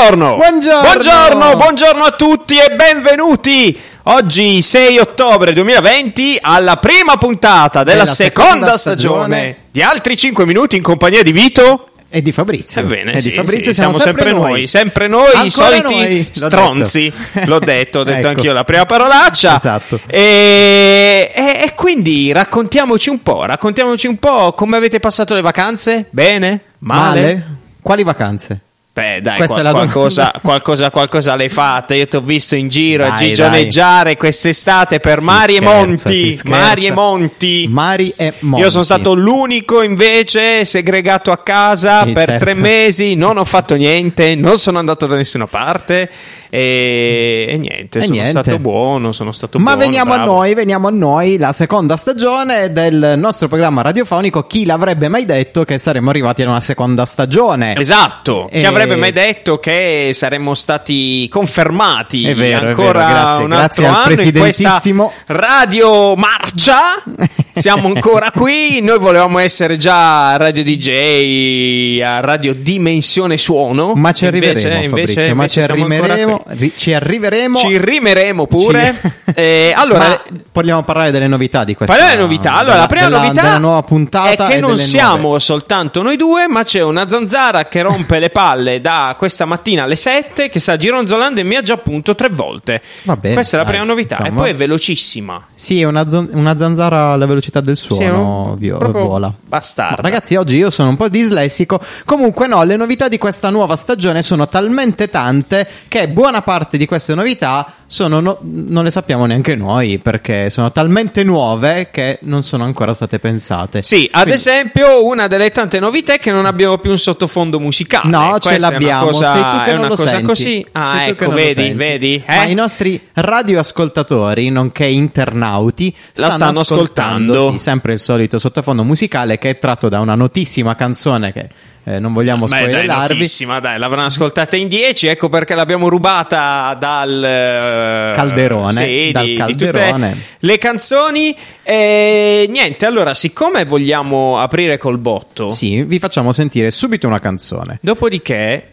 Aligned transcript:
Buongiorno. 0.00 0.36
Buongiorno. 0.36 0.80
Buongiorno, 0.80 1.56
buongiorno 1.56 2.04
a 2.04 2.10
tutti 2.12 2.56
e 2.56 2.74
benvenuti. 2.74 3.78
Oggi 4.04 4.62
6 4.62 4.98
ottobre 4.98 5.52
2020 5.52 6.38
alla 6.40 6.76
prima 6.76 7.18
puntata 7.18 7.82
della, 7.84 8.04
Della 8.04 8.14
seconda, 8.14 8.50
seconda 8.50 8.78
stagione. 8.78 9.24
stagione. 9.36 9.56
di 9.70 9.82
altri 9.82 10.16
5 10.16 10.46
minuti 10.46 10.76
in 10.76 10.82
compagnia 10.82 11.22
di 11.22 11.32
Vito. 11.32 11.90
E 12.08 12.22
di 12.22 12.32
Fabrizio. 12.32 12.80
Ebbene, 12.80 13.12
e 13.12 13.20
sì, 13.20 13.28
di 13.28 13.34
Fabrizio 13.36 13.72
sì, 13.72 13.74
siamo, 13.74 13.98
sempre 13.98 14.32
noi. 14.32 14.66
sempre 14.66 15.06
noi, 15.06 15.26
i 15.26 15.36
Ancora 15.36 15.50
soliti 15.50 15.94
noi, 15.94 16.18
l'ho 16.34 16.48
stronzi. 16.48 17.12
detto. 17.34 17.46
L'ho 17.50 17.58
detto, 17.60 17.98
ho 17.98 18.02
detto 18.04 18.18
Ecco. 18.20 18.28
anch'io 18.28 18.52
la 18.54 18.64
prima 18.64 18.86
parolaccia. 18.86 19.54
Esatto. 19.56 20.00
E, 20.06 21.30
e- 21.34 21.60
e 21.62 21.74
quindi 21.74 22.32
raccontiamoci 22.32 23.10
un 23.10 23.22
po', 23.22 23.44
raccontiamoci 23.44 24.06
un 24.06 24.16
po' 24.16 24.52
come 24.54 24.78
avete 24.78 24.98
passato 24.98 25.34
le 25.34 25.42
vacanze? 25.42 26.06
Bene? 26.08 26.60
Male? 26.78 27.20
Male? 27.20 27.46
Quali 27.82 28.02
vacanze? 28.02 28.60
Beh, 28.92 29.20
dai, 29.22 29.46
qual- 29.46 29.70
qualcosa, 29.70 30.32
qualcosa, 30.42 30.90
qualcosa 30.90 31.36
l'hai 31.36 31.48
fatta. 31.48 31.94
Io 31.94 32.08
ti 32.08 32.16
ho 32.16 32.20
visto 32.20 32.56
in 32.56 32.66
giro 32.68 33.04
a 33.04 33.10
Dai, 33.10 33.28
gigioneggiare 33.28 34.16
quest'estate 34.16 34.98
per 34.98 35.20
Si 35.20 35.24
mari 35.24 35.56
e 35.56 35.60
monti. 35.60 36.40
Mari 36.44 36.86
e 36.86 36.90
monti. 36.90 37.66
Mari 37.70 38.12
e 38.16 38.34
monti. 38.40 38.64
Io 38.64 38.68
sono 38.70 38.82
stato 38.82 39.14
l'unico 39.14 39.82
invece 39.82 40.64
segregato 40.64 41.30
a 41.30 41.38
casa 41.38 42.04
Sì, 42.04 42.12
per 42.12 42.28
certo. 42.30 42.44
tre 42.44 42.54
mesi, 42.54 43.14
non 43.14 43.38
ho 43.38 43.44
fatto 43.44 43.76
niente, 43.76 44.34
non 44.34 44.58
sono 44.58 44.78
andato 44.80 45.06
da 45.06 45.14
nessuna 45.14 45.46
parte 45.46 46.10
e, 46.50 47.46
e 47.48 47.56
niente, 47.58 47.98
E 47.98 48.02
sono 48.02 48.12
niente. 48.14 48.30
stato 48.42 48.58
buono, 48.58 49.12
sono 49.12 49.32
stato 49.32 49.58
Ma 49.58 49.72
buono. 49.72 49.78
veniamo 49.86 50.14
bravo. 50.14 50.32
a 50.32 50.34
noi, 50.34 50.54
veniamo 50.54 50.88
a 50.88 50.90
noi, 50.90 51.38
la 51.38 51.52
seconda 51.52 51.96
stagione 51.96 52.72
del 52.72 53.14
nostro 53.16 53.48
programma 53.48 53.82
radiofonico. 53.82 54.42
Chi 54.42 54.64
l'avrebbe 54.66 55.08
mai 55.08 55.24
detto 55.24 55.64
che 55.64 55.78
saremmo 55.78 56.10
arrivati 56.10 56.42
ad 56.42 56.48
una 56.48 56.60
seconda 56.60 57.04
stagione? 57.04 57.76
Esatto, 57.76 58.48
E- 58.50 58.58
chi 58.60 58.66
avrebbe 58.66 58.96
mai 58.96 59.12
detto 59.12 59.58
che 59.58 60.10
saremmo 60.12 60.54
stati 60.54 61.28
confermati 61.28 62.24
È 62.26 62.34
vero, 62.34 62.66
è 62.66 62.68
ancora 62.70 62.98
vero, 62.98 63.10
grazie, 63.10 63.44
un 63.44 63.52
altro 63.52 63.82
grazie 63.82 63.86
al 63.86 63.94
anno 63.94 64.00
in 64.00 64.04
questa 64.16 64.30
presidentissimo. 64.40 65.12
radio 65.26 66.14
marcia? 66.16 66.78
Siamo 67.60 67.88
ancora 67.88 68.30
qui, 68.30 68.80
noi 68.80 68.98
volevamo 68.98 69.38
essere 69.38 69.76
già 69.76 70.32
a 70.32 70.36
Radio 70.36 70.64
DJ, 70.64 72.00
a 72.02 72.20
Radio 72.20 72.54
Dimensione 72.54 73.36
Suono. 73.36 73.92
Ma 73.94 74.12
ci 74.12 74.24
Invece- 74.24 74.48
arriveremo, 74.48 74.82
invece- 74.84 74.88
Fabrizio, 74.88 75.22
ma 75.34 75.42
invece 75.42 75.60
ci 75.60 75.66
siamo 75.66 75.84
ancora 75.94 76.39
arriveremo, 76.46 76.60
ri- 76.60 76.72
ci 76.76 76.92
arriveremo. 76.92 77.58
Ci 77.58 77.78
rimeremo 77.78 78.46
pure. 78.46 78.96
Ci- 79.00 79.10
Eh, 79.34 79.72
allora, 79.76 79.98
Ma 80.08 80.20
vogliamo 80.52 80.82
parlare 80.82 81.10
delle 81.10 81.26
novità 81.28 81.64
di 81.64 81.74
questa 81.74 81.94
Parliamo 81.94 82.16
delle 82.16 82.28
novità. 82.34 82.50
Allora, 82.52 82.64
della- 82.72 82.80
la 82.80 82.86
prima 82.86 83.04
della- 83.04 83.18
novità 83.22 83.42
della 83.42 83.58
nuova 83.58 83.82
puntata 83.82 84.46
è 84.46 84.50
che 84.50 84.56
e 84.56 84.60
non 84.60 84.78
siamo 84.78 85.16
nuove. 85.22 85.40
soltanto 85.40 86.02
noi 86.02 86.16
due, 86.16 86.48
ma 86.48 86.64
c'è 86.64 86.82
una 86.82 87.08
zanzara 87.08 87.64
che 87.66 87.82
rompe 87.82 88.18
le 88.18 88.30
palle 88.30 88.80
da 88.80 89.14
questa 89.18 89.44
mattina 89.44 89.84
alle 89.84 89.96
7 89.96 90.48
che 90.48 90.58
sta 90.60 90.76
gironzolando 90.76 91.40
e 91.40 91.44
mi 91.44 91.56
ha 91.56 91.62
già 91.62 91.76
punto 91.76 92.14
tre 92.14 92.28
volte. 92.28 92.80
Va 93.02 93.16
bene, 93.16 93.34
Questa 93.34 93.56
è 93.56 93.58
la 93.58 93.64
dai, 93.64 93.72
prima 93.74 93.86
novità. 93.86 94.16
E 94.16 94.20
insomma. 94.22 94.40
poi 94.40 94.50
è 94.50 94.54
velocissima. 94.54 95.46
Sì, 95.54 95.80
è 95.80 95.84
una, 95.84 96.04
una 96.32 96.56
zanzara 96.56 97.12
alla 97.12 97.26
velocità 97.26 97.60
del 97.60 97.76
Sì, 97.76 97.86
suono 97.86 98.48
un- 98.50 98.56
vio- 98.56 98.76
proprio 98.78 99.06
vola. 99.06 99.32
bastarda. 99.46 100.02
Ma 100.02 100.08
ragazzi, 100.08 100.36
oggi 100.36 100.56
io 100.56 100.70
sono 100.70 100.88
un 100.90 100.96
po' 100.96 101.08
dislessico. 101.08 101.80
Comunque, 102.04 102.46
no, 102.46 102.62
le 102.64 102.76
novità 102.76 103.08
di 103.08 103.18
questa 103.18 103.50
nuova 103.50 103.76
stagione 103.76 104.22
sono 104.22 104.48
talmente 104.48 105.08
tante 105.10 105.66
che 105.88 106.08
buona 106.08 106.29
parte 106.42 106.78
di 106.78 106.86
queste 106.86 107.14
novità 107.14 107.72
sono 107.86 108.20
no- 108.20 108.38
non 108.42 108.84
le 108.84 108.90
sappiamo 108.92 109.26
neanche 109.26 109.56
noi 109.56 109.98
perché 109.98 110.48
sono 110.48 110.70
talmente 110.72 111.24
nuove 111.24 111.88
che 111.90 112.18
non 112.22 112.42
sono 112.44 112.62
ancora 112.64 112.94
state 112.94 113.18
pensate. 113.18 113.82
Sì, 113.82 114.04
ad 114.12 114.22
Quindi- 114.22 114.30
esempio, 114.32 115.04
una 115.04 115.26
delle 115.26 115.50
tante 115.50 115.78
novità 115.80 116.14
è 116.14 116.18
che 116.18 116.30
non 116.30 116.46
abbiamo 116.46 116.78
più 116.78 116.90
un 116.90 116.98
sottofondo 116.98 117.58
musicale. 117.58 118.08
No, 118.08 118.38
ce 118.38 118.48
Questa 118.48 118.50
è 118.50 118.56
una 118.58 118.70
l'abbiamo. 118.70 119.06
cosa- 119.06 119.32
sei 119.32 119.42
tu 119.42 119.62
che 119.64 119.72
non 119.76 119.88
lo 119.88 119.96
senti. 119.96 120.22
così. 120.24 120.66
Ah, 120.72 120.96
Sei 120.98 121.08
ecco, 121.10 121.30
vedi, 121.32 121.70
vedi. 121.72 122.22
Ma 122.26 122.44
eh? 122.44 122.50
i 122.50 122.54
nostri 122.54 123.00
radioascoltatori, 123.12 124.48
nonché 124.50 124.86
internauti, 124.86 125.94
La 126.14 126.30
stanno 126.30 126.60
ascoltando. 126.60 127.50
Sì, 127.52 127.58
sempre 127.58 127.94
il 127.94 127.98
solito 127.98 128.38
sottofondo 128.38 128.84
musicale 128.84 129.38
che 129.38 129.50
è 129.50 129.58
tratto 129.58 129.88
da 129.88 130.00
una 130.00 130.14
notissima 130.14 130.74
canzone 130.76 131.32
che 131.32 131.48
eh, 131.94 131.98
non 131.98 132.12
vogliamo 132.12 132.46
Beh, 132.46 132.56
spoilerarvi. 132.56 133.14
notissima, 133.14 133.58
dai, 133.60 133.78
l'avranno 133.78 134.06
ascoltata 134.06 134.56
in 134.56 134.68
10, 134.68 135.06
ecco 135.08 135.28
perché 135.28 135.54
l'abbiamo 135.54 135.88
rubata 135.88 136.74
dal 136.78 137.24
eh, 137.24 138.12
Calderone, 138.14 138.72
sì, 138.72 139.10
dal 139.12 139.24
di, 139.24 139.30
di 139.32 139.36
calderone. 139.36 140.10
tutte 140.10 140.22
le 140.40 140.58
canzoni. 140.58 141.36
E 141.62 142.46
niente, 142.50 142.86
allora, 142.86 143.14
siccome 143.14 143.64
vogliamo 143.64 144.38
aprire 144.38 144.76
col 144.78 144.98
botto, 144.98 145.48
Sì, 145.48 145.82
vi 145.84 145.98
facciamo 145.98 146.32
sentire 146.32 146.70
subito 146.70 147.06
una 147.06 147.20
canzone. 147.20 147.78
dopodiché, 147.80 148.68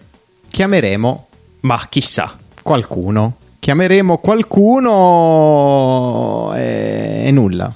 Chiameremo 0.50 1.28
ma 1.62 1.82
chissà. 1.90 2.36
qualcuno. 2.62 3.36
Chiameremo 3.60 4.18
qualcuno 4.20 4.94
e, 6.56 7.24
e 7.26 7.32
nulla. 7.32 7.74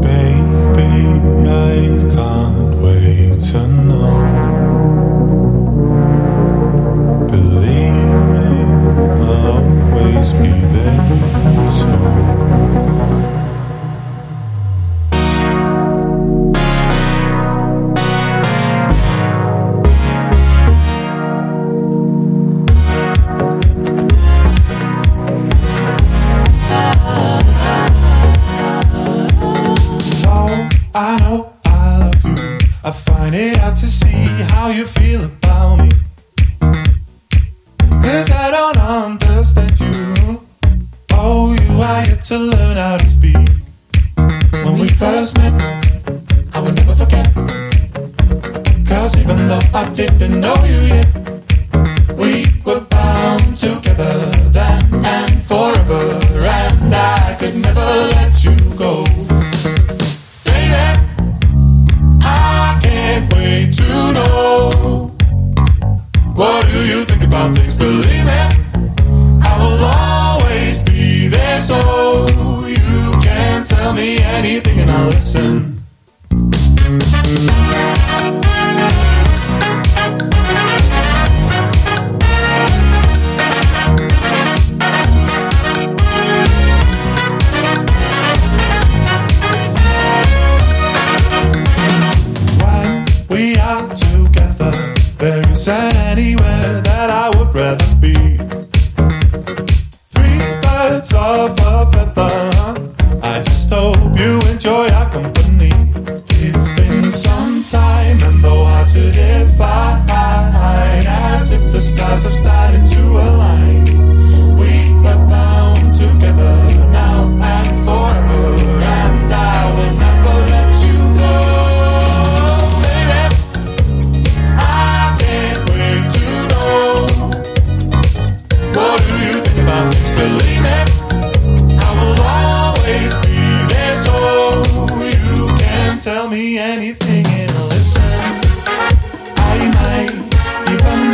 Baby, 0.00 0.76
I 0.76 2.12
can't 2.12 2.14
wait 2.14 2.65
to 3.52 3.64
know. 3.68 4.55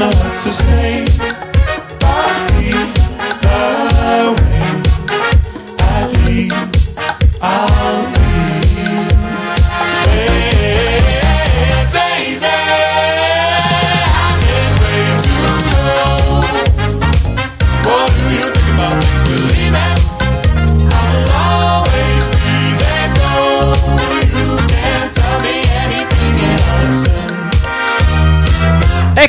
know 0.03 0.09
what 0.19 0.41
to 0.41 0.51
say. 0.51 1.05
I'll 2.03 2.49
be 2.51 2.73
the 2.73 4.42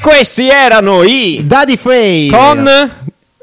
questi 0.03 0.49
erano 0.49 1.01
i 1.03 1.43
Daddy 1.45 1.77
Frey 1.77 2.27
con 2.29 2.67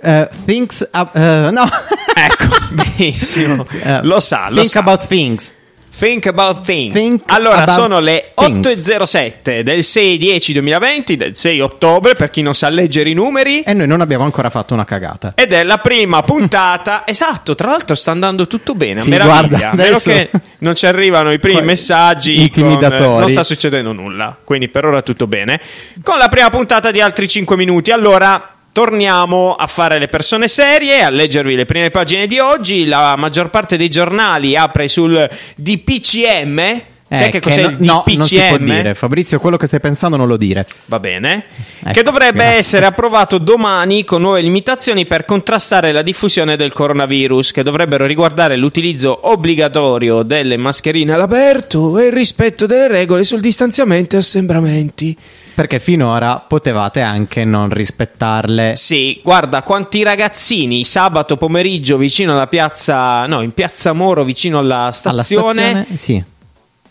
eh, 0.02 0.28
Things 0.44 0.86
Up- 0.92 1.16
eh, 1.16 1.48
no 1.50 1.66
Ecco, 2.14 2.54
benissimo. 2.96 3.66
Eh, 3.82 4.00
Lo 4.02 4.20
sa, 4.20 4.48
lo 4.50 4.56
Think 4.56 4.68
sa. 4.68 4.80
About 4.80 5.06
Things 5.06 5.54
Think 6.00 6.24
about 6.26 6.64
things. 6.64 6.94
Think 6.94 7.22
allora, 7.26 7.56
about 7.62 7.74
sono 7.74 8.00
le 8.00 8.32
things. 8.34 8.66
8.07 8.88 9.60
del 9.60 9.80
6-10-2020, 9.80 11.12
del 11.12 11.36
6 11.36 11.60
ottobre, 11.60 12.14
per 12.14 12.30
chi 12.30 12.40
non 12.40 12.54
sa 12.54 12.70
leggere 12.70 13.10
i 13.10 13.12
numeri. 13.12 13.60
e 13.60 13.74
noi 13.74 13.86
non 13.86 14.00
abbiamo 14.00 14.24
ancora 14.24 14.48
fatto 14.48 14.72
una 14.72 14.86
cagata 14.86 15.32
Ed 15.34 15.52
è 15.52 15.62
la 15.62 15.76
prima 15.76 16.22
puntata. 16.22 17.02
esatto, 17.06 17.54
tra 17.54 17.68
l'altro 17.68 17.94
sta 17.94 18.12
andando 18.12 18.46
tutto 18.46 18.74
bene. 18.74 19.00
Sì, 19.00 19.10
meraviglia. 19.10 19.48
guarda, 19.48 19.70
adesso- 19.72 20.10
che 20.10 20.30
non 20.60 20.74
ci 20.74 20.86
arrivano 20.86 21.32
i 21.32 21.38
primi 21.38 21.60
messaggi. 21.60 22.40
intimidatori. 22.40 23.04
con- 23.04 23.18
non 23.18 23.28
sta 23.28 23.44
succedendo 23.44 23.92
nulla. 23.92 24.34
Quindi 24.42 24.68
per 24.68 24.86
ora 24.86 25.02
tutto 25.02 25.26
bene. 25.26 25.60
Con 26.02 26.16
la 26.16 26.28
prima 26.28 26.48
puntata 26.48 26.90
di 26.90 27.02
altri 27.02 27.28
5 27.28 27.56
minuti. 27.56 27.90
Allora. 27.90 28.54
Torniamo 28.72 29.56
a 29.56 29.66
fare 29.66 29.98
le 29.98 30.06
persone 30.06 30.46
serie, 30.46 31.02
a 31.02 31.10
leggervi 31.10 31.56
le 31.56 31.64
prime 31.66 31.90
pagine 31.90 32.26
di 32.28 32.38
oggi. 32.38 32.86
La 32.86 33.16
maggior 33.16 33.50
parte 33.50 33.76
dei 33.76 33.88
giornali 33.88 34.56
apre 34.56 34.86
sul 34.86 35.28
DPCM. 35.56 36.82
Sai 37.12 37.26
Eh, 37.26 37.30
che 37.30 37.40
cos'è 37.40 37.62
no, 37.62 37.68
il 37.70 37.76
no, 37.80 38.04
DPCM? 38.06 38.16
non 38.18 38.24
si 38.24 38.38
può 38.46 38.56
dire 38.58 38.94
Fabrizio 38.94 39.40
quello 39.40 39.56
che 39.56 39.66
stai 39.66 39.80
pensando 39.80 40.16
non 40.16 40.28
lo 40.28 40.36
dire 40.36 40.64
Va 40.84 41.00
bene. 41.00 41.44
Ecco, 41.80 41.90
che 41.90 42.02
dovrebbe 42.04 42.38
grazie. 42.44 42.58
essere 42.58 42.86
approvato 42.86 43.38
domani 43.38 44.04
con 44.04 44.20
nuove 44.20 44.40
limitazioni 44.40 45.04
per 45.06 45.24
contrastare 45.24 45.90
la 45.90 46.02
diffusione 46.02 46.54
del 46.54 46.72
coronavirus, 46.72 47.50
che 47.50 47.64
dovrebbero 47.64 48.06
riguardare 48.06 48.54
l'utilizzo 48.56 49.18
obbligatorio 49.28 50.22
delle 50.22 50.56
mascherine 50.56 51.12
all'aperto 51.14 51.98
e 51.98 52.06
il 52.06 52.12
rispetto 52.12 52.66
delle 52.66 52.86
regole 52.86 53.24
sul 53.24 53.40
distanziamento 53.40 54.14
e 54.14 54.20
assembramenti. 54.20 55.16
Perché 55.60 55.78
finora 55.78 56.38
potevate 56.38 57.02
anche 57.02 57.44
non 57.44 57.68
rispettarle. 57.68 58.76
Sì, 58.76 59.20
guarda 59.22 59.62
quanti 59.62 60.02
ragazzini 60.02 60.84
sabato 60.84 61.36
pomeriggio 61.36 61.98
vicino 61.98 62.32
alla 62.32 62.46
piazza, 62.46 63.26
no, 63.26 63.42
in 63.42 63.52
piazza 63.52 63.92
Moro 63.92 64.24
vicino 64.24 64.58
alla 64.58 64.84
alla 64.84 64.90
stazione, 64.90 65.52
stazione 65.52 65.86
sì 65.98 66.24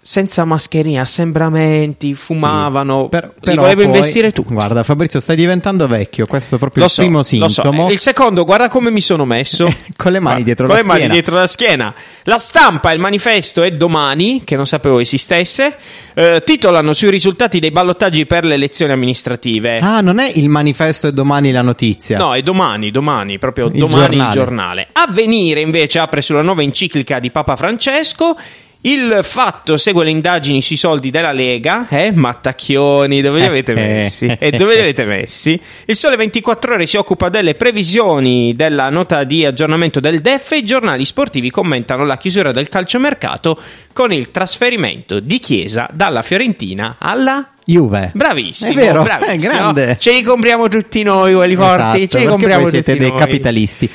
senza 0.01 0.43
mascherine, 0.45 0.99
assembramenti, 0.99 2.13
fumavano. 2.15 3.03
Sì, 3.03 3.09
per- 3.09 3.33
però 3.39 3.61
volevo 3.61 3.81
poi- 3.81 3.85
investire 3.85 4.31
tu. 4.31 4.43
Guarda, 4.43 4.83
Fabrizio, 4.83 5.19
stai 5.19 5.35
diventando 5.35 5.87
vecchio. 5.87 6.25
Questo 6.25 6.55
è 6.55 6.57
proprio 6.57 6.83
Lo 6.83 6.87
il 6.89 6.93
so, 6.95 7.01
primo 7.01 7.21
so. 7.23 7.27
sintomo. 7.29 7.89
Eh, 7.89 7.91
Il 7.93 7.99
secondo, 7.99 8.43
guarda 8.45 8.69
come 8.69 8.89
mi 8.91 9.01
sono 9.01 9.25
messo. 9.25 9.71
Con 9.95 10.11
le 10.11 10.19
mani 10.19 10.43
dietro 10.43 10.65
con 10.65 10.75
la 10.75 10.81
le 10.81 10.87
mani 10.87 10.99
schiena. 10.99 11.13
dietro 11.13 11.35
la 11.35 11.47
schiena. 11.47 11.93
La 12.23 12.37
stampa 12.37 12.91
il 12.91 12.99
manifesto 12.99 13.61
è 13.63 13.71
domani, 13.71 14.43
che 14.43 14.55
non 14.55 14.65
sapevo 14.65 14.99
esistesse. 14.99 15.75
eh, 16.15 16.41
titolano 16.43 16.91
sui 16.93 17.09
risultati 17.09 17.59
dei 17.59 17.71
ballottaggi 17.71 18.25
per 18.25 18.43
le 18.43 18.55
elezioni 18.55 18.91
amministrative. 18.91 19.79
Ah, 19.79 20.01
non 20.01 20.19
è 20.19 20.29
il 20.35 20.49
manifesto 20.49 21.07
e 21.07 21.13
domani 21.13 21.51
la 21.51 21.61
notizia. 21.61 22.17
No, 22.17 22.33
è 22.35 22.41
domani, 22.41 22.91
domani, 22.91 23.37
proprio 23.37 23.67
Il 23.67 23.77
domani 23.79 24.03
il 24.03 24.09
giornale. 24.09 24.33
giornale. 24.33 24.87
Avvenire 24.93 25.61
invece 25.61 25.99
apre 25.99 26.21
sulla 26.21 26.41
nuova 26.41 26.61
enciclica 26.61 27.19
di 27.19 27.31
Papa 27.31 27.55
Francesco. 27.55 28.35
Il 28.81 29.19
fatto 29.23 29.75
segue 29.75 30.05
le 30.05 30.09
indagini 30.09 30.61
sui 30.61 30.77
soldi 30.77 31.09
della 31.09 31.33
Lega, 31.33 31.87
eh? 31.89 32.11
Mattacchioni, 32.13 33.19
dove 33.19 33.41
li 33.41 33.45
avete 33.45 33.73
Eh, 33.73 33.81
eh. 33.81 33.87
messi? 33.93 34.37
E 34.39 34.51
dove 34.51 34.75
li 34.75 34.79
avete 34.79 35.03
messi? 35.03 35.59
Il 35.83 35.97
Sole 35.97 36.15
24 36.15 36.75
Ore 36.75 36.85
si 36.85 36.95
occupa 36.95 37.27
delle 37.27 37.55
previsioni 37.55 38.53
della 38.55 38.89
nota 38.89 39.25
di 39.25 39.43
aggiornamento 39.43 39.99
del 39.99 40.21
DEF 40.21 40.53
e 40.53 40.57
i 40.59 40.63
giornali 40.63 41.03
sportivi 41.03 41.49
commentano 41.49 42.05
la 42.05 42.15
chiusura 42.17 42.51
del 42.53 42.69
calciomercato 42.69 43.59
con 43.91 44.13
il 44.13 44.31
trasferimento 44.31 45.19
di 45.19 45.39
Chiesa 45.39 45.89
dalla 45.91 46.21
Fiorentina 46.21 46.95
alla 46.99 47.49
Juve. 47.65 48.11
Bravissimo, 48.15 48.71
È 48.79 48.83
vero, 48.85 49.03
bravissimo. 49.03 49.33
è 49.35 49.55
grande. 49.55 49.97
Ce 49.99 50.13
li 50.13 50.21
compriamo 50.23 50.69
tutti 50.69 51.03
noi, 51.03 51.33
quelli 51.33 51.55
forti. 51.57 51.97
Esatto, 52.03 52.07
Ce 52.07 52.19
li 52.19 52.25
compriamo 52.27 52.61
voi 52.61 52.71
siete 52.71 52.91
tutti 52.93 53.03
dei 53.03 53.09
noi. 53.11 53.19
capitalisti. 53.19 53.89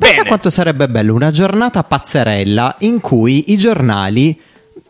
Pensa 0.00 0.16
Bene. 0.16 0.28
quanto 0.28 0.48
sarebbe 0.48 0.88
bello 0.88 1.12
una 1.12 1.30
giornata 1.30 1.84
pazzerella 1.84 2.76
in 2.78 3.00
cui 3.00 3.52
i 3.52 3.58
giornali 3.58 4.40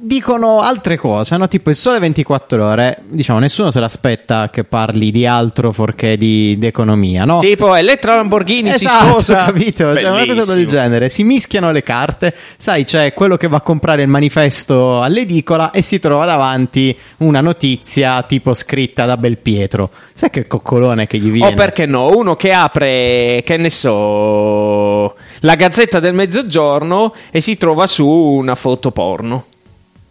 dicono 0.00 0.60
altre 0.60 0.96
cose, 0.96 1.36
no? 1.36 1.46
Tipo 1.46 1.70
il 1.70 1.76
sole 1.76 1.98
24 1.98 2.64
ore, 2.64 2.98
diciamo, 3.08 3.38
nessuno 3.38 3.70
se 3.70 3.80
l'aspetta 3.80 4.48
che 4.50 4.64
parli 4.64 5.10
di 5.10 5.26
altro 5.26 5.72
forché 5.72 6.16
di, 6.16 6.56
di 6.58 6.66
economia, 6.66 7.24
no? 7.24 7.40
Tipo 7.40 7.74
Elettra 7.74 8.16
Lamborghini 8.16 8.70
si 8.70 8.86
Esatto, 8.86 9.10
sposa. 9.10 9.44
capito? 9.52 9.94
Cioè, 9.94 10.08
una 10.08 10.26
cosa 10.26 10.54
del 10.54 10.66
genere. 10.66 11.08
Si 11.08 11.22
mischiano 11.22 11.70
le 11.70 11.82
carte, 11.82 12.34
sai, 12.56 12.84
c'è 12.84 13.12
quello 13.12 13.36
che 13.36 13.48
va 13.48 13.58
a 13.58 13.60
comprare 13.60 14.02
il 14.02 14.08
manifesto 14.08 15.00
all'edicola 15.02 15.70
e 15.70 15.82
si 15.82 15.98
trova 15.98 16.24
davanti 16.24 16.96
una 17.18 17.40
notizia 17.40 18.22
tipo 18.22 18.54
scritta 18.54 19.04
da 19.04 19.16
Belpietro. 19.16 19.90
Sai 20.14 20.30
che 20.30 20.46
coccolone 20.46 21.06
che 21.06 21.18
gli 21.18 21.30
viene? 21.30 21.52
O 21.52 21.54
perché 21.54 21.86
no, 21.86 22.16
uno 22.16 22.36
che 22.36 22.52
apre, 22.52 23.42
che 23.44 23.56
ne 23.56 23.70
so, 23.70 25.14
la 25.40 25.54
Gazzetta 25.54 26.00
del 26.00 26.14
Mezzogiorno 26.14 27.14
e 27.30 27.40
si 27.40 27.56
trova 27.56 27.86
su 27.86 28.06
una 28.06 28.54
foto 28.54 28.90
porno. 28.90 29.44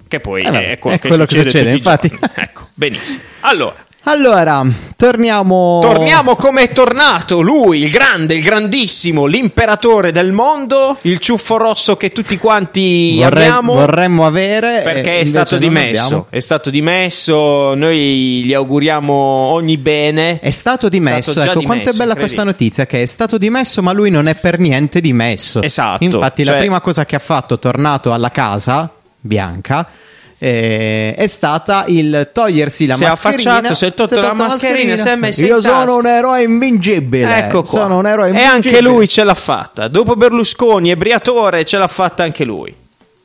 Che 0.09 0.19
poi 0.19 0.41
Eh, 0.41 0.49
vabbè, 0.51 0.69
è 0.71 0.77
quello, 0.79 0.95
è 0.97 0.99
che, 0.99 1.07
quello 1.07 1.25
che 1.25 1.35
succede 1.35 1.49
succede, 1.51 1.71
tutti 1.71 1.75
i 1.75 2.17
infatti. 2.17 2.19
Ecco, 2.41 2.67
benissimo. 2.73 3.21
Allora, 3.41 3.75
Allora, 4.05 4.65
torniamo. 4.95 5.79
Torniamo 5.81 6.35
come 6.35 6.63
è 6.63 6.71
tornato 6.71 7.41
lui, 7.41 7.83
il 7.83 7.91
grande, 7.91 8.33
il 8.33 8.41
grandissimo, 8.41 9.25
l'imperatore 9.27 10.11
del 10.11 10.31
mondo, 10.31 10.97
il 11.01 11.19
ciuffo 11.19 11.57
rosso 11.57 11.95
che 11.95 12.09
tutti 12.09 12.37
quanti 12.39 13.17
Vorrei- 13.17 13.43
abbiamo. 13.47 13.73
vorremmo 13.75 14.25
avere. 14.25 14.81
Perché 14.83 15.09
eh, 15.09 15.13
è 15.13 15.15
invece 15.17 15.29
stato 15.29 15.57
dimesso, 15.57 16.25
è 16.31 16.39
stato 16.39 16.69
dimesso, 16.71 17.75
noi 17.75 18.43
gli 18.45 18.53
auguriamo 18.53 19.13
ogni 19.13 19.77
bene. 19.77 20.39
È 20.39 20.49
stato 20.49 20.89
dimesso, 20.89 21.31
stato 21.31 21.45
già 21.45 21.51
ecco 21.51 21.61
quanto 21.61 21.89
è 21.89 21.91
dimesso, 21.91 21.97
bella 22.07 22.15
questa 22.15 22.43
notizia 22.43 22.85
che 22.87 23.03
è 23.03 23.05
stato 23.05 23.37
dimesso 23.37 23.83
ma 23.83 23.91
lui 23.91 24.09
non 24.09 24.27
è 24.27 24.33
per 24.33 24.57
niente 24.57 25.01
dimesso. 25.01 25.61
Esatto, 25.61 26.03
Infatti 26.03 26.43
la 26.43 26.51
cioè- 26.53 26.59
prima 26.61 26.81
cosa 26.81 27.05
che 27.05 27.15
ha 27.15 27.19
fatto 27.19 27.59
tornato 27.59 28.11
alla 28.11 28.31
casa 28.31 28.91
bianca 29.21 29.87
eh, 30.41 31.13
è 31.15 31.27
stata 31.27 31.83
il 31.87 32.29
togliersi 32.33 32.85
la 32.85 32.95
Si 32.95 33.03
è 33.03 33.07
mascherina. 33.07 33.51
affacciato, 33.55 33.75
si 33.75 33.85
è 33.85 33.93
tolto 33.93 34.19
la 34.21 34.33
mascherina, 34.33 34.95
si 34.95 35.07
è 35.09 35.45
Io 35.45 35.59
sono 35.59 35.97
un 35.97 36.07
eroe 36.07 36.43
invincibile. 36.43 37.37
Ecco 37.37 37.61
qua. 37.63 37.81
Sono 37.81 37.97
un 37.97 38.07
eroe 38.07 38.27
e 38.27 38.29
invincibile. 38.29 38.77
anche 38.77 38.81
lui 38.81 39.07
ce 39.09 39.23
l'ha 39.25 39.33
fatta. 39.33 39.89
Dopo 39.89 40.15
Berlusconi 40.15 40.91
e 40.91 40.97
Briatore 40.97 41.65
ce 41.65 41.77
l'ha 41.77 41.87
fatta 41.87 42.23
anche 42.23 42.45
lui. 42.45 42.73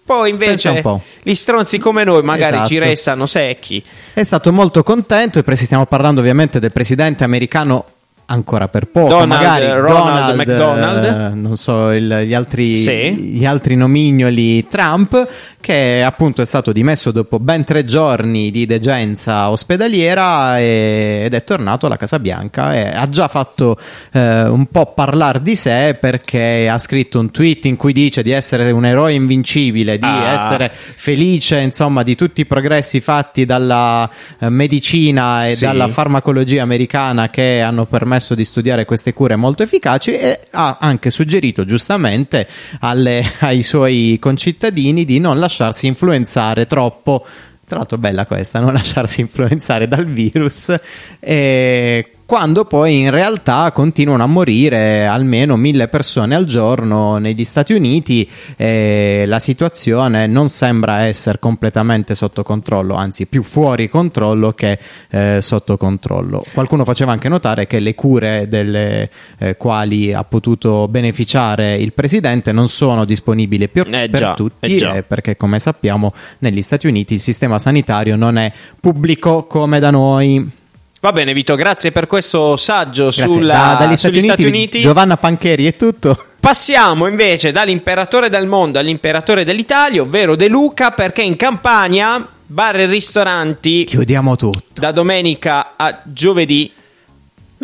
Poi 0.04 0.28
invece 0.28 0.68
un 0.68 0.80
po'. 0.82 1.00
gli 1.22 1.34
stronzi 1.34 1.78
come 1.78 2.04
noi 2.04 2.22
magari 2.22 2.56
Esatto. 2.56 2.68
ci 2.68 2.78
restano 2.78 3.26
secchi. 3.26 3.82
È 4.12 4.22
stato 4.24 4.52
molto 4.52 4.82
contento. 4.82 5.38
E 5.38 5.44
pre- 5.44 5.56
stiamo 5.56 5.86
parlando 5.86 6.20
ovviamente 6.20 6.58
del 6.58 6.72
presidente 6.72 7.22
americano. 7.24 7.84
Ancora 8.26 8.68
per 8.68 8.86
poco, 8.86 9.08
Donald, 9.08 9.28
magari 9.42 9.66
Ronald 9.68 9.86
Donald, 9.86 10.38
McDonald. 10.40 11.04
eh, 11.04 11.34
non 11.38 11.56
so, 11.58 11.90
il- 11.90 12.22
gli, 12.26 12.32
altri, 12.32 12.78
Sì. 12.78 13.14
gli 13.14 13.44
altri 13.44 13.76
nomignoli 13.76 14.66
Trump, 14.66 15.28
che 15.60 16.02
appunto 16.02 16.40
è 16.40 16.46
stato 16.46 16.72
dimesso 16.72 17.10
dopo 17.10 17.38
ben 17.38 17.64
tre 17.64 17.84
giorni 17.84 18.50
di 18.50 18.64
degenza 18.64 19.50
ospedaliera 19.50 20.58
e- 20.58 21.22
ed 21.26 21.34
è 21.34 21.44
tornato 21.44 21.84
alla 21.84 21.98
Casa 21.98 22.18
Bianca 22.18 22.74
e 22.74 22.86
ha 22.94 23.06
già 23.10 23.28
fatto 23.28 23.76
eh, 24.12 24.42
un 24.44 24.66
po' 24.66 24.86
parlare 24.94 25.42
di 25.42 25.54
sé 25.54 25.94
perché 26.00 26.66
ha 26.68 26.78
scritto 26.78 27.18
un 27.18 27.30
tweet 27.30 27.66
in 27.66 27.76
cui 27.76 27.92
dice 27.92 28.22
di 28.22 28.30
essere 28.30 28.70
un 28.70 28.86
eroe 28.86 29.12
invincibile, 29.12 29.98
di 29.98 30.06
Ah. 30.06 30.32
essere 30.32 30.70
felice 30.72 31.60
insomma 31.60 32.02
di 32.02 32.14
tutti 32.14 32.40
i 32.40 32.46
progressi 32.46 33.00
fatti 33.00 33.44
dalla 33.44 34.08
eh, 34.38 34.48
medicina 34.48 35.46
e 35.46 35.56
Sì. 35.56 35.64
dalla 35.66 35.88
farmacologia 35.88 36.62
americana 36.62 37.28
che 37.28 37.60
hanno 37.60 37.84
permesso 37.84 38.12
di 38.34 38.44
studiare 38.44 38.84
queste 38.84 39.12
cure 39.12 39.36
molto 39.36 39.62
efficaci 39.62 40.16
e 40.16 40.40
ha 40.52 40.78
anche 40.80 41.10
suggerito 41.10 41.64
giustamente 41.64 42.46
alle- 42.80 43.24
ai 43.40 43.62
suoi 43.62 44.18
concittadini 44.20 45.04
di 45.04 45.18
non 45.18 45.38
lasciarsi 45.38 45.86
influenzare 45.86 46.66
troppo. 46.66 47.26
Tra 47.66 47.78
l'altro 47.78 47.98
bella 47.98 48.26
questa, 48.26 48.60
non 48.60 48.72
lasciarsi 48.72 49.20
influenzare 49.22 49.88
dal 49.88 50.04
virus, 50.04 50.74
e 51.18 52.10
quando 52.26 52.64
poi 52.64 53.00
in 53.00 53.10
realtà 53.10 53.70
continuano 53.72 54.22
a 54.22 54.26
morire 54.26 55.04
almeno 55.04 55.56
mille 55.56 55.88
persone 55.88 56.34
al 56.34 56.46
giorno 56.46 57.18
negli 57.18 57.44
Stati 57.44 57.74
Uniti 57.74 58.28
e 58.56 59.24
la 59.26 59.38
situazione 59.38 60.26
non 60.26 60.48
sembra 60.48 61.02
essere 61.02 61.38
completamente 61.38 62.14
sotto 62.14 62.42
controllo, 62.42 62.94
anzi 62.94 63.26
più 63.26 63.42
fuori 63.42 63.90
controllo 63.90 64.52
che 64.52 64.78
eh, 65.10 65.38
sotto 65.42 65.76
controllo. 65.76 66.42
Qualcuno 66.54 66.84
faceva 66.84 67.12
anche 67.12 67.28
notare 67.28 67.66
che 67.66 67.78
le 67.78 67.94
cure 67.94 68.46
delle 68.48 69.10
eh, 69.38 69.56
quali 69.58 70.14
ha 70.14 70.24
potuto 70.24 70.88
beneficiare 70.88 71.76
il 71.76 71.92
presidente 71.92 72.52
non 72.52 72.68
sono 72.68 73.04
disponibili 73.04 73.68
per, 73.68 73.86
Eh 73.88 74.08
per 74.08 74.20
già, 74.20 74.34
tutti 74.34 74.74
eh 74.74 74.76
già. 74.76 74.94
eh, 74.94 75.02
perché 75.02 75.36
come 75.36 75.58
sappiamo 75.58 76.10
negli 76.38 76.62
Stati 76.62 76.86
Uniti 76.86 77.14
il 77.14 77.20
sistema 77.20 77.58
sanitario 77.58 78.16
non 78.16 78.38
è 78.38 78.50
pubblico 78.80 79.44
come 79.44 79.78
da 79.78 79.90
noi. 79.90 80.62
Va 81.04 81.12
bene, 81.12 81.34
Vito, 81.34 81.54
grazie 81.54 81.92
per 81.92 82.06
questo 82.06 82.56
saggio 82.56 83.10
sulla- 83.10 83.76
Da- 83.78 83.84
dagli 83.84 83.96
sugli 83.98 84.22
Stati 84.22 84.46
Uniti, 84.46 84.80
Giovanna 84.80 85.18
Pancheri 85.18 85.66
è 85.66 85.76
tutto. 85.76 86.18
Passiamo 86.40 87.06
invece 87.06 87.52
dall'imperatore 87.52 88.30
del 88.30 88.46
mondo 88.46 88.78
all'imperatore 88.78 89.44
dell'Italia, 89.44 90.00
ovvero 90.00 90.34
De 90.34 90.48
Luca, 90.48 90.92
perché 90.92 91.20
in 91.20 91.36
Campania 91.36 92.26
bar 92.46 92.76
e 92.80 92.86
ristoranti 92.86 93.84
Chiudiamo 93.84 94.34
tutto. 94.36 94.80
da 94.80 94.92
domenica 94.92 95.72
a 95.76 96.00
giovedì. 96.04 96.72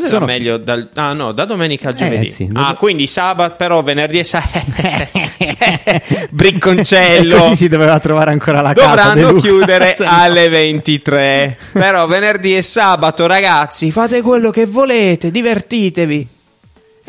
Sono- 0.03 0.25
meglio 0.25 0.57
dal, 0.57 0.89
ah 0.95 1.13
no, 1.13 1.33
da 1.33 1.45
domenica 1.45 1.91
a 1.91 1.93
giovedì. 1.93 2.29
sì. 2.31 2.49
ah, 2.55 2.75
quindi 2.75 3.07
sabato, 3.07 3.57
però 3.57 3.83
venerdì 3.83 4.19
e 4.21 4.25
sabato. 4.25 4.61
Bricconcello. 6.31 7.37
E 7.37 7.39
così 7.39 7.57
si 7.57 7.69
doveva 7.69 7.99
trovare 7.99 8.31
ancora 8.31 8.61
la 8.61 8.73
casa. 8.73 9.13
De 9.13 9.21
Dovranno 9.21 9.41
chiudere 9.41 9.97
no- 10.01 10.07
alle 10.09 10.49
23. 10.49 11.57
Però 11.73 12.07
venerdì 12.07 12.57
e 12.57 12.63
sabato, 12.63 13.27
ragazzi, 13.27 13.91
fate 13.91 14.23
quello 14.23 14.51
che 14.51 14.67
volete, 14.67 15.31
divertitevi. 15.31 16.29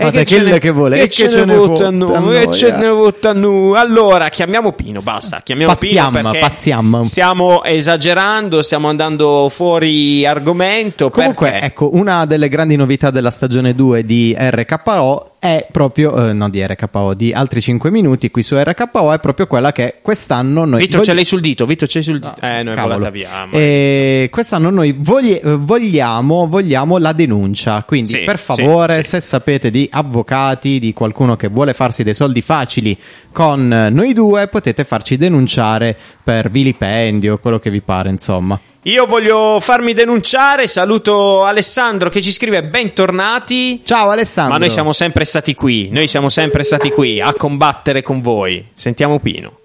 E 0.02 0.06
Fate 0.06 0.26
quello 0.26 0.50
ne- 0.50 0.60
che 0.60 0.70
volete, 0.72 1.02
Che 1.04 1.08
che 1.08 1.14
ce 1.14 1.30
ce 1.30 1.46
ne 1.46 1.54
fotte 1.54 1.84
a 1.84 1.90
noi, 1.92 2.12
che 2.40 2.46
noi, 2.46 2.54
ce 2.54 2.72
ne 2.72 2.88
fotte 2.88 3.28
a 3.28 3.34
noi. 3.34 3.78
Allora, 3.78 4.30
chiamiamo 4.30 4.72
Pino, 4.72 5.00
basta. 5.02 5.42
Chiamiamo 5.44 5.74
Pazziam, 5.76 6.12
Pino 6.14 6.22
perché 6.32 6.40
pazziam. 6.40 7.04
stiamo 7.04 7.64
esagerando, 7.64 8.62
stiamo 8.62 8.90
andando 8.90 9.50
fuori 9.50 10.26
argomento. 10.26 11.10
Comunque, 11.10 11.50
perché- 11.52 11.66
ecco, 11.66 11.90
una 11.96 12.26
delle 12.26 12.50
grandi 12.50 12.76
novità 12.76 13.12
della 13.12 13.32
stagione 13.32 13.74
2 13.74 14.04
di 14.04 14.36
RKO 14.38 15.31
è 15.44 15.66
proprio, 15.72 16.30
eh, 16.30 16.34
no 16.34 16.50
di 16.52 16.64
RKO, 16.64 17.16
di 17.16 17.34
altri 17.34 17.62
5 17.62 17.90
minuti 17.90 18.30
qui 18.30 18.44
su 18.44 18.56
RKO, 18.56 19.12
è 19.12 19.20
proprio 19.20 19.48
quella 19.48 19.72
che 19.72 19.96
quest'anno 20.00 20.66
noi... 20.66 20.82
Vito, 20.82 20.98
vogli- 20.98 21.06
ce 21.08 21.14
l'hai 21.16 21.26
sul 21.26 21.42
dito, 21.42 21.66
Vito, 21.66 21.88
ce 21.88 21.94
l'hai 21.98 22.04
sul 22.04 22.20
dito. 22.20 22.36
eh, 22.40 22.62
noi 22.62 22.76
volata 22.76 23.10
via. 23.10 23.50
Eh, 23.50 24.28
quest'anno 24.32 24.70
noi 24.70 24.92
vogli- 24.96 25.40
eh, 25.44 25.56
vogliamo, 25.56 26.48
vogliamo 26.48 27.00
la 27.00 27.12
denuncia. 27.12 27.84
Quindi, 27.88 28.10
Sì, 28.10 28.20
per 28.20 28.38
favore, 28.38 28.98
sì, 28.98 29.02
sì. 29.02 29.08
se 29.10 29.22
sapete 29.22 29.72
di 29.72 29.90
avvocati, 29.92 30.78
di 30.78 30.94
qualcuno 30.94 31.36
che 31.36 31.48
vuole 31.48 31.74
farsi 31.74 32.04
dei 32.04 32.14
soldi 32.14 32.42
facili 32.42 32.96
con 33.32 33.68
noi 33.92 34.14
due, 34.14 34.48
potete 34.48 34.84
farci 34.84 35.18
denunciare 35.18 35.98
per 36.24 36.52
vilipendio, 36.52 37.40
quello 37.40 37.58
che 37.58 37.72
vi 37.72 37.82
pare, 37.82 38.10
insomma. 38.12 38.60
Io 38.86 39.06
voglio 39.06 39.60
farmi 39.60 39.94
denunciare. 39.94 40.68
Saluto 40.68 41.44
Alessandro 41.46 42.10
che 42.10 42.22
ci 42.22 42.32
scrive: 42.32 42.64
Bentornati. 42.64 43.82
Ciao 43.86 44.10
Alessandro. 44.10 44.54
Ma 44.54 44.60
noi 44.60 44.70
siamo 44.72 44.92
sempre 44.92 45.24
stati 45.24 45.54
qui. 45.54 45.90
Noi 45.92 46.08
siamo 46.08 46.30
sempre 46.30 46.64
stati 46.64 46.90
qui 46.90 47.22
a 47.22 47.34
combattere 47.34 48.02
con 48.02 48.22
voi. 48.22 48.70
Sentiamo 48.74 49.20
Pino. 49.20 49.60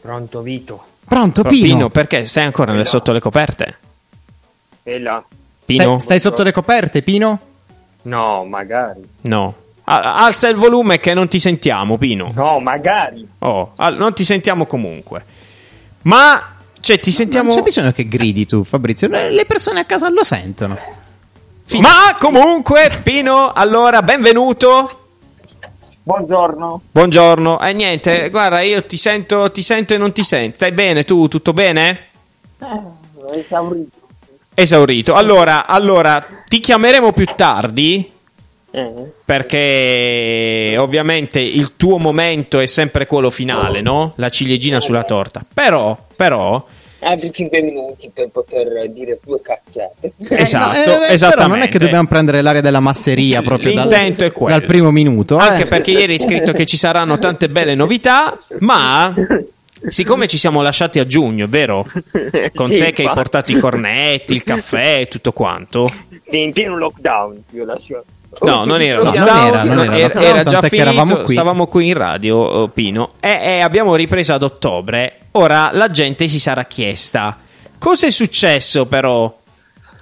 Pronto 0.00 0.40
Vito? 0.42 0.84
Pronto, 1.04 1.42
Però, 1.42 1.54
Pino? 1.54 1.90
perché 1.90 2.24
stai 2.24 2.44
ancora 2.44 2.72
nel- 2.72 2.86
sotto 2.86 3.12
le 3.12 3.20
coperte? 3.20 3.78
E 4.84 4.98
là? 5.00 5.22
Pino? 5.64 5.82
Stai, 5.98 6.00
stai 6.00 6.20
sotto 6.20 6.42
le 6.42 6.52
coperte, 6.52 7.02
Pino? 7.02 7.40
No, 8.02 8.44
magari. 8.44 9.00
No. 9.22 9.54
A- 9.84 10.14
alza 10.24 10.48
il 10.48 10.56
volume 10.56 11.00
che 11.00 11.12
non 11.12 11.28
ti 11.28 11.38
sentiamo, 11.40 11.98
Pino. 11.98 12.32
No, 12.34 12.60
magari. 12.60 13.26
Oh, 13.40 13.72
al- 13.76 13.96
non 13.96 14.14
ti 14.14 14.24
sentiamo 14.24 14.64
comunque. 14.66 15.24
Ma, 16.02 16.51
cioè, 16.82 16.98
ti 16.98 17.12
sentiamo. 17.12 17.50
Non 17.50 17.58
c'è 17.58 17.62
bisogno 17.62 17.92
che 17.92 18.08
gridi 18.08 18.44
tu, 18.44 18.64
Fabrizio. 18.64 19.06
Le 19.06 19.44
persone 19.46 19.78
a 19.78 19.84
casa 19.84 20.08
lo 20.08 20.24
sentono. 20.24 20.76
Ma 21.78 22.16
comunque, 22.18 22.90
Pino, 23.04 23.52
allora, 23.52 24.02
benvenuto. 24.02 24.98
Buongiorno. 26.02 26.80
Buongiorno. 26.90 27.60
E 27.60 27.72
niente, 27.72 28.28
guarda, 28.30 28.60
io 28.62 28.84
ti 28.84 28.96
sento, 28.96 29.52
ti 29.52 29.62
sento 29.62 29.94
e 29.94 29.96
non 29.96 30.10
ti 30.10 30.24
sento. 30.24 30.56
Stai 30.56 30.72
bene 30.72 31.04
tu? 31.04 31.28
Tutto 31.28 31.52
bene? 31.52 32.06
Eh, 32.58 33.38
esaurito. 33.38 33.98
Esaurito. 34.52 35.14
Allora, 35.14 35.66
allora, 35.66 36.26
ti 36.48 36.58
chiameremo 36.58 37.12
più 37.12 37.26
tardi. 37.36 38.10
Eh? 38.72 39.12
Perché 39.24 40.74
ovviamente 40.78 41.40
il 41.40 41.76
tuo 41.76 41.98
momento 41.98 42.58
è 42.58 42.66
sempre 42.66 43.06
quello 43.06 43.30
finale, 43.30 43.82
no? 43.82 44.14
La 44.16 44.30
ciliegina 44.30 44.80
sulla 44.80 45.04
torta. 45.04 45.44
Però, 45.52 45.96
però, 46.16 46.64
Altri 47.04 47.32
5 47.32 47.62
minuti 47.62 48.10
per 48.14 48.28
poter 48.28 48.88
dire 48.90 49.18
due 49.24 49.40
cazzate. 49.42 50.12
esatto, 50.28 50.80
Eh, 50.80 50.86
no, 50.86 51.02
eh, 51.02 51.12
esattamente. 51.12 51.36
Però 51.36 51.46
non 51.48 51.62
è 51.62 51.68
che 51.68 51.78
dobbiamo 51.78 52.06
prendere 52.06 52.42
l'aria 52.42 52.60
della 52.60 52.80
masseria 52.80 53.42
proprio 53.42 53.72
dal, 53.72 53.88
dal 53.88 54.64
primo 54.64 54.90
minuto. 54.92 55.36
Anche 55.36 55.64
eh. 55.64 55.66
perché 55.66 55.90
ieri 55.90 56.12
hai 56.12 56.18
scritto 56.18 56.52
che 56.52 56.64
ci 56.64 56.76
saranno 56.76 57.18
tante 57.18 57.48
belle 57.48 57.74
novità, 57.74 58.38
ma 58.60 59.12
siccome 59.88 60.28
ci 60.28 60.38
siamo 60.38 60.62
lasciati 60.62 61.00
a 61.00 61.06
giugno, 61.06 61.46
vero? 61.48 61.84
Con 62.54 62.68
Sì, 62.68 62.78
te 62.78 62.92
che 62.92 63.02
hai 63.02 63.14
portato 63.14 63.50
i 63.50 63.58
cornetti, 63.58 64.32
il 64.32 64.44
caffè 64.44 65.00
e 65.00 65.06
tutto 65.08 65.32
quanto. 65.32 65.88
In 66.30 66.52
pieno 66.52 66.76
lockdown, 66.78 67.42
io 67.50 67.64
lascio. 67.64 68.04
No, 68.40 68.64
non 68.64 68.80
era 68.80 69.02
No, 69.02 69.10
non 69.12 69.28
era, 69.28 69.62
non 69.62 69.94
era 69.94 70.10
era, 70.10 70.20
era 70.20 70.42
già 70.42 70.62
finito, 70.62 70.88
eravamo 70.88 71.16
qui. 71.16 71.32
stavamo 71.32 71.66
qui 71.66 71.88
in 71.88 71.94
radio, 71.94 72.64
eh, 72.64 72.68
Pino, 72.70 73.10
e, 73.20 73.38
e 73.42 73.60
abbiamo 73.60 73.94
ripreso 73.94 74.32
ad 74.34 74.42
ottobre. 74.42 75.18
Ora 75.32 75.70
la 75.72 75.90
gente 75.90 76.26
si 76.28 76.40
sarà 76.40 76.64
chiesta 76.64 77.38
cosa 77.82 78.06
è 78.06 78.10
successo 78.10 78.86
però 78.86 79.36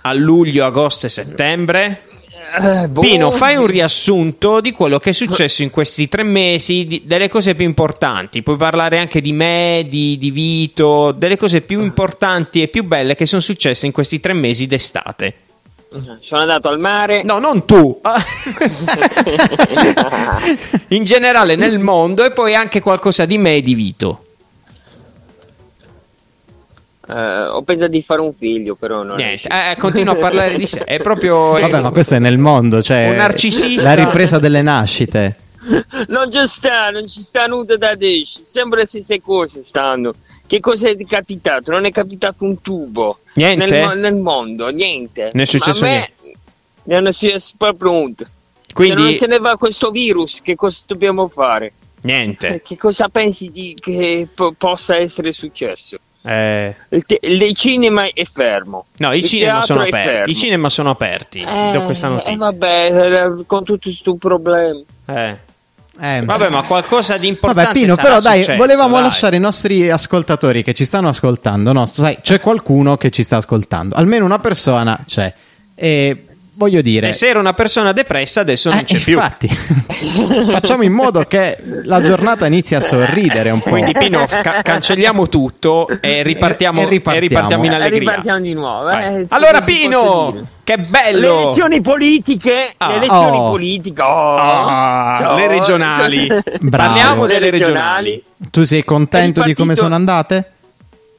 a 0.03 0.13
luglio, 0.13 0.67
agosto 0.67 1.07
e 1.07 1.09
settembre? 1.09 2.03
Eh, 2.63 2.89
boh. 2.89 3.01
Pino, 3.01 3.31
fai 3.31 3.57
un 3.57 3.67
riassunto 3.67 4.61
di 4.61 4.73
quello 4.73 4.99
che 4.99 5.11
è 5.11 5.13
successo 5.13 5.63
in 5.63 5.71
questi 5.71 6.07
tre 6.09 6.23
mesi, 6.23 6.85
di- 6.85 7.03
delle 7.07 7.29
cose 7.29 7.55
più 7.55 7.65
importanti. 7.65 8.43
Puoi 8.43 8.57
parlare 8.57 8.99
anche 8.99 9.23
di 9.23 9.33
me, 9.33 9.87
di, 9.89 10.19
di 10.19 10.31
Vito, 10.31 11.13
delle 11.13 11.39
cose 11.39 11.63
più 11.63 11.81
importanti 11.81 12.61
e 12.61 12.69
più 12.69 12.85
belle 12.85 13.15
che 13.15 13.25
sono 13.25 13.41
successe 13.41 13.87
in 13.87 13.93
questi 13.93 14.21
tre 14.21 14.35
mesi 14.35 14.67
d'estate. 14.67 15.35
Sono 16.21 16.43
andato 16.43 16.69
al 16.69 16.79
mare. 16.79 17.25
No, 17.25 17.41
non 17.41 17.65
tu. 17.67 18.01
in 20.89 21.03
generale 21.03 21.57
nel 21.57 21.81
mondo 21.81 22.25
e 22.25 22.31
poi 22.31 22.55
anche 22.55 22.81
qualcosa 22.81 23.25
di 23.25 23.39
me 23.39 23.57
e 23.57 23.63
di 23.63 23.75
Vito. 23.75 24.25
Eh, 27.09 27.47
ho 27.47 27.63
pensato 27.63 27.91
di 27.91 28.03
fare 28.03 28.21
un 28.21 28.33
figlio, 28.33 28.77
però 28.77 29.03
non 29.03 29.17
Niente, 29.17 29.49
eh, 29.49 29.75
continua 29.77 30.15
a 30.15 30.17
parlare 30.17 30.55
di 30.57 30.67
sé. 30.67 30.85
È 30.85 31.01
proprio. 31.01 31.59
Vabbè, 31.59 31.81
ma 31.81 31.91
questo 31.91 32.15
è 32.15 32.21
nel 32.21 32.39
mondo, 32.39 32.81
cioè 32.83 33.09
Un 33.09 33.17
narcisista. 33.17 33.93
la 33.93 34.05
ripresa 34.05 34.39
delle 34.39 34.63
nascite. 34.63 35.37
Non 36.07 36.31
ci 36.31 36.47
sta, 36.47 36.91
non 36.91 37.09
ci 37.09 37.21
sta 37.21 37.47
nulla 37.47 37.77
da 37.77 37.97
dire. 37.97 38.25
Sempre 38.49 38.81
le 38.83 38.87
stesse 38.87 39.21
cose 39.21 39.65
stanno. 39.65 40.13
Che 40.51 40.59
cosa 40.59 40.89
è 40.89 40.97
capitato? 41.07 41.71
Non 41.71 41.85
è 41.85 41.93
capitato 41.93 42.43
un 42.45 42.61
tubo. 42.61 43.21
Niente? 43.35 43.67
Nel, 43.67 43.97
nel 44.01 44.17
mondo, 44.17 44.67
niente. 44.71 45.29
Non 45.33 45.43
è 45.43 45.47
successo 45.47 45.85
Ma 45.85 45.91
a 45.93 45.95
me 45.95 46.11
Non 46.83 47.07
è 47.07 47.13
successo 47.13 47.55
proprio 47.57 47.93
niente. 47.93 48.25
Se 48.25 48.31
non 48.89 48.97
Quindi, 48.97 49.17
se 49.17 49.27
ne 49.29 49.39
va 49.39 49.57
questo 49.57 49.93
virus, 49.93 50.41
che 50.43 50.57
cosa 50.57 50.81
dobbiamo 50.89 51.29
fare? 51.29 51.73
niente. 52.03 52.63
Che 52.65 52.77
cosa 52.77 53.09
pensi 53.09 53.51
di, 53.53 53.77
che 53.79 54.27
po- 54.35 54.53
possa 54.59 54.97
essere 54.97 55.31
successo? 55.31 55.99
Eh, 56.23 56.75
Il, 56.89 57.05
te- 57.07 57.21
il 57.23 57.55
cinema 57.55 58.07
è 58.13 58.25
fermo. 58.25 58.87
no, 58.97 59.13
i 59.13 59.23
cinema 59.25 59.63
sono 59.63 59.83
aperti. 59.83 60.31
I 60.31 60.35
cinema 60.35 60.69
sono 60.69 60.91
aperti. 60.91 61.45
Ti 61.45 61.71
do 61.73 61.83
questa 61.85 62.09
Eh, 62.09 62.11
notizia. 62.11 62.33
eh, 62.33 62.37
vabbè, 62.37 63.37
eh, 63.41 63.47
con 63.47 63.63
tutti 63.65 63.89
questi 63.91 64.17
problemi. 64.19 64.85
Eh. 65.07 65.49
Eh, 65.99 66.23
Vabbè, 66.25 66.49
ma 66.49 66.63
qualcosa 66.63 67.17
di 67.17 67.27
importante 67.29 67.65
Vabbè, 67.69 67.79
Pino, 67.79 67.95
però 67.95 68.21
dai, 68.21 68.41
successo, 68.41 68.59
volevamo 68.59 68.95
dai. 68.95 69.03
lasciare 69.05 69.37
i 69.37 69.41
nostri 69.41 69.91
ascoltatori 69.91 70.63
che 70.63 70.73
ci 70.73 70.85
stanno 70.85 71.09
ascoltando. 71.09 71.73
No, 71.73 71.87
sai, 71.87 72.19
c'è 72.23 72.41
qualcuno 72.41 72.97
che 72.97 73.11
ci 73.11 73.23
sta 73.23 73.37
ascoltando. 73.37 73.97
Almeno 73.97 74.25
una 74.25 74.39
persona 74.39 74.99
c'è. 75.07 75.33
E 75.75 76.25
voglio 76.61 76.83
dire. 76.83 77.09
E 77.09 77.13
se 77.13 77.27
era 77.27 77.39
una 77.39 77.55
persona 77.55 77.93
depressa, 77.93 78.43
adesso 78.43 78.69
non 78.69 78.81
Eh, 78.81 78.85
c'è 78.85 78.99
più. 78.99 79.15
infatti, 79.15 79.49
facciamo 80.53 80.83
in 80.83 80.93
modo 80.93 81.25
che 81.25 81.57
la 81.85 82.03
giornata 82.03 82.47
inizi 82.47 82.75
a 82.75 82.83
sorridere 82.83 83.49
un 83.51 83.61
po'. 83.63 83.71
Quindi, 83.71 83.93
Pino, 83.93 84.27
ca- 84.27 84.61
cancelliamo 84.63 85.27
tutto 85.31 85.89
e 86.03 86.23
ripartiamo, 86.23 86.81
E- 86.81 86.83
e 86.83 86.89
ripartiamo. 86.89 87.17
e 87.17 87.29
ripartiamo 87.29 87.65
in 87.65 87.73
allegria. 87.73 87.99
ripartiamo 87.99 88.41
di 88.41 88.53
nuovo. 88.53 88.91
Eh, 88.91 89.27
allora, 89.31 89.63
Pino, 89.63 90.39
che 90.63 90.77
Le 90.77 90.83
bello! 90.87 91.43
elezioni 91.45 91.81
politiche, 91.81 92.73
Ah. 92.77 92.89
le 92.89 92.95
elezioni 92.97 93.37
Oh. 93.39 93.51
politiche, 93.51 94.03
oh. 94.03 94.37
Ah, 94.37 95.31
Oh. 95.33 95.37
le 95.37 95.47
regionali. 95.49 96.29
Parliamo 96.71 97.23
Le 97.25 97.33
delle 97.33 97.51
regionali. 97.51 98.11
regionali. 98.11 98.23
Tu 98.51 98.63
sei 98.65 98.85
contento 98.85 99.43
di 99.43 99.55
come 99.55 99.75
sono 99.75 99.95
andate? 99.95 100.51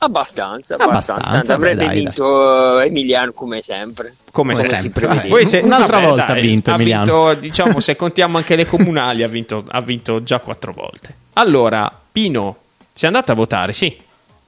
Abbastanza, 0.03 0.74
Abbastanza, 0.75 1.13
abbastanza. 1.13 1.53
Avrebbe 1.53 1.86
dai, 1.86 2.00
vinto 2.00 2.79
eh, 2.81 2.88
Emiliano 2.88 3.34
come 3.34 3.62
sempre. 3.62 4.15
Come 4.31 4.53
Come 4.55 4.65
sempre. 4.65 5.27
Poi 5.27 5.46
se- 5.46 5.60
Un'altra 5.60 6.00
vabbè, 6.00 6.08
volta 6.10 6.25
dai, 6.25 6.39
ha 6.39 6.41
vinto 6.41 6.72
ha 6.72 6.74
Emiliano. 6.74 7.03
vinto, 7.03 7.34
diciamo, 7.39 7.79
se 7.79 7.96
contiamo 7.96 8.38
anche 8.38 8.55
le 8.55 8.65
comunali, 8.65 9.22
ha 9.22 9.27
vinto, 9.27 9.63
ha 9.67 9.79
vinto 9.81 10.24
già 10.24 10.39
quattro 10.39 10.72
volte. 10.72 11.13
Allora, 11.34 11.91
Pino, 12.12 12.58
sei 12.91 13.10
andato 13.10 13.31
a 13.31 13.36
votare, 13.36 13.74
sì. 13.74 13.96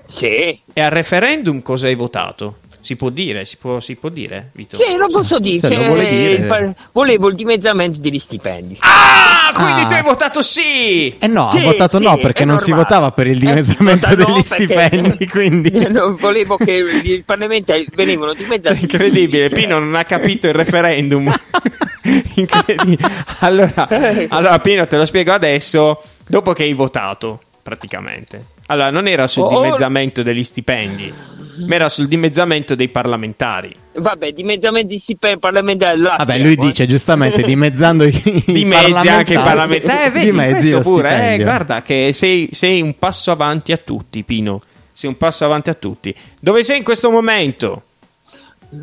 Sì, 0.07 0.59
E 0.73 0.81
al 0.81 0.89
referendum 0.89 1.61
cosa 1.61 1.85
hai 1.87 1.95
votato? 1.95 2.57
Si 2.83 2.97
può 2.97 3.09
dire, 3.09 3.45
si 3.45 3.55
può, 3.55 3.79
si 3.79 3.95
può 3.95 4.09
dire, 4.09 4.49
Vito? 4.51 4.75
sì, 4.75 4.83
lo 4.97 5.07
posso 5.07 5.39
dire. 5.39 5.65
se 5.65 5.73
lo 5.73 5.79
cioè, 5.79 5.87
vuole 5.87 6.09
dire. 6.09 6.43
par- 6.43 6.73
volevo 6.91 7.29
il 7.29 7.35
dimezzamento 7.35 7.99
degli 8.01 8.19
stipendi. 8.19 8.77
Ah, 8.81 9.53
quindi 9.53 9.81
Ah. 9.83 9.85
tu 9.85 9.93
hai 9.93 10.01
votato 10.03 10.41
sì! 10.41 11.15
Eh 11.17 11.27
no, 11.27 11.47
Sì, 11.49 11.59
ha 11.59 11.61
votato 11.63 11.97
sì, 11.97 12.03
no 12.03 12.17
perché 12.17 12.43
non 12.43 12.59
si 12.59 12.71
normale. 12.71 12.89
votava 12.89 13.11
per 13.13 13.27
il 13.27 13.37
Eh, 13.37 13.39
dimezzamento 13.39 14.09
no 14.09 14.15
degli 14.15 14.25
perché- 14.25 14.43
stipendi, 14.43 15.27
quindi... 15.31 15.71
Non 15.89 16.15
volevo 16.15 16.57
che 16.57 16.71
il 16.73 17.23
Parlamento 17.23 17.73
venivano 17.95 18.33
dimezzati. 18.33 18.75
Cioè, 18.75 18.81
incredibile, 18.83 19.47
Pino 19.49 19.79
non 19.79 19.95
ha 19.95 20.03
capito 20.03 20.47
il 20.47 20.53
referendum. 20.53 21.31
incredibile. 22.35 23.07
Allora, 23.39 23.87
allora, 24.29 24.59
Pino, 24.59 24.85
te 24.87 24.97
lo 24.97 25.05
spiego 25.05 25.31
adesso, 25.31 26.01
dopo 26.27 26.51
che 26.53 26.63
hai 26.63 26.73
votato, 26.73 27.39
praticamente. 27.61 28.45
Allora, 28.67 28.89
non 28.89 29.07
era 29.07 29.27
sul 29.27 29.43
Oh, 29.43 29.61
dimezzamento 29.61 30.23
degli 30.23 30.43
stipendi, 30.43 31.13
ma 31.67 31.75
era 31.75 31.89
sul 31.89 32.07
dimezzamento 32.07 32.75
dei 32.75 32.87
parlamentari. 32.89 33.75
Vabbè, 33.95 34.31
dimezzamento 34.31 34.87
di 34.87 34.99
stipendi 34.99 35.39
parlamentari. 35.39 35.99
là 35.99 36.15
Vabbè, 36.17 36.37
lui 36.39 36.55
dice 36.55 36.87
giustamente 36.87 37.43
dimezzando 37.45 38.05
i, 38.05 38.43
Di 38.45 38.61
i 38.61 38.65
mezzi 38.65 39.07
anche 39.07 39.33
i 39.33 39.37
parlamentari. 39.37 40.05
Eh, 40.05 40.09
vedi, 40.09 40.25
dimezzi 40.25 40.71
questo 40.71 40.89
lo 40.89 40.95
pure. 40.95 41.09
Eh, 41.09 41.13
stipendio. 41.13 41.45
guarda 41.45 41.81
che 41.81 42.11
sei, 42.13 42.49
sei 42.51 42.81
un 42.81 42.95
passo 42.95 43.31
avanti 43.31 43.71
a 43.71 43.77
tutti, 43.77 44.23
Pino. 44.23 44.61
Sei 44.93 45.09
un 45.09 45.17
passo 45.17 45.43
avanti 45.45 45.69
a 45.69 45.73
tutti. 45.73 46.13
Dove 46.39 46.63
sei 46.63 46.77
in 46.77 46.83
questo 46.83 47.11
momento? 47.11 47.83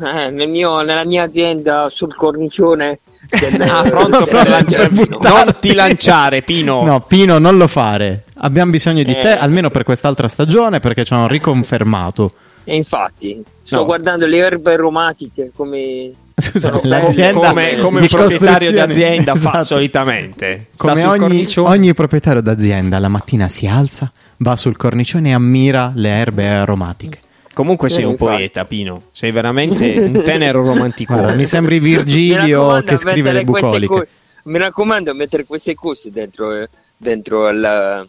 Eh, 0.03 0.29
nel 0.29 0.47
mio- 0.49 0.81
nella 0.81 1.03
mia 1.03 1.23
azienda 1.23 1.87
sul 1.89 2.15
cornicione. 2.15 2.99
del- 3.29 3.61
Ah, 3.69 3.83
pronto 3.83 4.19
per 4.25 4.29
Per 4.29 4.49
lanciare. 4.49 4.89
buttarti. 4.89 5.27
Non 5.45 5.55
ti 5.59 5.73
lanciare, 5.73 6.41
Pino. 6.41 6.83
No, 6.83 7.01
Pino, 7.01 7.37
non 7.39 7.57
lo 7.57 7.67
fare. 7.67 8.23
Abbiamo 8.37 8.71
bisogno 8.71 9.03
di 9.03 9.11
Eh. 9.13 9.21
te, 9.21 9.37
almeno 9.37 9.69
per 9.69 9.83
quest'altra 9.83 10.27
stagione, 10.27 10.79
perché 10.79 11.03
ci 11.05 11.13
hanno 11.13 11.27
riconfermato. 11.27 12.31
E 12.63 12.75
infatti, 12.75 13.41
sto 13.63 13.77
No. 13.77 13.85
guardando 13.85 14.25
le 14.25 14.37
erbe 14.37 14.73
aromatiche 14.73 15.51
come. 15.55 16.11
Scusa, 16.35 16.79
l'azienda 16.83 17.49
come, 17.49 17.77
come 17.79 17.99
di 18.01 18.07
un 18.11 18.19
proprietario 18.19 18.71
d'azienda 18.71 19.35
fa 19.35 19.49
Esatto. 19.49 19.63
solitamente. 19.65 20.67
Sta 20.73 20.87
Come 20.93 21.05
ogni, 21.05 21.47
ogni 21.57 21.93
proprietario 21.93 22.41
d'azienda, 22.41 22.97
la 22.97 23.09
mattina 23.09 23.47
si 23.47 23.67
alza, 23.67 24.11
va 24.37 24.55
sul 24.55 24.75
cornicione 24.77 25.29
e 25.29 25.33
ammira 25.33 25.91
le 25.95 26.09
erbe 26.09 26.47
aromatiche. 26.49 27.19
Comunque 27.53 27.89
sei 27.89 28.03
Eh, 28.03 28.05
un 28.05 28.11
infatti. 28.11 28.31
poeta, 28.31 28.65
Pino. 28.65 29.01
Sei 29.11 29.31
veramente 29.31 29.85
un 29.99 30.21
tenero 30.25 30.63
romantico. 30.63 31.13
Guarda, 31.13 31.33
mi 31.33 31.45
sembri 31.45 31.79
Virgilio 31.79 32.81
che 32.83 32.97
scrive 32.97 33.31
le 33.31 33.43
bucoliche. 33.43 33.87
co- 33.87 34.05
mi 34.43 34.57
raccomando, 34.57 35.13
mettere 35.13 35.43
queste 35.45 35.75
cose 35.75 36.09
dentro, 36.11 36.51
eh, 36.53 36.67
dentro 36.97 37.47
alla, 37.47 38.03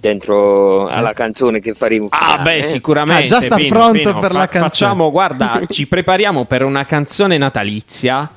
dentro 0.00 0.86
alla 0.86 1.12
canzone 1.12 1.60
che 1.60 1.74
faremo. 1.74 2.06
Ah, 2.10 2.18
finale, 2.28 2.42
beh, 2.42 2.56
eh. 2.58 2.62
sicuramente. 2.62 3.22
Ah, 3.24 3.26
già 3.26 3.40
sta 3.40 3.56
Pino, 3.56 3.68
pronto 3.68 3.98
Pino. 4.10 4.20
per 4.20 4.32
la 4.32 4.46
canzone. 4.48 4.68
Facciamo, 4.68 5.10
guarda, 5.10 5.60
ci 5.68 5.86
prepariamo 5.86 6.44
per 6.44 6.62
una 6.62 6.84
canzone 6.84 7.36
natalizia. 7.38 8.30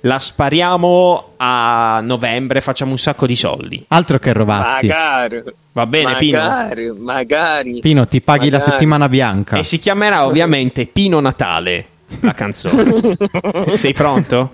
La 0.00 0.18
spariamo 0.18 1.30
a 1.38 2.00
novembre, 2.02 2.60
facciamo 2.60 2.92
un 2.92 2.98
sacco 2.98 3.26
di 3.26 3.34
soldi. 3.34 3.82
Altro 3.88 4.18
che 4.18 4.32
Rovazzi. 4.32 4.86
Magari, 4.86 5.42
Va 5.72 5.86
bene, 5.86 6.16
Pino? 6.16 6.38
magari, 6.38 6.92
magari. 6.96 7.80
Pino, 7.80 8.06
ti 8.06 8.20
paghi 8.20 8.50
la 8.50 8.58
Magari. 8.58 8.70
settimana 8.72 9.08
bianca. 9.08 9.56
E 9.56 9.64
si 9.64 9.78
chiamerà 9.78 10.24
ovviamente 10.26 10.86
Pino 10.86 11.18
Natale, 11.20 11.86
la 12.20 12.32
canzone. 12.32 13.16
Sei 13.74 13.92
pronto? 13.94 14.50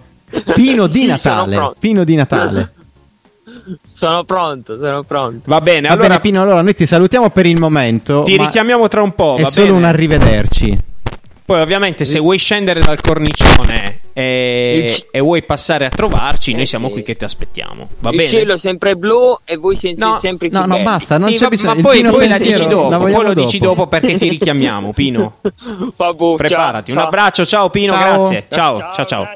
Pino 0.55 0.87
di 0.87 1.01
Sì, 1.01 1.07
Natale. 1.07 1.57
pronto. 1.57 1.77
Pino 1.79 2.05
di 2.05 2.15
Natale. 2.15 2.73
Sono 3.95 4.25
pronto, 4.25 4.79
sono 4.79 5.03
pronto. 5.03 5.43
Va 5.51 5.61
bene, 5.61 5.89
Va 5.89 5.95
allora 5.95 6.09
bene, 6.09 6.21
Pino, 6.21 6.41
allora 6.41 6.63
noi 6.63 6.75
ti 6.75 6.87
salutiamo 6.87 7.29
per 7.31 7.45
il 7.47 7.59
momento. 7.61 8.23
ti 8.23 8.39
richiamiamo 8.39 8.89
tra 8.89 9.03
un 9.03 9.13
po'. 9.13 9.35
È 9.37 9.43
va 9.43 9.49
solo 9.49 9.67
bene? 9.67 9.79
un 9.79 9.85
arrivederci. 9.85 10.79
Poi, 11.45 11.61
ovviamente, 11.61 12.05
se 12.07 12.19
vuoi 12.21 12.39
scendere 12.39 12.81
dal 12.81 13.01
cornicione 13.01 14.01
e, 14.13 14.85
Il 14.87 14.93
c- 14.93 15.07
e 15.11 15.21
vuoi 15.21 15.43
passare 15.43 15.87
a 15.87 15.91
trovarci, 15.91 16.53
noi 16.53 16.63
Eh, 16.63 16.67
siamo 16.67 16.87
sì. 16.89 16.93
qui 16.93 17.03
che 17.03 17.17
ti 17.17 17.25
aspettiamo. 17.25 17.89
Va 18.01 18.11
il 18.11 18.17
bene? 18.17 18.29
cielo 18.29 18.55
è 18.55 18.59
sempre 18.59 18.95
blu 18.97 19.39
e 19.45 19.57
voi 19.57 19.77
siete 19.77 20.03
No, 20.05 20.19
sempre 20.21 20.49
più 20.49 20.57
No, 20.59 20.65
no, 20.67 20.73
belli. 20.75 20.85
basta, 20.85 21.19
non 21.19 21.29
Sì, 21.29 21.35
c'è 21.35 21.43
va- 21.45 21.49
bisogno. 21.49 21.73
Ma 21.73 21.79
il 21.79 21.83
poi, 21.83 22.11
poi 22.11 22.29
la 22.29 22.39
dici 22.39 22.67
dopo, 22.67 22.89
la 22.91 22.99
poi 22.99 23.13
lo 23.25 23.35
dici 23.35 23.59
dopo 23.59 23.87
perché 23.87 24.17
ti 24.17 24.29
richiamiamo, 24.29 24.93
Pino. 24.93 25.39
Vabbè, 25.97 26.35
Preparati. 26.37 26.49
ciao, 26.49 26.95
Un 26.95 27.01
ciao. 27.01 27.05
abbraccio, 27.07 27.45
ciao 27.47 27.71
Pino, 27.71 27.93
Ciao. 27.93 28.01
grazie. 28.19 28.45
Ciao, 28.49 28.91
ciao, 28.95 29.05
ciao. 29.05 29.29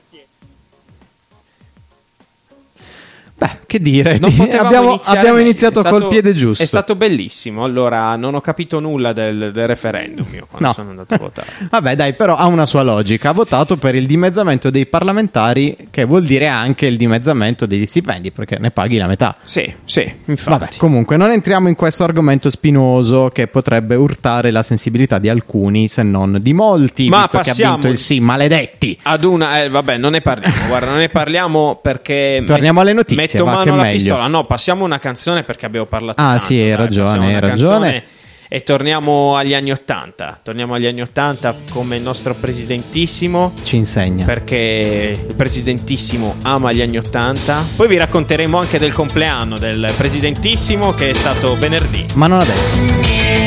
Beh, 3.38 3.51
che 3.66 3.81
dire, 3.81 4.14
abbiamo, 4.59 4.92
iniziare 4.92 5.18
abbiamo 5.18 5.38
iniziato 5.38 5.81
stato- 5.81 5.99
col 5.99 6.09
piede 6.09 6.33
giusto. 6.33 6.62
È 6.62 6.66
stato 6.66 6.94
bellissimo. 6.94 7.64
Allora, 7.64 8.16
non 8.16 8.35
ho 8.35 8.40
capito 8.40 8.81
nulla 8.81 9.12
del, 9.12 9.51
del 9.53 9.66
referendum 9.66 10.27
io 10.33 10.46
quando 10.49 10.68
No. 10.68 10.72
sono 10.72 10.90
andato 10.90 11.14
a 11.14 11.18
votare. 11.18 11.46
Vabbè, 11.70 11.96
dai, 11.96 12.14
però 12.14 12.35
ha 12.37 12.46
una 12.46 12.64
sua 12.64 12.81
logica. 12.83 13.29
Ha 13.29 13.33
votato 13.33 13.77
per 13.77 13.94
il 13.94 14.07
dimezzamento 14.07 14.70
dei 14.70 14.87
parlamentari, 14.87 15.77
che 15.90 16.05
vuol 16.05 16.25
dire 16.25 16.46
anche 16.49 16.87
il 16.87 16.96
dimezzamento 16.96 17.66
degli 17.66 17.85
stipendi, 17.85 18.31
perché 18.31 18.57
ne 18.59 18.70
paghi 18.70 18.96
la 18.96 19.07
metà. 19.07 19.37
Sì, 19.44 19.70
sì, 19.85 20.11
infatti. 20.25 20.59
Vabbè, 20.59 20.68
comunque 20.79 21.18
non 21.18 21.31
entriamo 21.31 21.68
in 21.68 21.75
questo 21.75 22.05
argomento 22.05 22.49
spinoso 22.49 23.29
che 23.33 23.49
potrebbe 23.49 23.96
urtare 23.96 24.51
la 24.51 24.62
sensibilità 24.62 25.18
di 25.18 25.29
alcuni, 25.29 25.88
se 25.88 26.03
non 26.03 26.38
di 26.40 26.55
molti, 26.55 27.09
Ma 27.11 27.20
visto 27.22 27.40
che 27.40 27.51
ha 27.51 27.70
vinto 27.70 27.88
il 27.88 27.99
sì, 27.99 28.18
maledetti. 28.18 28.99
Ad 29.03 29.25
una, 29.25 29.62
eh, 29.62 29.68
vabbè, 29.68 29.99
non 29.99 30.12
ne 30.12 30.22
parliamo. 30.22 30.55
Guarda, 30.68 30.88
non 30.90 30.99
ne 31.01 31.09
parliamo 31.11 31.79
perché. 31.83 32.42
Torniamo 32.46 32.81
alle 32.81 32.94
notizie, 32.94 33.26
Metto 33.33 33.45
va, 33.45 33.53
mano 33.53 33.73
alla 33.73 33.83
meglio. 33.83 33.97
pistola. 33.97 34.27
No, 34.27 34.45
passiamo 34.45 34.85
una 34.85 34.99
canzone 34.99 35.43
perché 35.43 35.67
abbiamo 35.67 35.87
parlato. 35.87 36.21
Ah, 36.21 36.25
tanto, 36.25 36.43
sì, 36.45 36.55
hai 36.55 36.69
dai, 36.69 36.77
ragione, 36.77 37.35
hai 37.35 37.41
ragione. 37.41 37.91
canzone 37.91 38.03
e 38.49 38.62
torniamo 38.62 39.37
agli 39.37 39.55
anni 39.55 39.73
80. 39.73 40.41
Torniamo 40.43 40.75
agli 40.75 40.87
anni 40.87 41.01
80 41.03 41.55
come 41.71 41.97
il 41.97 42.03
nostro 42.03 42.35
presidentissimo. 42.35 43.53
Ci 43.62 43.77
insegna. 43.77 44.25
Perché 44.25 45.19
il 45.29 45.35
presidentissimo 45.35 46.37
ama 46.43 46.73
gli 46.73 46.81
anni 46.81 46.99
80. 46.99 47.65
Poi 47.77 47.89
vi 47.89 47.97
racconteremo 47.97 48.59
anche 48.59 48.79
del 48.79 48.93
compleanno 48.93 49.59
del 49.59 49.93
presidentissimo 49.97 50.93
che 50.93 51.11
è 51.11 51.15
stato 51.15 51.57
venerdì. 51.57 52.07
Ma 52.15 52.27
non 52.27 52.41
adesso. 52.41 53.45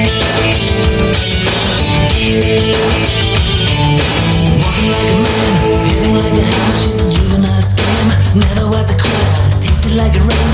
I 9.91 10.48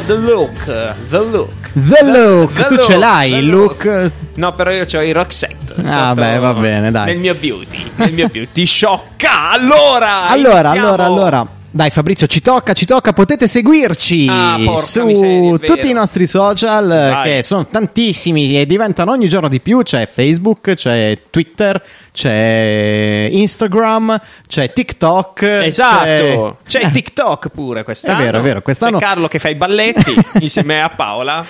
The 0.00 0.14
Look. 0.14 0.64
The 1.08 1.18
Look. 1.18 1.70
The 1.72 2.02
look, 2.04 2.52
The 2.54 2.64
tu 2.64 2.76
ce 2.78 2.92
look, 2.92 3.00
l'hai 3.02 3.30
the 3.30 3.36
il 3.36 3.46
look. 3.48 4.12
No, 4.34 4.52
però 4.54 4.70
io 4.70 4.86
ho 4.90 5.00
i 5.02 5.12
Roxette. 5.12 5.74
Ah, 5.84 6.14
beh, 6.14 6.38
va 6.38 6.54
bene, 6.54 6.90
dai. 6.90 7.06
Nel 7.06 7.18
mio 7.18 7.34
beauty. 7.34 7.90
Nel 7.96 8.12
mio 8.12 8.28
beauty. 8.28 8.64
Sciocca. 8.64 9.50
Allora. 9.50 10.28
Allora, 10.28 10.60
iniziamo. 10.60 10.86
allora, 10.86 11.04
allora. 11.04 11.46
Dai 11.76 11.90
Fabrizio, 11.90 12.26
ci 12.26 12.40
tocca, 12.40 12.72
ci 12.72 12.86
tocca, 12.86 13.12
potete 13.12 13.46
seguirci 13.46 14.26
Ah, 14.30 14.56
su 14.78 15.04
miseria, 15.04 15.58
tutti 15.58 15.90
i 15.90 15.92
nostri 15.92 16.26
social, 16.26 16.90
eh, 16.90 17.10
Vai. 17.10 17.22
che 17.36 17.42
sono 17.42 17.66
tantissimi 17.66 18.58
e 18.58 18.64
diventano 18.64 19.10
ogni 19.10 19.28
giorno 19.28 19.46
di 19.48 19.60
più. 19.60 19.82
C'è 19.82 20.06
Facebook, 20.10 20.72
c'è 20.72 21.18
Twitter, 21.28 21.82
c'è 22.12 23.28
Instagram, 23.30 24.18
c'è 24.48 24.72
TikTok. 24.72 25.42
Esatto, 25.42 26.56
c'è, 26.66 26.78
c'è- 26.80 26.86
il 26.86 26.90
TikTok 26.92 27.48
pure 27.50 27.82
quest'anno. 27.84 28.20
È 28.20 28.24
vero, 28.24 28.38
è 28.38 28.40
vero, 28.40 28.62
quest'anno- 28.62 28.98
C'è 28.98 29.04
Carlo 29.04 29.28
che 29.28 29.38
fa 29.38 29.50
i 29.50 29.54
balletti 29.54 30.14
insieme 30.40 30.80
a 30.80 30.88
Paola. 30.88 31.44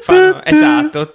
Fanno- 0.00 0.40
esatto. 0.44 1.12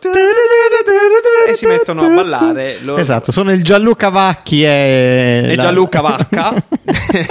E 1.48 1.56
si 1.56 1.66
mettono 1.66 2.04
a 2.06 2.10
ballare 2.10 2.78
loro. 2.82 3.02
Esatto, 3.02 3.32
sono 3.32 3.52
il 3.52 3.64
Gianluca 3.64 4.10
Vacchi 4.10 4.64
e, 4.64 5.42
E 5.50 5.56
la- 5.56 5.62
Gianluca 5.64 6.02
Vacca 6.02 6.52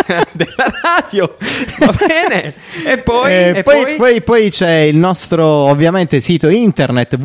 della 0.32 0.66
radio. 0.82 1.12
Va 1.79 1.94
bene. 2.07 2.55
E 2.87 2.98
poi, 2.98 3.31
Eh, 3.31 3.53
e 3.59 3.62
poi, 3.62 3.83
poi- 3.83 3.96
poi- 3.96 4.22
poi 4.22 4.51
c'è 4.51 4.70
il 4.81 4.96
nostro 4.96 5.44
ovviamente 5.46 6.20
sito 6.20 6.48
internet 6.48 7.16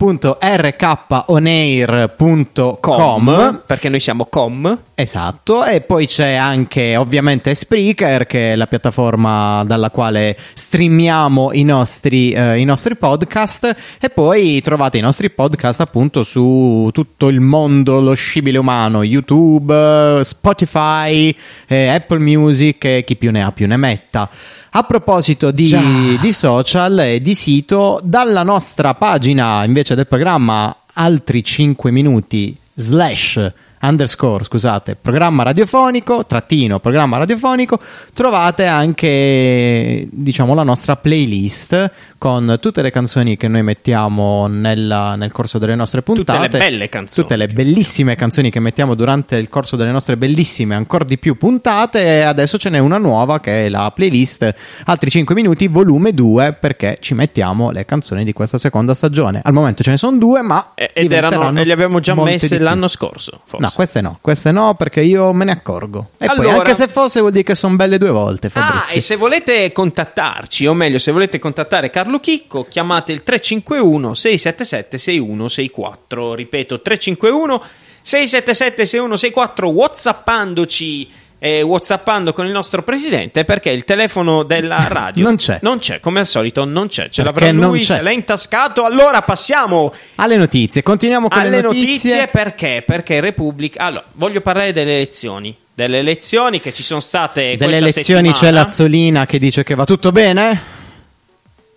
www.rkonair.com 0.00 2.78
com, 2.80 3.62
perché 3.66 3.90
noi 3.90 4.00
siamo 4.00 4.24
com. 4.24 4.78
Esatto, 4.94 5.62
e 5.64 5.82
poi 5.82 6.06
c'è 6.06 6.32
anche 6.32 6.96
ovviamente 6.96 7.54
Spreaker, 7.54 8.26
che 8.26 8.52
è 8.52 8.56
la 8.56 8.66
piattaforma 8.66 9.62
dalla 9.64 9.90
quale 9.90 10.36
streamiamo 10.54 11.52
i 11.52 11.64
nostri, 11.64 12.30
eh, 12.30 12.58
i 12.58 12.64
nostri 12.64 12.96
podcast, 12.96 13.76
e 14.00 14.08
poi 14.08 14.62
trovate 14.62 14.96
i 14.98 15.02
nostri 15.02 15.30
podcast 15.30 15.80
appunto 15.80 16.22
su 16.22 16.88
tutto 16.92 17.28
il 17.28 17.40
mondo, 17.40 18.00
lo 18.00 18.14
scibile 18.14 18.58
umano, 18.58 19.02
YouTube, 19.02 20.22
Spotify, 20.24 21.34
eh, 21.66 21.88
Apple 21.88 22.20
Music 22.20 22.84
e 22.84 23.04
chi 23.04 23.16
più 23.16 23.30
ne 23.30 23.42
ha 23.42 23.52
più 23.52 23.66
ne 23.66 23.76
metta. 23.76 24.30
A 24.72 24.84
proposito 24.84 25.50
di, 25.50 26.16
di 26.20 26.32
social 26.32 27.00
e 27.00 27.20
di 27.20 27.34
sito, 27.34 28.00
dalla 28.04 28.44
nostra 28.44 28.94
pagina 28.94 29.64
invece 29.64 29.96
del 29.96 30.06
programma 30.06 30.76
altri 30.92 31.42
5 31.42 31.90
minuti 31.90 32.56
slash 32.74 33.52
underscore, 33.80 34.44
scusate, 34.44 34.94
programma 34.94 35.42
radiofonico, 35.42 36.24
trattino, 36.24 36.78
programma 36.78 37.16
radiofonico, 37.18 37.80
trovate 38.12 38.66
anche, 38.66 40.06
diciamo, 40.08 40.54
la 40.54 40.62
nostra 40.62 40.96
playlist 40.96 41.90
con 42.20 42.58
tutte 42.60 42.82
le 42.82 42.90
canzoni 42.90 43.38
che 43.38 43.48
noi 43.48 43.62
mettiamo 43.62 44.46
nella- 44.46 45.14
nel 45.14 45.32
corso 45.32 45.56
delle 45.56 45.74
nostre 45.74 46.02
Tutte 46.02 46.22
puntate. 46.22 46.48
le 46.50 46.58
belle 46.58 46.88
canzoni. 46.90 47.22
Tutte 47.26 47.36
le 47.36 47.46
bellissime 47.46 48.14
canzoni 48.14 48.50
che 48.50 48.60
mettiamo 48.60 48.94
durante 48.94 49.36
il 49.36 49.48
corso 49.48 49.74
delle 49.74 49.90
nostre 49.90 50.18
bellissime, 50.18 50.74
ancora 50.74 51.04
di 51.04 51.16
più 51.16 51.38
puntate. 51.38 52.02
E 52.02 52.20
adesso 52.20 52.58
ce 52.58 52.68
n'è 52.68 52.76
una 52.78 52.98
nuova 52.98 53.40
che 53.40 53.64
è 53.64 53.68
la 53.70 53.90
playlist 53.94 54.54
Altri 54.84 55.08
5 55.08 55.34
minuti, 55.34 55.66
volume 55.68 56.12
2, 56.12 56.52
perché 56.60 56.98
ci 57.00 57.14
mettiamo 57.14 57.70
le 57.70 57.86
canzoni 57.86 58.22
di 58.22 58.34
questa 58.34 58.58
seconda 58.58 58.92
stagione. 58.92 59.40
Al 59.42 59.54
momento 59.54 59.82
ce 59.82 59.90
ne 59.92 59.96
sono 59.96 60.18
due, 60.18 60.42
ma. 60.42 60.72
Ed 60.74 61.12
erano, 61.12 61.58
e 61.58 61.64
le 61.64 61.72
abbiamo 61.72 62.00
già 62.00 62.14
messe 62.14 62.58
l'anno 62.58 62.88
scorso, 62.88 63.40
forse. 63.46 63.64
No, 63.64 63.72
queste 63.74 64.02
no, 64.02 64.18
queste 64.20 64.52
no, 64.52 64.74
perché 64.74 65.00
io 65.00 65.32
me 65.32 65.46
ne 65.46 65.52
accorgo. 65.52 66.10
E 66.18 66.26
poi, 66.26 66.36
Allora- 66.36 66.56
anche 66.58 66.74
se 66.74 66.86
fosse, 66.86 67.20
vuol 67.20 67.32
dire 67.32 67.44
che 67.44 67.54
sono 67.54 67.76
belle 67.76 67.96
due 67.96 68.10
volte. 68.10 68.48
Ah, 68.48 68.50
Fabrizio. 68.50 68.98
e 68.98 69.00
se 69.00 69.16
volete 69.16 69.72
contattarci, 69.72 70.66
o 70.66 70.74
meglio, 70.74 70.98
se 70.98 71.12
volete 71.12 71.38
contattare 71.38 71.88
Carlo 71.88 72.08
Chicco, 72.18 72.64
chiamate 72.64 73.12
il 73.12 73.22
351 73.22 74.14
677 74.14 74.98
6164. 74.98 76.34
Ripeto, 76.34 76.80
351 76.80 77.62
677 78.02 78.86
6164, 78.86 79.68
whatsappandoci. 79.68 81.10
eh, 81.42 81.62
whatsappando 81.62 82.34
con 82.34 82.44
il 82.44 82.52
nostro 82.52 82.82
presidente 82.82 83.44
perché 83.44 83.70
il 83.70 83.84
telefono 83.84 84.42
della 84.42 84.84
radio 84.92 85.24
Non 85.24 85.36
c'è. 85.36 85.58
non 85.62 85.78
c'è 85.78 85.98
come 85.98 86.20
al 86.20 86.26
solito 86.26 86.66
non 86.66 86.88
c'è 86.88 87.08
ce 87.08 87.22
l'avrà 87.22 87.50
lui 87.50 87.78
c'è. 87.80 87.96
ce 87.96 88.02
l'ha 88.02 88.10
intascato 88.10 88.84
allora 88.84 89.22
passiamo 89.22 89.90
Alle 90.16 90.36
notizie, 90.36 90.82
continuiamo 90.82 91.28
con 91.28 91.38
alle 91.40 91.48
le 91.48 91.60
notizie. 91.62 92.10
notizie. 92.10 92.28
perché? 92.28 92.82
Perché 92.86 93.20
Repubblica. 93.20 93.80
Allora, 93.84 94.04
voglio 94.12 94.42
parlare 94.42 94.72
delle 94.72 94.96
elezioni. 94.96 95.56
Delle 95.72 96.00
elezioni 96.00 96.60
che 96.60 96.74
ci 96.74 96.82
sono 96.82 97.00
state. 97.00 97.56
Delle 97.56 97.78
elezioni 97.78 98.28
c'è 98.32 98.34
settimana. 98.34 98.64
Lazzolina 98.64 99.24
che 99.24 99.38
dice 99.38 99.62
che 99.62 99.74
va 99.74 99.84
tutto 99.84 100.12
bene. 100.12 100.60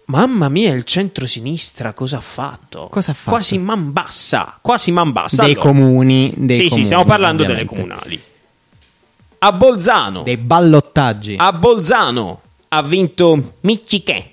Mamma 0.06 0.50
mia, 0.50 0.74
il 0.74 0.84
centrosinistra 0.84 1.94
cosa 1.94 2.18
ha 2.18 2.22
fatto? 2.22 2.88
Cosa 2.90 3.12
ha 3.12 3.14
fatto? 3.14 3.30
Quasi 3.32 3.58
man 3.58 3.92
bassa. 3.94 4.58
Quasi 4.62 4.92
man 4.92 5.12
bassa. 5.12 5.44
Dei 5.44 5.54
Allora, 5.54 5.70
comuni. 5.70 6.34
Dei 6.36 6.56
sì, 6.56 6.64
comuni, 6.64 6.80
sì, 6.80 6.84
stiamo 6.84 7.06
parlando 7.06 7.44
ovviamente. 7.44 7.74
delle 7.74 7.84
comunali. 7.88 8.22
A 9.40 9.52
Bolzano. 9.54 10.24
Dei 10.24 10.38
ballottaggi. 10.38 11.36
A 11.38 11.52
Bolzano 11.54 12.42
ha 12.70 12.82
vinto 12.84 13.56
Micciche. 13.62 14.33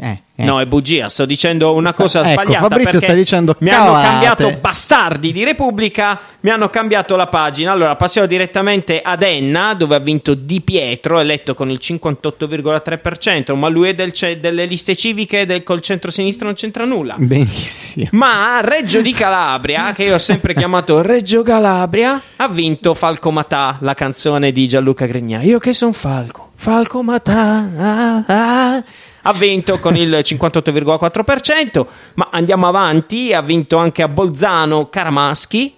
Eh, 0.00 0.18
eh. 0.36 0.44
No, 0.44 0.58
è 0.58 0.64
bugia, 0.64 1.10
sto 1.10 1.26
dicendo 1.26 1.74
una 1.74 1.92
Sta- 1.92 2.02
cosa 2.02 2.20
ecco, 2.20 2.42
sbagliata. 2.42 2.68
Fabrizio 2.68 2.98
sta 2.98 3.12
dicendo 3.12 3.54
mi 3.58 3.68
hanno 3.68 3.92
cambiato 3.92 4.56
bastardi 4.58 5.32
di 5.32 5.44
Repubblica, 5.44 6.18
mi 6.40 6.50
hanno 6.50 6.70
cambiato 6.70 7.14
la 7.14 7.26
pagina. 7.26 7.72
Allora 7.72 7.94
passiamo 7.96 8.26
direttamente 8.26 9.02
ad 9.02 9.22
Enna, 9.22 9.74
dove 9.74 9.94
ha 9.94 9.98
vinto 9.98 10.32
Di 10.34 10.62
Pietro, 10.62 11.18
eletto 11.20 11.54
con 11.54 11.70
il 11.70 11.78
58,3%, 11.80 13.54
ma 13.54 13.68
lui 13.68 13.88
è 13.88 13.94
del 13.94 14.12
ce- 14.12 14.38
delle 14.40 14.64
liste 14.64 14.96
civiche 14.96 15.44
del, 15.46 15.62
col 15.62 15.80
centro-sinistra 15.82 16.46
non 16.46 16.54
c'entra 16.54 16.84
nulla. 16.84 17.14
Benissimo. 17.18 18.08
Ma 18.12 18.60
Reggio 18.62 19.02
di 19.02 19.12
Calabria, 19.12 19.92
che 19.94 20.04
io 20.04 20.14
ho 20.14 20.18
sempre 20.18 20.54
chiamato 20.54 21.02
Reggio 21.02 21.42
Calabria, 21.42 22.20
ha 22.36 22.48
vinto 22.48 22.94
Falco 22.94 23.30
Matà, 23.30 23.76
la 23.80 23.94
canzone 23.94 24.52
di 24.52 24.66
Gianluca 24.66 25.06
Grignà. 25.06 25.42
Io 25.42 25.58
che 25.58 25.72
son 25.74 25.92
Falco, 25.92 26.50
Falco 26.56 27.02
Matà. 27.02 27.68
ah, 27.78 28.24
ah. 28.26 28.84
Ha 29.22 29.32
vinto 29.32 29.78
con 29.78 29.96
il 29.96 30.10
58,4%, 30.10 31.86
ma 32.14 32.28
andiamo 32.32 32.66
avanti, 32.66 33.32
ha 33.32 33.40
vinto 33.40 33.76
anche 33.76 34.02
a 34.02 34.08
Bolzano 34.08 34.88
Caramaschi. 34.88 35.74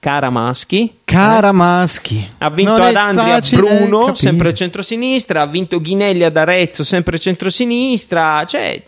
Caramaschi. 0.00 1.00
Caramaschi. 1.04 2.32
Ha 2.38 2.48
vinto 2.50 2.72
Non 2.78 2.80
ad 2.80 2.96
Andria 2.96 3.38
Bruno, 3.52 3.98
capire. 3.98 4.16
sempre 4.16 4.54
centrosinistra. 4.54 5.42
Ha 5.42 5.46
vinto 5.46 5.78
Ghinelli 5.78 6.24
ad 6.24 6.36
Arezzo, 6.38 6.82
sempre 6.84 7.18
centrosinistra. 7.18 8.44
Cioè, 8.46 8.82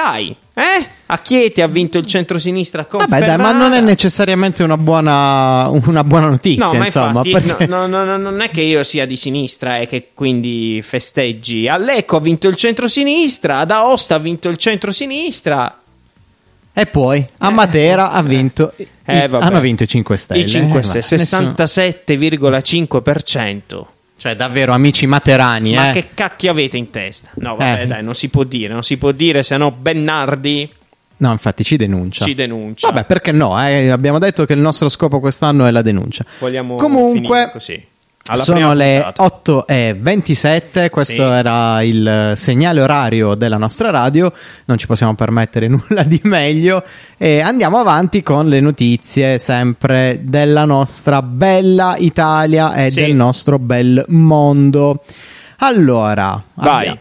dai, 0.00 0.36
eh? 0.52 0.86
A 1.06 1.18
Chieti 1.20 1.62
ha 1.62 1.66
vinto 1.66 1.96
il 1.96 2.04
centrosinistra 2.04 2.84
con 2.84 2.98
Vabbè, 3.06 3.24
dai, 3.24 3.38
ma 3.38 3.52
non 3.52 3.72
è 3.72 3.80
necessariamente 3.80 4.62
una 4.62 4.76
buona, 4.76 5.68
una 5.70 6.04
buona 6.04 6.26
notizia. 6.28 6.66
No, 6.66 6.74
ma 6.74 6.84
insomma, 6.84 7.22
infatti 7.24 7.30
perché- 7.30 7.66
no, 7.66 7.86
no, 7.86 8.04
no, 8.04 8.18
non 8.18 8.42
è 8.42 8.50
che 8.50 8.60
io 8.60 8.82
sia 8.82 9.06
di 9.06 9.16
sinistra 9.16 9.78
e 9.78 9.86
che 9.86 10.10
quindi 10.12 10.80
festeggi. 10.82 11.66
A 11.66 11.78
Lecco 11.78 12.16
ha 12.16 12.20
vinto 12.20 12.46
il 12.48 12.56
centrosinistra, 12.56 13.60
ad 13.60 13.70
Aosta 13.70 14.16
ha 14.16 14.18
vinto 14.18 14.50
il 14.50 14.58
centrosinistra. 14.58 15.80
E 16.74 16.84
poi 16.84 17.26
a 17.38 17.48
Matera 17.50 18.10
ha 18.10 18.22
vinto. 18.22 18.74
i- 18.76 18.86
Eh, 19.06 19.28
vabbè. 19.28 19.42
hanno 19.44 19.60
vinto 19.60 19.84
i 19.84 19.88
5 19.88 20.16
Stelle. 20.18 20.42
I 20.42 20.46
5 20.46 20.80
eh, 20.80 20.82
Stelle, 20.82 21.22
nessuno- 21.22 21.54
67,5%. 21.56 23.86
Cioè, 24.26 24.34
davvero, 24.34 24.72
amici 24.72 25.06
materani, 25.06 25.74
Ma 25.74 25.90
eh. 25.90 25.92
che 25.92 26.08
cacchio 26.12 26.50
avete 26.50 26.76
in 26.76 26.90
testa? 26.90 27.30
No, 27.34 27.54
vabbè, 27.54 27.82
Eh. 27.82 27.86
dai, 27.86 28.02
non 28.02 28.14
si 28.16 28.28
può 28.28 28.42
dire, 28.42 28.72
non 28.72 28.82
si 28.82 28.96
può 28.96 29.12
dire, 29.12 29.44
se 29.44 29.56
no 29.56 29.70
Bennardi 29.70 30.68
No, 31.18 31.30
infatti 31.30 31.62
ci 31.62 31.76
denuncia. 31.76 32.24
ci 32.24 32.34
denuncia. 32.34 32.88
Vabbè, 32.88 33.04
perché 33.04 33.30
no? 33.32 33.56
eh, 33.64 33.88
Abbiamo 33.88 34.18
detto 34.18 34.44
che 34.44 34.52
il 34.52 34.58
nostro 34.58 34.88
scopo 34.88 35.20
quest'anno 35.20 35.64
è 35.64 35.70
la 35.70 35.80
denuncia. 35.80 36.24
Vogliamo 36.40 36.74
Comunque, 36.74 37.50
così. 37.52 37.80
Alla 38.28 38.42
sono 38.42 38.72
le 38.74 38.94
puntata. 39.02 39.22
8 39.22 39.66
e 39.66 39.96
27. 39.98 40.90
Questo 40.90 41.12
Sì. 41.12 41.20
era 41.20 41.82
il 41.82 42.32
segnale 42.36 42.80
orario 42.80 43.34
della 43.34 43.56
nostra 43.56 43.90
radio. 43.90 44.32
Non 44.66 44.78
ci 44.78 44.86
possiamo 44.86 45.14
permettere 45.14 45.68
nulla 45.68 46.02
di 46.02 46.20
meglio. 46.24 46.82
E 47.16 47.40
andiamo 47.40 47.78
avanti 47.78 48.22
con 48.22 48.48
le 48.48 48.60
notizie 48.60 49.38
sempre 49.38 50.20
della 50.22 50.64
nostra 50.64 51.22
bella 51.22 51.96
Italia 51.98 52.74
e 52.74 52.90
Sì. 52.90 53.00
del 53.02 53.14
nostro 53.14 53.58
bel 53.58 54.04
mondo. 54.08 55.02
Allora, 55.60 56.42
Vai. 56.54 56.76
abbiamo- 56.88 56.98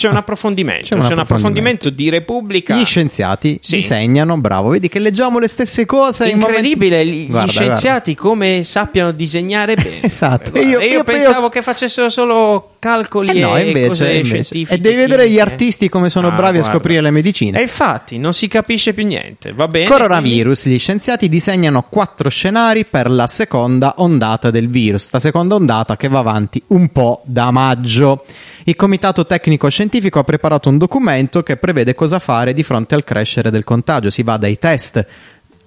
C'è 0.00 0.08
un 0.08 0.16
approfondimento, 0.16 0.82
C'è 0.82 0.88
c'è 0.88 0.94
un 0.94 1.00
un 1.00 1.06
approfondimento. 1.06 1.34
approfondimento 1.34 1.90
di 1.90 2.08
Repubblica. 2.08 2.74
Gli 2.74 2.84
scienziati 2.86 3.58
Sì. 3.60 3.76
disegnano, 3.76 4.38
bravo, 4.38 4.70
vedi 4.70 4.88
che 4.88 4.98
leggiamo 4.98 5.38
le 5.38 5.48
stesse 5.48 5.84
cose. 5.84 6.28
in 6.28 6.38
momenti- 6.38 6.56
Incredibile, 6.70 7.06
gli, 7.06 7.24
gli 7.26 7.30
Guarda, 7.30 7.50
scienziati 7.52 8.14
come 8.14 8.62
sappiano 8.64 9.10
disegnare 9.12 9.74
bene. 9.74 10.00
Esatto. 10.10 10.50
Guarda, 10.52 10.68
Io- 10.68 10.80
io, 10.80 10.88
io- 10.90 11.04
pensavo 11.04 11.42
io- 11.44 11.48
che 11.50 11.62
facessero 11.62 12.08
solo 12.08 12.74
calcoli 12.78 13.28
Eh 13.28 13.40
no, 13.40 13.56
e 13.58 13.66
invece, 13.66 13.86
cose 13.88 14.04
invece. 14.10 14.24
scientifiche. 14.24 14.74
E 14.74 14.78
devi 14.78 14.96
vedere 14.96 15.28
gli 15.28 15.38
artisti 15.38 15.88
come 15.90 16.08
sono 16.08 16.28
Ah, 16.28 16.30
bravi 16.30 16.56
a 16.56 16.60
guarda. 16.60 16.70
scoprire 16.78 17.00
le 17.02 17.10
medicine. 17.10 17.58
E 17.58 17.62
infatti 17.62 18.16
non 18.16 18.32
si 18.32 18.48
capisce 18.48 18.94
più 18.94 19.04
niente, 19.06 19.52
va 19.52 19.68
bene? 19.68 19.86
Coronavirus, 19.86 20.66
gli 20.66 20.78
scienziati 20.78 21.28
disegnano 21.28 21.82
quattro 21.82 22.30
scenari 22.30 22.86
per 22.86 23.10
la 23.10 23.26
seconda 23.26 23.94
ondata 23.98 24.50
del 24.50 24.68
virus, 24.70 25.10
la 25.12 25.20
seconda 25.20 25.54
ondata 25.56 25.96
che 25.98 26.08
va 26.08 26.20
avanti 26.20 26.62
un 26.68 26.88
po' 26.88 27.20
da 27.24 27.50
maggio. 27.50 28.24
Il 28.64 28.76
Comitato 28.76 29.24
Tecnico 29.26 29.68
Scientifico 29.68 29.88
ha 29.98 30.24
preparato 30.24 30.68
un 30.68 30.78
documento 30.78 31.42
che 31.42 31.56
prevede 31.56 31.94
cosa 31.94 32.18
fare 32.18 32.52
di 32.52 32.62
fronte 32.62 32.94
al 32.94 33.04
crescere 33.04 33.50
del 33.50 33.64
contagio. 33.64 34.10
Si 34.10 34.22
va 34.22 34.36
dai 34.36 34.58
test 34.58 35.06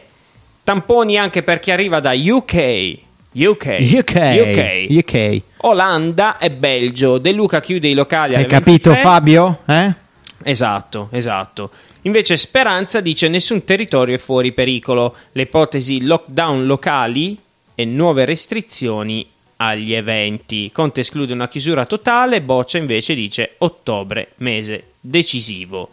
tamponi 0.63 1.19
anche 1.19 1.43
per 1.43 1.59
chi 1.59 1.69
arriva 1.69 1.99
da 1.99 2.13
UK, 2.13 2.97
UK, 3.33 3.77
UK, 3.79 4.85
UK. 4.89 5.41
Olanda 5.57 6.39
e 6.39 6.49
Belgio. 6.49 7.19
De 7.19 7.31
Luca 7.31 7.59
chiude 7.59 7.89
i 7.89 7.93
locali 7.93 8.33
Hai 8.33 8.47
capito 8.47 8.89
23. 8.89 8.95
Fabio? 8.95 9.59
Eh? 9.67 10.01
Esatto, 10.43 11.09
esatto. 11.11 11.71
Invece 12.01 12.37
Speranza 12.37 12.99
dice 12.99 13.27
nessun 13.27 13.63
territorio 13.63 14.15
è 14.15 14.19
fuori 14.19 14.51
pericolo. 14.51 15.15
Le 15.31 15.43
ipotesi 15.43 16.01
lockdown 16.03 16.65
locali 16.65 17.37
e 17.75 17.85
nuove 17.85 18.25
restrizioni 18.25 19.27
agli 19.57 19.93
eventi. 19.93 20.71
Conte 20.71 21.01
esclude 21.01 21.33
una 21.33 21.47
chiusura 21.47 21.85
totale, 21.85 22.41
Boccia 22.41 22.77
invece 22.77 23.15
dice 23.15 23.55
ottobre, 23.59 24.33
mese 24.37 24.91
decisivo. 24.99 25.89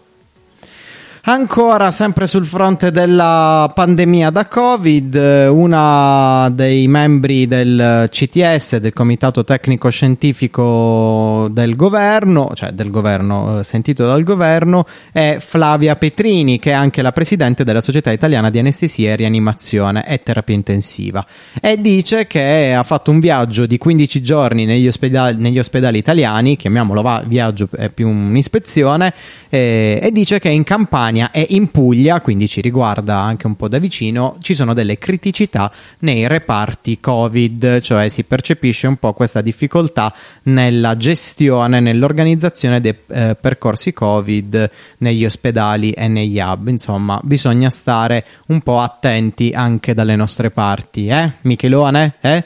Ancora 1.23 1.91
sempre 1.91 2.27
sul 2.27 2.47
fronte 2.47 2.91
della 2.91 3.71
pandemia 3.75 4.31
da 4.31 4.47
Covid, 4.47 5.15
eh, 5.15 5.47
una 5.49 6.49
dei 6.51 6.89
membri 6.89 7.47
del 7.47 8.09
CTS, 8.11 8.79
del 8.79 8.95
Comitato 8.95 9.45
Tecnico 9.45 9.91
Scientifico 9.91 11.49
del 11.51 11.77
governo, 11.77 12.53
cioè 12.55 12.71
del 12.71 12.91
governo, 12.91 13.61
eh, 13.61 13.65
sentito 13.65 14.07
dal 14.07 14.23
governo, 14.23 14.87
è 15.13 15.37
Flavia 15.41 15.95
Petrini, 15.95 16.59
che 16.59 16.71
è 16.71 16.75
anche 16.75 17.03
la 17.03 17.13
presidente 17.13 17.65
della 17.65 17.83
Società 17.83 18.11
Italiana 18.11 18.49
di 18.49 18.59
Anestesia 18.59 19.11
e 19.11 19.17
Rianimazione 19.17 20.07
e 20.09 20.23
Terapia 20.23 20.55
Intensiva. 20.55 21.27
E 21.61 21.79
dice 21.79 22.27
che 22.27 22.73
ha 22.73 22.83
fatto 22.83 23.11
un 23.11 23.21
viaggio 23.21 23.67
di 23.67 23.77
15 23.77 24.23
giorni 24.23 24.65
negli 24.65 24.87
ospedali, 24.87 25.37
negli 25.39 25.59
ospedali 25.59 25.99
italiani, 25.99 26.57
chiamiamolo 26.57 27.03
va- 27.03 27.23
viaggio, 27.27 27.69
è 27.77 27.91
più 27.91 28.09
un'ispezione, 28.09 29.13
eh, 29.51 29.99
e 30.01 30.13
dice 30.13 30.39
che 30.39 30.49
in 30.49 30.63
Campania 30.63 31.33
e 31.33 31.45
in 31.51 31.71
Puglia, 31.71 32.21
quindi 32.21 32.49
ci 32.49 32.61
riguarda 32.61 33.19
anche 33.19 33.49
un 33.49 33.57
po' 33.57 33.69
da 33.69 33.79
vicino, 33.79 34.37
ci 34.41 34.55
sono 34.55 34.75
delle 34.75 34.97
criticità 34.97 35.71
nei 35.99 36.29
reparti 36.29 37.01
Covid, 37.01 37.81
cioè 37.81 38.09
si 38.09 38.23
percepisce 38.23 38.87
un 38.87 38.97
po' 38.97 39.13
questa 39.13 39.41
difficoltà 39.41 40.15
nella 40.45 40.97
gestione, 40.97 41.81
nell'organizzazione 41.81 42.81
dei 42.81 42.95
eh, 43.09 43.37
percorsi 43.39 43.93
Covid 43.93 44.71
negli 44.99 45.25
ospedali 45.25 45.91
e 45.91 46.07
negli 46.07 46.39
hub. 46.39 46.69
Insomma, 46.69 47.21
bisogna 47.23 47.71
stare 47.71 48.25
un 48.47 48.61
po' 48.61 48.79
attenti 48.79 49.51
anche 49.53 49.95
dalle 49.95 50.15
nostre 50.15 50.51
parti, 50.51 51.09
eh? 51.09 51.33
Michelone? 51.43 52.15
Eh? 52.21 52.45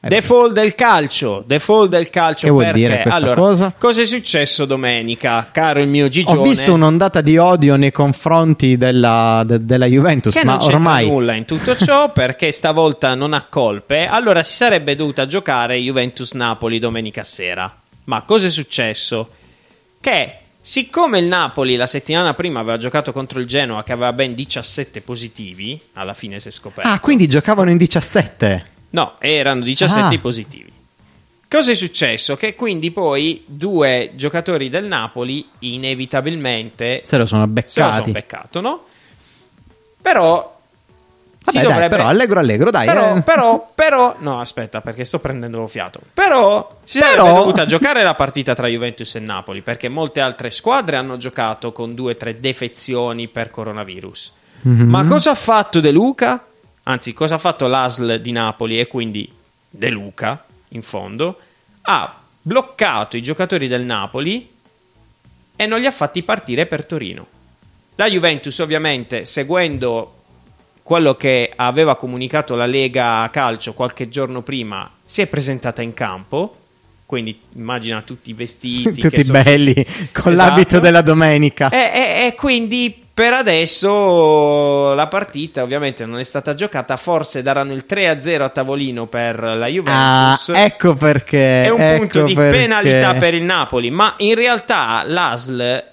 Eh, 0.00 0.08
Default 0.08 0.52
del 0.52 0.76
calcio, 0.76 1.42
default 1.44 1.90
del 1.90 2.08
calcio. 2.08 2.46
Che 2.46 2.52
vuol 2.52 2.66
perché? 2.66 2.78
dire 2.78 3.02
questa 3.02 3.18
allora, 3.18 3.34
cosa? 3.34 3.74
Cosa 3.76 4.02
è 4.02 4.04
successo 4.04 4.64
domenica, 4.64 5.48
caro 5.50 5.80
il 5.80 5.88
mio 5.88 6.08
Gigione? 6.08 6.38
Ho 6.38 6.42
visto 6.42 6.72
un'ondata 6.72 7.20
di 7.20 7.36
odio 7.36 7.74
nei 7.74 7.90
confronti 7.90 8.76
della, 8.76 9.42
de- 9.44 9.64
della 9.64 9.86
Juventus, 9.86 10.34
che 10.34 10.44
ma 10.44 10.56
non 10.56 10.68
ormai 10.68 11.08
nulla 11.08 11.32
in 11.32 11.46
tutto 11.46 11.74
ciò 11.74 12.12
perché 12.14 12.52
stavolta 12.52 13.16
non 13.16 13.32
ha 13.32 13.46
colpe. 13.48 14.06
Allora 14.06 14.44
si 14.44 14.54
sarebbe 14.54 14.94
dovuta 14.94 15.26
giocare 15.26 15.76
Juventus-Napoli 15.76 16.78
domenica 16.78 17.24
sera. 17.24 17.76
Ma 18.04 18.22
cosa 18.22 18.46
è 18.46 18.50
successo? 18.50 19.30
Che 20.00 20.32
siccome 20.60 21.18
il 21.18 21.26
Napoli 21.26 21.74
la 21.74 21.88
settimana 21.88 22.34
prima 22.34 22.60
aveva 22.60 22.78
giocato 22.78 23.10
contro 23.10 23.40
il 23.40 23.46
Genoa 23.48 23.82
che 23.82 23.92
aveva 23.92 24.12
ben 24.12 24.36
17 24.36 25.00
positivi, 25.00 25.80
alla 25.94 26.14
fine 26.14 26.38
si 26.38 26.46
è 26.46 26.50
scoperto. 26.52 26.88
Ah, 26.88 27.00
quindi 27.00 27.26
giocavano 27.26 27.70
in 27.70 27.76
17. 27.76 28.76
No, 28.90 29.14
erano 29.18 29.62
17 29.62 30.14
Ah. 30.16 30.18
positivi. 30.18 30.72
Cosa 31.48 31.70
è 31.70 31.74
successo? 31.74 32.36
Che 32.36 32.54
quindi 32.54 32.90
poi 32.90 33.42
due 33.46 34.12
giocatori 34.14 34.68
del 34.68 34.84
Napoli 34.86 35.46
inevitabilmente 35.60 37.00
Se 37.04 37.16
lo 37.16 37.24
sono 37.26 37.42
se 37.46 37.62
lo 37.62 37.68
sono 37.68 37.90
beccati. 37.90 38.10
beccato, 38.12 38.60
no? 38.60 38.84
Però 40.00 40.56
si 41.46 41.56
Vabbè, 41.56 41.58
dai, 41.58 41.72
dovrebbe- 41.72 41.96
però 41.96 42.08
allegro 42.08 42.38
allegro, 42.40 42.70
dai. 42.70 42.86
però, 42.86 43.16
eh. 43.16 43.22
però, 43.22 43.70
però, 43.74 44.16
no, 44.18 44.40
aspetta, 44.40 44.80
perché 44.82 45.04
sto 45.04 45.18
prendendo 45.18 45.66
fiato. 45.66 46.00
Però 46.12 46.68
si 46.84 46.98
Però- 46.98 47.24
sarebbe 47.24 47.38
dovuta 47.38 47.64
giocare 47.66 48.02
la 48.02 48.14
partita 48.14 48.54
tra 48.54 48.66
Juventus 48.68 49.14
e 49.14 49.20
Napoli, 49.20 49.62
perché 49.62 49.88
molte 49.88 50.20
altre 50.20 50.50
squadre 50.50 50.96
hanno 50.96 51.16
giocato 51.16 51.72
con 51.72 51.94
due 51.94 52.12
o 52.12 52.16
tre 52.16 52.38
defezioni 52.40 53.28
per 53.28 53.50
coronavirus. 53.50 54.32
Mhm. 54.62 54.88
Ma 54.88 55.04
cosa 55.06 55.30
ha 55.30 55.34
fatto 55.34 55.80
De 55.80 55.90
Luca? 55.90 56.44
Anzi, 56.88 57.12
cosa 57.12 57.34
ha 57.34 57.38
fatto 57.38 57.66
l'ASL 57.66 58.18
di 58.18 58.32
Napoli 58.32 58.80
e 58.80 58.86
quindi 58.86 59.30
De 59.68 59.90
Luca, 59.90 60.42
in 60.68 60.80
fondo? 60.82 61.38
Ha 61.82 62.18
bloccato 62.40 63.18
i 63.18 63.22
giocatori 63.22 63.68
del 63.68 63.82
Napoli 63.82 64.48
e 65.54 65.66
non 65.66 65.80
li 65.80 65.86
ha 65.86 65.90
fatti 65.90 66.22
partire 66.22 66.64
per 66.64 66.86
Torino. 66.86 67.26
La 67.96 68.08
Juventus, 68.08 68.58
ovviamente, 68.60 69.26
seguendo 69.26 70.14
quello 70.82 71.14
che 71.14 71.52
aveva 71.54 71.94
comunicato 71.96 72.54
la 72.54 72.64
Lega 72.64 73.28
Calcio 73.30 73.74
qualche 73.74 74.08
giorno 74.08 74.40
prima, 74.40 74.90
si 75.04 75.20
è 75.20 75.26
presentata 75.26 75.82
in 75.82 75.92
campo. 75.92 76.56
Quindi 77.04 77.38
immagina 77.56 78.00
tutti 78.00 78.30
i 78.30 78.34
vestiti, 78.34 78.92
Tutti 79.00 79.24
sono- 79.24 79.42
belli, 79.42 79.74
con 80.12 80.32
Esatto. 80.32 80.48
l'abito 80.50 80.80
della 80.80 81.02
domenica. 81.02 81.68
E, 81.68 81.76
e- 81.76 82.26
e 82.28 82.34
quindi 82.34 83.04
per 83.18 83.32
adesso 83.32 84.94
la 84.94 85.08
partita 85.08 85.64
ovviamente 85.64 86.06
non 86.06 86.20
è 86.20 86.22
stata 86.24 86.54
giocata. 86.54 86.96
Forse 86.96 87.42
daranno 87.42 87.72
il 87.72 87.84
3-0 87.84 88.42
a 88.42 88.48
tavolino 88.48 89.06
per 89.06 89.42
la 89.42 89.64
Ah, 89.64 89.68
Juventus. 89.68 90.50
ecco 90.54 90.94
perché. 90.94 91.64
è 91.64 91.68
un 91.68 91.80
ecco 91.80 91.98
punto 91.98 92.24
di 92.26 92.34
perché. 92.34 92.56
penalità 92.58 93.14
per 93.14 93.34
il 93.34 93.42
Napoli. 93.42 93.90
Ma 93.90 94.14
in 94.18 94.36
realtà 94.36 95.02
l'ASL 95.04 95.84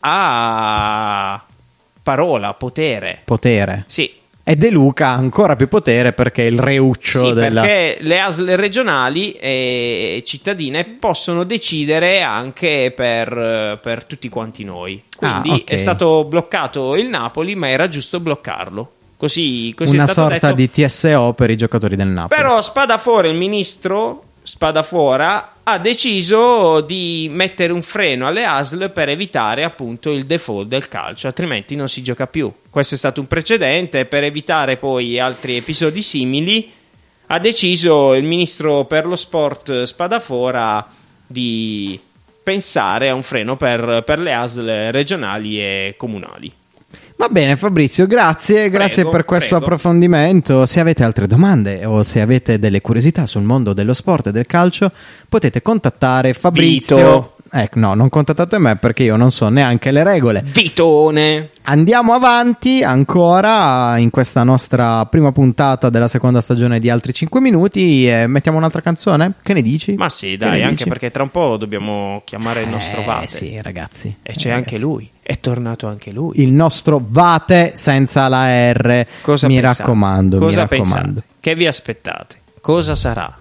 ha 0.00 1.42
parola, 2.02 2.52
potere. 2.52 3.20
Potere. 3.24 3.84
Sì, 3.86 4.12
E 4.48 4.54
De 4.54 4.70
Luca 4.70 5.08
ha 5.08 5.14
ancora 5.14 5.56
più 5.56 5.66
potere 5.66 6.12
perché 6.12 6.44
è 6.44 6.46
il 6.48 6.60
reuccio 6.60 7.18
Sì, 7.18 7.32
della. 7.32 7.62
perché 7.62 7.98
le 8.02 8.20
ASL 8.20 8.54
regionali 8.54 9.32
e 9.32 10.22
cittadine 10.24 10.84
possono 10.84 11.42
decidere 11.42 12.22
anche 12.22 12.92
per, 12.94 13.78
per 13.82 14.04
tutti 14.04 14.28
quanti 14.28 14.62
noi. 14.62 15.02
Quindi 15.16 15.50
Ah, 15.50 15.54
ok. 15.54 15.64
è 15.64 15.76
stato 15.76 16.24
bloccato 16.26 16.94
il 16.94 17.06
Napoli, 17.08 17.56
ma 17.56 17.68
era 17.68 17.88
giusto 17.88 18.20
bloccarlo. 18.20 18.92
Così, 19.16 19.72
così 19.76 19.96
Una 19.96 20.06
sorta 20.06 20.52
detto. 20.52 20.54
di 20.54 20.70
TSO 20.70 21.32
per 21.32 21.50
i 21.50 21.56
giocatori 21.56 21.96
del 21.96 22.06
Napoli. 22.06 22.40
Però 22.40 22.62
Spadafora, 22.62 23.26
il 23.26 23.34
ministro 23.36 24.22
Spadafora, 24.46 25.54
ha 25.64 25.78
deciso 25.78 26.80
di 26.80 27.28
mettere 27.28 27.72
un 27.72 27.82
freno 27.82 28.28
alle 28.28 28.44
ASL 28.44 28.92
per 28.92 29.08
evitare 29.08 29.64
appunto 29.64 30.12
il 30.12 30.24
default 30.24 30.68
del 30.68 30.86
calcio, 30.86 31.26
altrimenti 31.26 31.74
non 31.74 31.88
si 31.88 32.00
gioca 32.00 32.28
più. 32.28 32.52
Questo 32.70 32.94
è 32.94 32.98
stato 32.98 33.20
un 33.20 33.26
precedente 33.26 34.04
per 34.04 34.22
evitare 34.22 34.76
poi 34.76 35.18
altri 35.18 35.56
episodi 35.56 36.00
simili. 36.00 36.72
Ha 37.26 37.40
deciso 37.40 38.14
il 38.14 38.22
ministro 38.22 38.84
per 38.84 39.04
lo 39.04 39.16
sport 39.16 39.82
Spadafora 39.82 40.86
di 41.26 41.98
pensare 42.40 43.08
a 43.08 43.14
un 43.14 43.24
freno 43.24 43.56
per, 43.56 44.04
per 44.06 44.20
le 44.20 44.32
ASL 44.32 44.92
regionali 44.92 45.58
e 45.58 45.94
comunali. 45.96 46.52
Va 47.18 47.28
bene, 47.28 47.56
Fabrizio, 47.56 48.06
grazie, 48.06 48.68
grazie 48.68 48.94
Prego, 49.02 49.10
per 49.10 49.24
questo 49.24 49.56
prego. 49.56 49.64
approfondimento. 49.64 50.66
Se 50.66 50.80
avete 50.80 51.02
altre 51.02 51.26
domande 51.26 51.84
o 51.86 52.02
se 52.02 52.20
avete 52.20 52.58
delle 52.58 52.82
curiosità 52.82 53.26
sul 53.26 53.42
mondo 53.42 53.72
dello 53.72 53.94
sport 53.94 54.26
e 54.26 54.32
del 54.32 54.44
calcio, 54.46 54.90
potete 55.28 55.62
contattare 55.62 56.34
Fabrizio. 56.34 56.96
Vito. 56.96 57.30
Ecco, 57.50 57.78
no, 57.78 57.94
non 57.94 58.08
contattate 58.10 58.58
me 58.58 58.76
perché 58.76 59.04
io 59.04 59.16
non 59.16 59.30
so 59.30 59.48
neanche 59.48 59.92
le 59.92 60.02
regole. 60.04 60.42
Vitone! 60.44 61.50
Andiamo 61.62 62.12
avanti 62.12 62.82
ancora 62.82 63.96
in 63.96 64.10
questa 64.10 64.42
nostra 64.42 65.06
prima 65.06 65.32
puntata 65.32 65.88
della 65.88 66.08
seconda 66.08 66.40
stagione 66.42 66.80
di 66.80 66.90
altri 66.90 67.14
5 67.14 67.40
minuti 67.40 68.06
e 68.06 68.26
mettiamo 68.26 68.58
un'altra 68.58 68.82
canzone? 68.82 69.32
Che 69.42 69.52
ne 69.54 69.62
dici? 69.62 69.94
Ma 69.94 70.08
sì, 70.10 70.36
dai, 70.36 70.60
anche 70.62 70.74
dici? 70.76 70.88
perché 70.88 71.10
tra 71.10 71.22
un 71.22 71.30
po' 71.30 71.56
dobbiamo 71.56 72.20
chiamare 72.26 72.62
il 72.62 72.68
nostro 72.68 73.00
Eh, 73.00 73.04
Vate. 73.04 73.28
sì, 73.28 73.58
ragazzi. 73.62 74.14
E 74.22 74.34
c'è 74.34 74.48
Eh, 74.48 74.52
anche 74.52 74.72
ragazzi. 74.76 74.78
lui. 74.82 75.10
È 75.28 75.40
tornato 75.40 75.88
anche 75.88 76.12
lui. 76.12 76.40
Il 76.40 76.52
nostro 76.52 77.04
Vate 77.04 77.72
senza 77.74 78.28
la 78.28 78.70
R. 78.72 79.04
Cosa 79.22 79.48
mi 79.48 79.58
pensate? 79.58 79.82
raccomando, 79.82 80.38
Cosa 80.38 80.60
mi 80.62 80.68
raccomando. 80.68 81.12
pensate? 81.20 81.24
Che 81.40 81.54
vi 81.56 81.66
aspettate? 81.66 82.36
Cosa 82.60 82.94
sarà? 82.94 83.36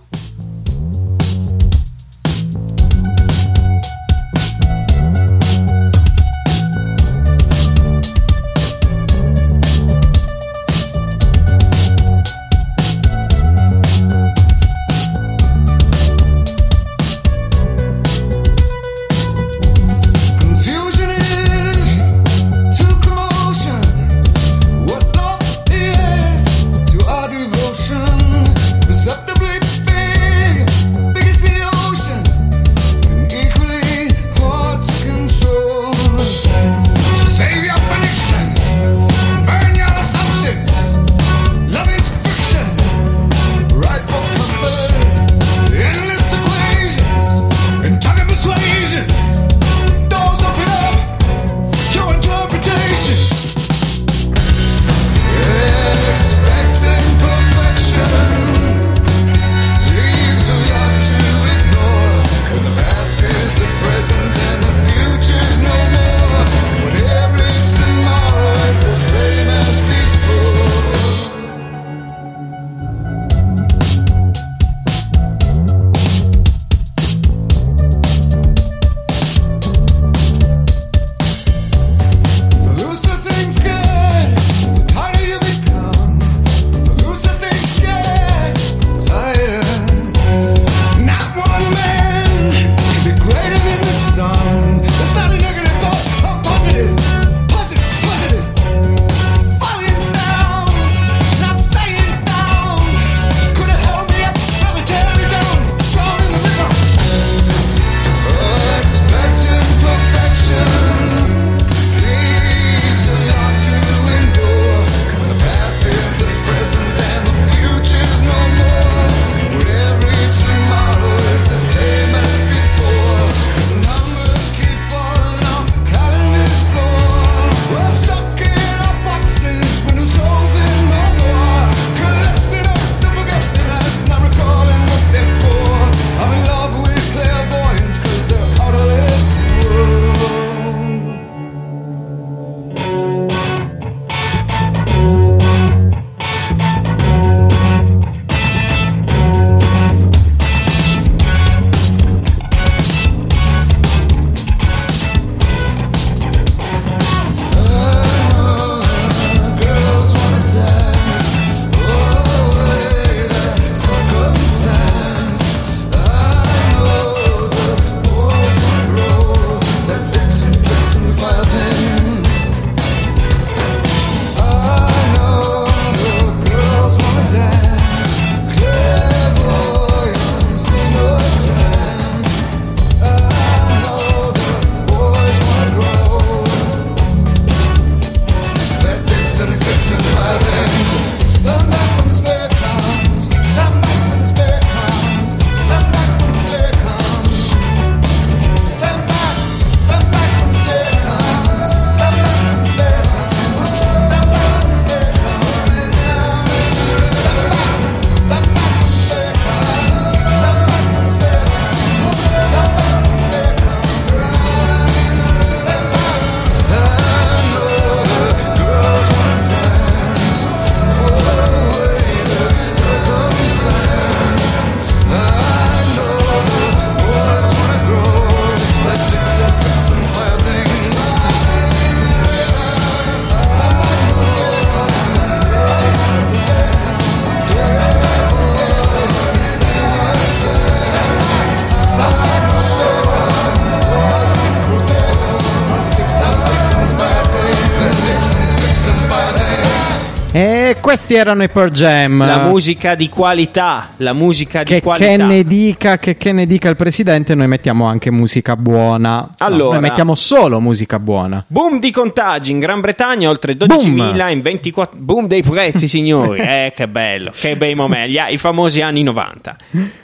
Questi 251.06 251.22
erano 251.22 251.44
i 251.44 251.50
Pearl 251.50 251.70
Jam. 251.70 252.26
La 252.26 252.48
musica 252.48 252.96
di 252.96 253.10
qualità, 253.10 253.90
la 253.98 254.14
musica 254.14 254.64
di 254.64 254.74
che, 254.74 254.82
qualità. 254.82 255.06
che 255.06 255.18
ne 255.18 255.44
dica, 255.44 255.98
che, 256.00 256.18
che 256.18 256.32
ne 256.32 256.48
dica 256.48 256.68
il 256.68 256.76
presidente, 256.76 257.36
noi 257.36 257.48
mettiamo 257.48 257.86
anche 257.86 258.10
musica 258.10 258.56
buona. 258.56 259.18
No, 259.20 259.30
Allora. 259.38 259.74
noi 259.74 259.82
mettiamo 259.82 260.16
solo 260.16 260.60
musica 260.60 260.98
buona. 260.98 261.44
Boom 261.46 261.80
di 261.80 261.92
contagi 261.92 262.50
in 262.50 262.58
Gran 262.58 262.82
Bretagna, 262.82 263.30
oltre 263.30 263.54
12.000 263.54 264.32
in 264.32 264.42
24... 264.42 264.98
Boom 264.98 265.28
dei 265.28 265.44
prezzi, 265.44 265.88
signori. 265.88 266.40
eh, 266.48 266.74
che 266.76 266.88
bello, 266.88 267.32
che 267.38 267.56
bei 267.56 267.76
momenti. 267.76 268.18
I 268.28 268.38
famosi 268.38 268.82
anni 268.82 269.04
90. 269.04 269.56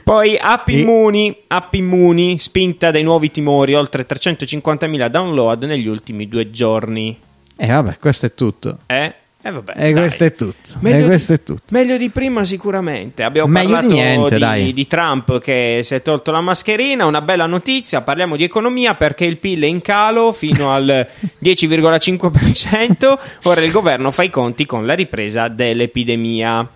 Poi 0.03 0.37
app 0.39 0.67
immuni, 0.67 1.35
app 1.47 1.73
immuni, 1.73 2.37
spinta 2.37 2.91
dai 2.91 3.01
nuovi 3.01 3.31
timori, 3.31 3.73
oltre 3.73 4.05
350.000 4.05 5.07
download 5.07 5.63
negli 5.63 5.87
ultimi 5.87 6.27
due 6.27 6.51
giorni. 6.51 7.17
E 7.55 7.67
vabbè, 7.67 7.97
questo 7.97 8.27
è 8.27 8.33
tutto. 8.35 8.77
Eh? 8.85 9.13
E 9.43 9.49
vabbè. 9.51 9.73
E 9.75 9.81
dai. 9.81 9.93
questo 9.93 10.23
è 10.25 10.35
tutto. 10.35 10.55
Meglio, 10.79 10.97
e 10.97 11.01
di- 11.01 11.05
questo 11.07 11.33
è 11.33 11.43
tutto. 11.43 11.63
meglio 11.69 11.97
di 11.97 12.09
prima 12.09 12.43
sicuramente. 12.45 13.23
Abbiamo 13.23 13.47
Meglio 13.47 13.67
di 13.67 13.73
parlato 13.87 13.93
niente, 13.93 14.37
di, 14.63 14.73
di 14.73 14.87
Trump 14.87 15.39
che 15.41 15.81
si 15.83 15.95
è 15.95 16.01
tolto 16.03 16.29
la 16.31 16.41
mascherina, 16.41 17.05
una 17.05 17.21
bella 17.21 17.47
notizia, 17.47 18.01
parliamo 18.01 18.35
di 18.35 18.43
economia 18.43 18.93
perché 18.93 19.25
il 19.25 19.37
PIL 19.37 19.63
è 19.63 19.65
in 19.65 19.81
calo 19.81 20.31
fino 20.31 20.71
al 20.71 21.07
10,5%, 21.43 23.17
ora 23.43 23.61
il 23.61 23.71
governo 23.71 24.11
fa 24.11 24.23
i 24.23 24.29
conti 24.29 24.65
con 24.65 24.85
la 24.85 24.93
ripresa 24.93 25.47
dell'epidemia. 25.47 26.67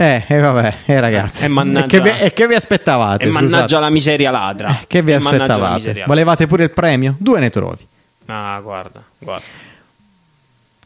Eh, 0.00 0.24
e 0.28 0.38
vabbè, 0.38 0.74
eh, 0.86 1.00
ragazzi. 1.00 1.44
E 1.44 1.48
mannaggia- 1.48 1.86
che, 1.86 2.00
vi, 2.00 2.10
e 2.20 2.32
che 2.32 2.46
vi 2.46 2.54
aspettavate? 2.54 3.24
E 3.26 3.30
mannaggia 3.30 3.62
scusate? 3.62 3.80
la 3.80 3.90
miseria 3.90 4.30
ladra. 4.30 4.70
Eh, 4.80 4.84
che 4.86 5.02
vi 5.02 5.10
E 5.10 5.14
aspettavate? 5.16 6.04
Volevate 6.06 6.46
pure 6.46 6.62
il 6.64 6.70
premio? 6.70 7.16
Due 7.18 7.40
ne 7.40 7.50
trovi. 7.50 7.84
Ah, 8.26 8.60
guarda, 8.62 9.02
guarda. 9.18 9.44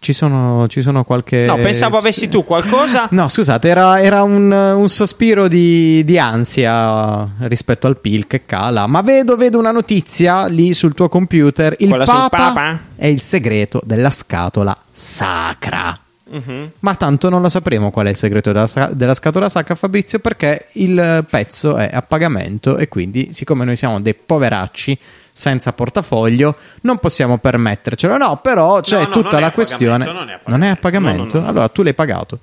Ci 0.03 0.13
sono, 0.13 0.67
ci 0.67 0.83
sono 0.83 1.05
qualche. 1.05 1.45
No, 1.45 1.55
pensavo 1.61 1.97
avessi 1.97 2.29
tu 2.29 2.43
qualcosa. 2.43 3.09
No, 3.13 3.29
scusate, 3.29 3.69
era, 3.69 4.03
era 4.03 4.25
un, 4.25 4.51
un 4.51 4.89
sospiro 4.89 5.47
di, 5.47 6.03
di 6.03 6.19
ansia 6.19 7.29
rispetto 7.43 7.87
al 7.87 8.01
PIL 8.01 8.27
che 8.27 8.45
cala. 8.45 8.89
Ma 8.89 9.01
vedo, 9.03 9.37
vedo 9.37 9.61
una 9.61 9.71
notizia 9.71 10.47
lì 10.47 10.75
sul 10.75 10.93
tuo 10.95 11.09
computer. 11.09 11.77
Il 11.79 11.89
Quella 11.89 12.05
Papa, 12.05 12.37
Papa? 12.37 12.81
è 12.97 13.07
il 13.07 13.21
segreto 13.21 13.81
della 13.85 14.11
scatola 14.11 14.77
sacra. 14.91 15.97
Mhm. 16.31 16.73
Ma 16.81 16.95
tanto 16.97 17.29
non 17.29 17.41
lo 17.41 17.49
sapremo 17.49 17.93
qual 17.93 18.07
è 18.07 18.11
il 18.11 18.17
segreto 18.17 18.51
della, 18.51 18.91
della 18.93 19.15
scatola 19.15 19.49
sacra, 19.49 19.77
Fabrizio, 19.77 20.19
perché 20.19 20.67
il 20.73 21.25
pezzo 21.31 21.77
è 21.77 21.89
a 21.93 22.03
pagamento 22.03 22.77
e 22.77 22.89
quindi, 22.89 23.31
siccome 23.33 23.65
noi 23.65 23.77
siamo 23.77 24.01
dei 24.01 24.15
poveracci 24.15 24.99
senza 25.33 25.73
portafoglio, 25.73 26.55
non 26.83 26.99
possiamo 26.99 27.39
permettercelo. 27.39 28.17
No, 28.17 28.39
però 28.43 28.81
c'è 28.81 28.99
No, 29.01 29.05
no, 29.07 29.11
tutta 29.11 29.41
la 29.41 29.51
questione. 29.51 30.05
non 30.05 30.29
è 30.29 30.33
a 30.35 30.41
Non 30.47 30.63
è 30.63 30.69
a 30.69 30.77
pagamento. 30.77 31.41
No. 31.41 31.49
Allora 31.49 31.69
tu 31.69 31.83
l'hai 31.83 31.95
pagato. 31.95 32.39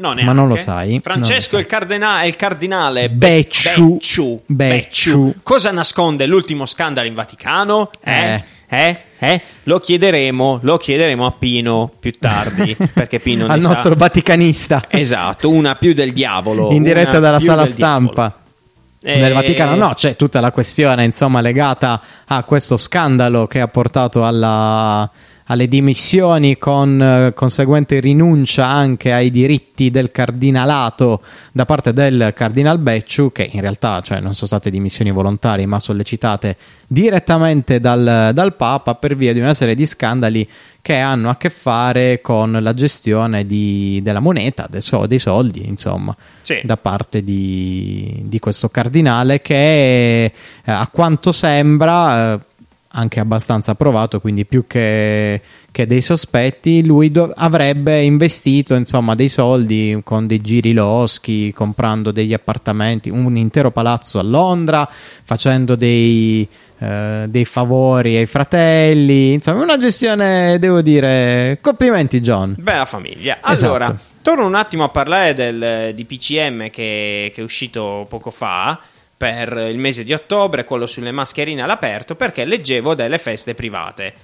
No, 0.00 0.14
Ma 0.14 0.30
non 0.32 0.46
lo 0.46 0.54
sai, 0.54 1.00
Francesco 1.02 1.56
non 1.56 1.62
il, 1.62 1.66
cardina- 1.66 2.22
il 2.24 2.36
cardinale 2.36 3.10
Be- 3.10 3.28
Becciu. 3.40 3.94
Becciu. 3.94 4.42
Becciu. 4.46 5.34
Cosa 5.42 5.72
nasconde 5.72 6.24
l'ultimo 6.26 6.66
scandalo 6.66 7.08
in 7.08 7.14
Vaticano? 7.14 7.90
Eh? 8.04 8.34
Eh. 8.34 8.44
Eh? 8.68 8.96
Eh? 9.18 9.40
Lo 9.64 9.80
chiederemo, 9.80 10.60
lo 10.62 10.76
chiederemo 10.76 11.26
a 11.26 11.32
Pino 11.36 11.90
più 11.98 12.12
tardi, 12.12 12.76
perché 12.94 13.18
Pino 13.18 13.46
Al 13.46 13.60
sa- 13.60 13.68
nostro 13.68 13.94
vaticanista. 13.96 14.84
Esatto, 14.88 15.50
una 15.50 15.74
più 15.74 15.92
del 15.94 16.12
diavolo. 16.12 16.70
in 16.70 16.84
diretta 16.84 17.18
dalla 17.18 17.40
sala 17.40 17.64
del 17.64 17.74
diavolo. 17.74 18.32
Eh, 19.00 19.18
Nel 19.20 19.32
Vaticano 19.32 19.76
no, 19.76 19.94
c'è 19.94 20.16
tutta 20.16 20.40
la 20.40 20.50
questione 20.50 21.04
insomma 21.04 21.40
legata 21.40 22.00
a 22.26 22.42
questo 22.42 22.76
scandalo 22.76 23.46
che 23.46 23.60
ha 23.60 23.68
portato 23.68 24.24
alla- 24.24 25.08
alle 25.50 25.66
dimissioni 25.68 26.58
con 26.58 27.00
eh, 27.00 27.32
conseguente 27.34 28.00
rinuncia 28.00 28.66
anche 28.66 29.12
ai 29.12 29.30
diritti 29.30 29.90
del 29.90 30.10
cardinalato 30.10 31.22
da 31.52 31.64
parte 31.64 31.92
del 31.92 32.32
cardinal 32.34 32.78
Becciu 32.78 33.32
che 33.32 33.48
in 33.52 33.60
realtà 33.60 34.00
cioè, 34.02 34.20
non 34.20 34.34
sono 34.34 34.46
state 34.46 34.70
dimissioni 34.70 35.10
volontarie 35.10 35.64
ma 35.66 35.80
sollecitate 35.80 36.56
direttamente 36.86 37.80
dal, 37.80 38.30
dal 38.34 38.54
Papa 38.56 38.94
per 38.94 39.16
via 39.16 39.32
di 39.32 39.40
una 39.40 39.54
serie 39.54 39.74
di 39.74 39.86
scandali 39.86 40.46
che 40.82 40.96
hanno 40.96 41.28
a 41.30 41.36
che 41.36 41.50
fare 41.50 42.20
con 42.22 42.58
la 42.60 42.72
gestione 42.74 43.44
di- 43.46 44.00
della 44.02 44.20
moneta, 44.20 44.66
del 44.68 44.82
so- 44.82 45.06
dei 45.06 45.18
soldi 45.18 45.66
insomma 45.66 46.14
Sì. 46.42 46.60
da 46.62 46.76
parte 46.76 47.22
di, 47.22 48.22
di 48.24 48.38
questo 48.38 48.68
cardinale 48.68 49.40
che 49.40 50.24
eh, 50.24 50.32
a 50.64 50.88
quanto 50.92 51.32
sembra 51.32 52.34
eh, 52.34 52.38
anche 52.90 53.20
abbastanza 53.20 53.74
provato 53.74 54.18
quindi 54.18 54.46
più 54.46 54.66
che, 54.66 55.40
che 55.70 55.86
dei 55.86 56.00
sospetti 56.00 56.84
lui 56.84 57.10
do- 57.10 57.32
avrebbe 57.34 58.02
investito 58.02 58.74
insomma 58.74 59.14
dei 59.14 59.28
soldi 59.28 60.00
con 60.02 60.26
dei 60.26 60.40
giri 60.40 60.72
loschi 60.72 61.52
comprando 61.52 62.12
degli 62.12 62.32
appartamenti 62.32 63.10
un 63.10 63.36
intero 63.36 63.70
palazzo 63.70 64.18
a 64.18 64.22
Londra 64.22 64.88
facendo 64.88 65.74
dei 65.74 66.48
eh, 66.80 67.24
dei 67.26 67.44
favori 67.44 68.16
ai 68.16 68.26
fratelli 68.26 69.32
insomma 69.32 69.62
una 69.62 69.76
gestione 69.78 70.58
devo 70.60 70.80
dire 70.80 71.58
complimenti 71.60 72.20
John 72.20 72.54
Bella 72.56 72.84
famiglia. 72.84 73.38
Esatto. 73.44 73.74
Allora, 73.74 73.98
torno 74.22 74.46
un 74.46 74.54
attimo 74.54 74.84
a 74.84 74.88
parlare 74.88 75.34
del 75.34 75.92
DPCM 75.94 76.70
che, 76.70 77.32
che 77.34 77.40
è 77.40 77.42
uscito 77.42 78.06
poco 78.08 78.30
fa 78.30 78.78
per 79.18 79.52
il 79.70 79.76
mese 79.78 80.04
di 80.04 80.12
ottobre, 80.14 80.64
quello 80.64 80.86
sulle 80.86 81.10
mascherine 81.12 81.60
all'aperto, 81.62 82.14
perché 82.14 82.44
leggevo 82.44 82.94
delle 82.94 83.18
feste 83.18 83.54
private. 83.54 84.14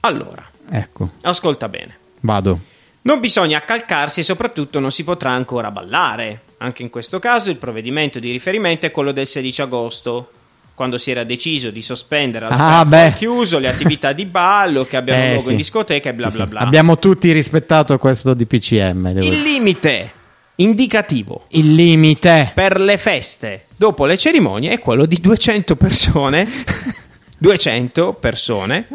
Allora, 0.00 0.44
ecco 0.70 1.10
ascolta 1.22 1.68
bene. 1.68 1.96
vado 2.20 2.58
Non 3.02 3.20
bisogna 3.20 3.58
accalcarsi 3.58 4.20
e 4.20 4.22
soprattutto 4.24 4.80
non 4.80 4.90
si 4.90 5.04
potrà 5.04 5.30
ancora 5.30 5.70
ballare. 5.70 6.40
Anche 6.58 6.82
in 6.82 6.90
questo 6.90 7.18
caso 7.18 7.50
il 7.50 7.56
provvedimento 7.56 8.18
di 8.18 8.30
riferimento 8.30 8.84
è 8.86 8.90
quello 8.90 9.12
del 9.12 9.26
16 9.26 9.62
agosto, 9.62 10.30
quando 10.74 10.98
si 10.98 11.10
era 11.10 11.22
deciso 11.22 11.70
di 11.70 11.82
sospendere 11.82 12.46
Ah, 12.50 12.84
beh. 12.84 13.12
chiuso 13.14 13.58
le 13.58 13.68
attività 13.68 14.12
di 14.12 14.24
ballo 14.24 14.84
che 14.86 14.96
abbiano 14.96 15.22
Eh, 15.22 15.26
luogo 15.28 15.42
sì. 15.44 15.50
in 15.52 15.56
discoteca 15.56 16.08
e 16.10 16.14
bla 16.14 16.30
Sì, 16.30 16.36
bla 16.38 16.46
bla. 16.46 16.60
Abbiamo 16.60 16.98
tutti 16.98 17.30
rispettato 17.32 17.96
questo 17.98 18.34
DPCM. 18.34 19.12
devo 19.12 19.24
Il 19.26 19.42
limite 19.42 20.12
indicativo 20.56 21.44
Il 21.48 21.74
limite. 21.74 22.52
per 22.54 22.80
le 22.80 22.96
feste 22.98 23.64
dopo 23.76 24.06
le 24.06 24.16
cerimonie 24.16 24.70
è 24.70 24.78
quello 24.78 25.06
di 25.06 25.18
200 25.20 25.76
persone. 25.76 26.48
200 27.36 28.16
persone 28.18 28.86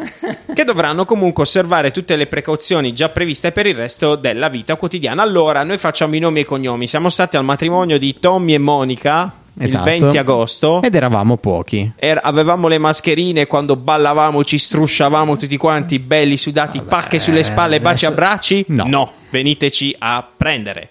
che 0.56 0.64
dovranno 0.64 1.06
comunque 1.06 1.44
osservare 1.44 1.92
tutte 1.92 2.16
le 2.16 2.26
precauzioni 2.26 2.94
già 2.94 3.10
previste 3.10 3.52
per 3.52 3.68
il 3.68 3.76
resto 3.76 4.16
della 4.16 4.50
vita 4.50 4.76
quotidiana. 4.76 5.22
Allora, 5.22 5.64
noi 5.64 5.78
facciamo 5.78 6.16
i 6.16 6.20
nomi 6.20 6.40
e 6.40 6.42
i 6.42 6.46
cognomi. 6.46 6.88
Siamo 6.88 7.10
stati 7.10 7.38
al 7.38 7.44
matrimonio 7.44 8.00
di 8.00 8.18
Tommy 8.20 8.54
e 8.54 8.58
Monica 8.58 9.32
Esatto. 9.60 9.90
il 9.90 10.00
20 10.00 10.18
agosto. 10.18 10.82
Ed 10.82 10.96
eravamo 10.96 11.38
pochi. 11.38 11.92
Er- 11.98 12.22
avevamo 12.24 12.68
le 12.70 12.80
mascherine 12.80 13.46
quando 13.46 13.76
ballavamo, 13.76 14.44
ci 14.44 14.58
strusciavamo 14.58 15.36
tutti 15.38 15.58
quanti 15.58 16.00
belli 16.00 16.38
sudati, 16.38 16.82
pacche 16.82 17.20
sulle 17.20 17.44
spalle, 17.44 17.80
baci 17.80 18.06
a 18.06 18.08
adesso- 18.08 18.26
bracci. 18.26 18.66
No. 18.70 19.12
veniteci 19.30 19.96
a 20.00 20.28
prendere. 20.36 20.90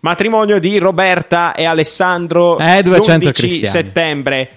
Matrimonio 0.00 0.60
di 0.60 0.78
Roberta 0.78 1.54
e 1.54 1.64
Alessandro 1.64 2.58
Eh, 2.58 2.82
200 2.82 3.28
l'11 3.28 3.32
cristiani. 3.32 3.66
settembre. 3.66 4.48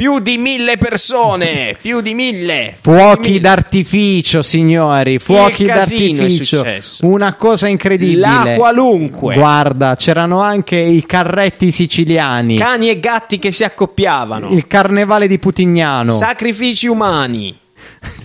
Più 0.00 0.18
di 0.18 0.38
mille 0.38 0.78
persone, 0.78 1.76
più 1.78 2.00
di 2.00 2.14
mille. 2.14 2.74
Fuochi 2.80 3.20
di 3.22 3.28
mille. 3.32 3.40
d'artificio, 3.40 4.40
signori. 4.40 5.18
Fuochi 5.18 5.64
d'artificio. 5.66 6.64
Una 7.02 7.34
cosa 7.34 7.66
incredibile. 7.66 8.20
La 8.20 8.54
qualunque. 8.56 9.34
Guarda, 9.34 9.96
c'erano 9.96 10.40
anche 10.40 10.78
i 10.78 11.04
carretti 11.04 11.70
siciliani. 11.70 12.56
Cani 12.56 12.88
e 12.88 12.98
gatti 12.98 13.38
che 13.38 13.52
si 13.52 13.62
accoppiavano. 13.62 14.48
il 14.50 14.66
carnevale 14.66 15.26
di 15.26 15.38
Putignano. 15.38 16.12
Sacrifici 16.12 16.86
umani. 16.86 17.58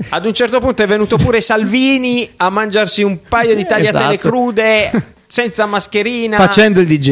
Ad 0.10 0.26
un 0.26 0.34
certo 0.34 0.60
punto 0.60 0.84
è 0.84 0.88
venuto 0.88 1.18
pure 1.18 1.42
Salvini 1.42 2.30
a 2.38 2.50
mangiarsi 2.50 3.02
un 3.04 3.20
paio 3.28 3.56
di 3.56 3.66
tagliatelle 3.66 4.14
Esatto. 4.16 4.30
crude 4.30 4.92
senza 5.28 5.66
mascherina 5.66 6.38
Facendo 6.38 6.80
il 6.80 6.88
DJ. 6.88 7.10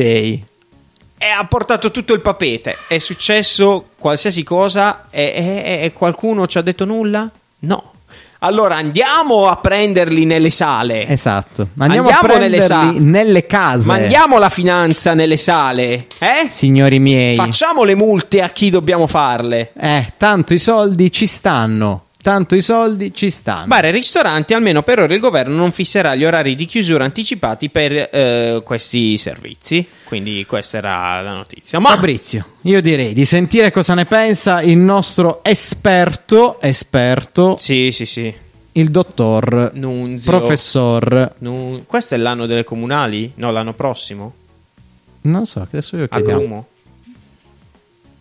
e 1.18 1.28
ha 1.38 1.45
portato 1.45 1.91
tutto 1.91 2.14
il 2.14 2.22
papete. 2.22 2.78
È 2.88 2.97
successo 2.97 3.88
qualsiasi 3.97 4.43
cosa 4.43 5.05
e, 5.09 5.22
e- 5.36 5.80
e 5.86 5.93
qualcuno 5.93 6.45
ci 6.47 6.57
ha 6.57 6.61
detto 6.61 6.86
nulla? 6.86 7.30
No. 7.59 7.91
Allora 8.39 8.76
andiamo 8.76 9.47
a 9.47 9.55
prenderli 9.55 10.26
nelle 10.26 10.49
sale. 10.49 11.07
Esatto. 11.07 11.70
Andiamo, 11.78 12.09
Andiamo 12.09 12.34
a 12.34 12.38
nelle 12.38 12.57
prenderli 12.57 12.61
sa- 12.61 12.91
nelle 12.99 13.45
case. 13.45 13.88
Mandiamo 13.88 14.38
la 14.38 14.49
finanza 14.49 15.14
nelle 15.14 15.38
sale, 15.38 16.07
eh? 16.20 16.47
Signori 16.49 16.99
miei. 16.99 17.38
Facciamo 17.38 17.84
le 17.86 17.95
multe 17.95 18.41
a 18.41 18.49
chi 18.49 18.70
dobbiamo 18.70 19.07
farle. 19.07 19.72
Eh, 19.80 20.11
tanto 20.18 20.53
i 20.53 20.59
soldi 20.59 21.09
ci 21.09 21.26
stanno. 21.26 22.07
Tanto 22.24 22.55
i 22.55 22.61
soldi 22.61 23.13
ci 23.13 23.30
stanno. 23.30 23.67
Bar 23.67 23.84
e 23.84 23.91
ristoranti, 23.91 24.53
almeno 24.53 24.82
per 24.82 24.99
ora 24.99 25.13
il 25.13 25.19
governo 25.19 25.57
non 25.57 25.74
fisserà 25.74 26.15
gli 26.15 26.24
orari 26.24 26.55
di 26.55 26.65
chiusura 26.65 27.03
anticipati 27.03 27.69
per 27.69 27.91
eh, 27.91 28.61
questi 28.63 29.17
servizi. 29.17 29.86
Quindi 30.05 30.45
questa 30.45 30.78
era 30.78 31.21
la 31.21 31.34
notizia. 31.34 31.80
Ma 31.80 31.89
Fabrizio, 31.89 32.45
io 32.61 32.80
direi 32.80 33.11
di 33.11 33.26
sentire 33.26 33.71
cosa 33.71 33.93
ne 33.93 34.05
pensa 34.05 34.61
il 34.61 34.78
nostro 34.78 35.43
esperto, 35.43 36.61
esperto 36.61 37.57
sì, 37.59 37.91
sì, 37.91 38.05
sì. 38.05 38.34
il 38.71 38.89
dottor, 38.89 39.71
Nunzio. 39.74 40.32
professor, 40.32 41.34
Nu- 41.39 41.84
questo 41.86 42.15
è 42.15 42.17
l'anno 42.17 42.45
delle 42.45 42.63
comunali? 42.63 43.34
No, 43.36 43.51
l'anno 43.51 43.74
prossimo? 43.74 44.34
non 45.24 45.45
so, 45.45 45.59
adesso 45.59 45.97
io. 45.97 46.07
Grumo. 46.09 46.67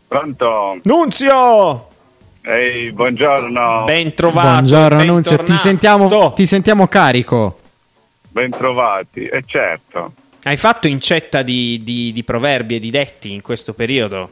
Pronto? 0.09 0.80
Nunzio! 0.82 1.86
Ehi, 2.45 2.90
buongiorno. 2.93 3.84
Ben 3.84 4.14
trovato. 4.14 4.49
Buongiorno 4.49 5.05
Nunzio, 5.05 5.38
ti 5.38 5.57
sentiamo, 5.57 6.32
ti 6.32 6.47
sentiamo 6.47 6.88
carico. 6.88 7.59
Bentrovati. 8.30 9.26
E 9.26 9.43
certo. 9.47 10.12
Hai 10.43 10.57
fatto 10.57 10.88
incetta 10.88 11.43
di, 11.43 11.80
di, 11.84 12.12
di 12.12 12.24
proverbi 12.24 12.76
e 12.76 12.78
di 12.80 12.90
detti 12.90 13.32
in 13.32 13.43
questo 13.43 13.72
periodo? 13.72 14.30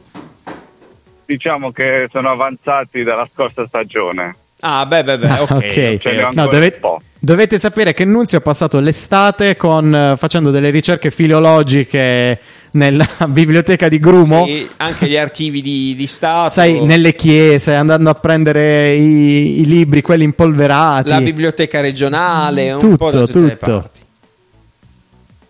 Diciamo 1.25 1.71
che 1.71 2.07
sono 2.11 2.29
avanzati 2.31 3.03
dalla 3.03 3.27
scorsa 3.31 3.65
stagione. 3.65 4.35
Ah, 4.59 4.85
beh, 4.85 5.03
beh, 5.05 5.17
beh, 5.17 5.39
ok. 5.39 5.51
ok. 5.51 5.97
Ce 5.97 6.11
ne 6.11 6.17
ho 6.23 6.31
No, 6.33 6.41
ancora 6.41 6.47
dove- 6.47 6.71
un 6.73 6.79
po'. 6.81 6.99
dovete 7.17 7.57
sapere 7.57 7.93
che 7.93 8.03
Nunzio 8.03 8.39
ha 8.39 8.41
passato 8.41 8.81
l'estate 8.81 9.55
con, 9.55 9.95
eh, 9.95 10.17
facendo 10.17 10.51
delle 10.51 10.69
ricerche 10.69 11.11
filologiche 11.11 12.37
nella 12.71 13.05
biblioteca 13.27 13.87
di 13.89 13.99
Grumo. 13.99 14.45
Sì, 14.45 14.69
anche 14.77 15.07
gli 15.07 15.17
archivi 15.17 15.61
di, 15.61 15.93
di 15.95 16.07
Stato. 16.07 16.49
Sai, 16.51 16.83
nelle 16.83 17.13
chiese, 17.15 17.73
andando 17.73 18.09
a 18.09 18.15
prendere 18.15 18.93
i, 18.95 19.61
i 19.61 19.65
libri, 19.65 20.01
quelli 20.01 20.23
impolverati. 20.23 21.09
La 21.09 21.21
biblioteca 21.21 21.79
regionale, 21.81 22.71
un 22.73 22.79
Tutto, 22.79 22.95
po' 22.97 23.11
da 23.11 23.25
tutte 23.25 23.39
le 23.39 23.57
tutto. 23.57 23.79
parti. 23.79 23.99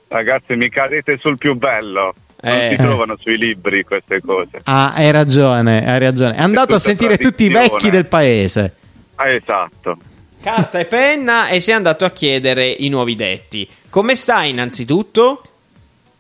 Ragazzi, 0.08 0.56
mi 0.56 0.70
cadete 0.70 1.18
sul 1.20 1.38
più 1.38 1.56
bello. 1.56 2.14
Non 2.44 2.54
Eh. 2.54 2.70
si 2.72 2.76
trovano 2.82 3.16
sui 3.18 3.38
libri 3.38 3.84
queste 3.84 4.20
cose. 4.20 4.62
Ah, 4.64 4.94
hai 4.94 5.12
ragione, 5.12 5.88
hai 5.88 6.00
ragione. 6.00 6.36
È 6.36 6.42
andato 6.42 6.76
a 6.76 6.80
sentire 6.80 7.18
tutti 7.18 7.46
i 7.46 7.50
vecchi 7.50 7.90
del 7.90 8.08
paese. 8.08 8.74
Ah, 9.16 9.30
esatto. 9.30 9.98
Carta 10.42 10.80
e 10.80 10.86
penna 10.86 11.50
e 11.50 11.60
sei 11.60 11.76
andato 11.76 12.04
a 12.04 12.10
chiedere 12.10 12.68
i 12.68 12.90
nuovi 12.90 13.16
detti. 13.16 13.68
Come 13.90 14.16
stai 14.16 14.50
innanzitutto? 14.50 15.44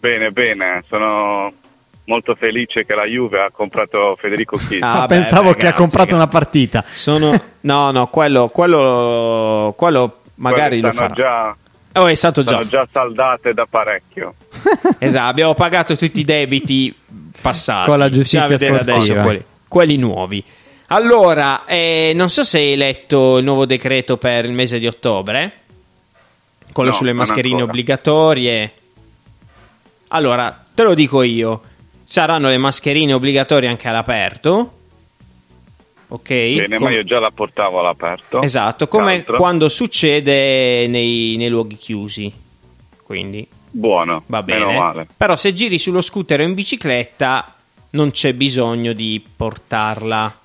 Bene, 0.01 0.31
bene. 0.31 0.83
Sono 0.89 1.53
molto 2.05 2.33
felice 2.33 2.83
che 2.85 2.95
la 2.95 3.05
Juve 3.05 3.39
ha 3.39 3.51
comprato 3.51 4.15
Federico 4.19 4.57
Chiesa. 4.57 4.85
Ah, 4.85 5.01
Ah, 5.03 5.05
pensavo 5.05 5.51
beh, 5.51 5.55
che 5.57 5.67
ha 5.67 5.73
comprato 5.73 6.15
una 6.15 6.27
partita. 6.27 6.83
Sono... 6.87 7.39
No, 7.61 7.91
no, 7.91 8.07
quello, 8.07 8.47
quello, 8.49 9.73
quello 9.77 10.21
magari 10.35 10.79
lo 10.79 10.91
farà. 10.91 11.13
già, 11.13 11.55
Oh, 11.93 12.07
è 12.07 12.15
stato 12.15 12.41
già. 12.41 12.57
sono 12.57 12.67
già 12.69 12.87
saldate 12.91 13.53
da 13.53 13.65
parecchio. 13.69 14.33
Esatto, 14.97 15.27
abbiamo 15.29 15.53
pagato 15.53 15.95
tutti 15.95 16.21
i 16.21 16.23
debiti 16.23 16.93
passati. 17.41 17.89
Con 17.89 17.99
la 17.99 18.09
giustizia 18.09 18.45
sportiva. 18.57 18.79
adesso 18.79 19.13
quelli, 19.13 19.43
quelli 19.67 19.97
nuovi. 19.97 20.43
Allora, 20.87 21.65
eh, 21.65 22.11
non 22.15 22.29
so 22.29 22.43
se 22.43 22.57
hai 22.59 22.75
letto 22.75 23.37
il 23.37 23.43
nuovo 23.43 23.65
decreto 23.65 24.17
per 24.17 24.45
il 24.45 24.51
mese 24.53 24.79
di 24.79 24.87
ottobre, 24.87 25.51
quello 26.73 26.89
No, 26.89 26.95
sulle 26.95 27.13
mascherine 27.13 27.61
obbligatorie. 27.61 28.71
Allora, 30.13 30.65
te 30.73 30.83
lo 30.83 30.93
dico 30.93 31.21
io, 31.23 31.61
saranno 32.03 32.49
le 32.49 32.57
mascherine 32.57 33.13
obbligatorie 33.13 33.69
anche 33.69 33.87
all'aperto. 33.87 34.73
Ok? 36.09 36.27
Bene, 36.27 36.75
Com- 36.77 36.87
ma 36.87 36.91
io 36.93 37.03
già 37.03 37.19
la 37.19 37.31
portavo 37.33 37.79
all'aperto. 37.79 38.41
Esatto, 38.41 38.87
come 38.89 39.15
L'altro. 39.15 39.37
quando 39.37 39.69
succede 39.69 40.87
nei, 40.87 41.37
nei 41.37 41.47
luoghi 41.47 41.75
chiusi. 41.77 42.31
Quindi 43.03 43.47
Buono, 43.69 44.23
va 44.25 44.43
bene. 44.43 44.65
meno 44.65 44.77
male. 44.79 45.07
Però 45.15 45.35
se 45.37 45.53
giri 45.53 45.79
sullo 45.79 46.01
scooter 46.01 46.41
o 46.41 46.43
in 46.43 46.53
bicicletta 46.53 47.55
non 47.91 48.11
c'è 48.11 48.33
bisogno 48.33 48.91
di 48.91 49.23
portarla. 49.35 50.39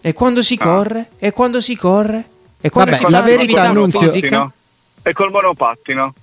E 0.00 0.12
quando 0.12 0.42
si 0.42 0.56
Ah. 0.60 0.64
corre? 0.64 1.08
E 1.18 1.32
quando 1.32 1.60
si 1.60 1.74
corre? 1.76 2.24
E 2.60 2.70
quando 2.70 2.92
Vabbè, 2.92 3.04
si 3.04 3.10
la 3.10 3.22
verità, 3.22 3.42
attività 3.62 3.72
Nunzio- 3.72 4.00
fisica? 4.02 4.52
E 5.02 5.12
col 5.12 5.30
monopattino? 5.32 6.14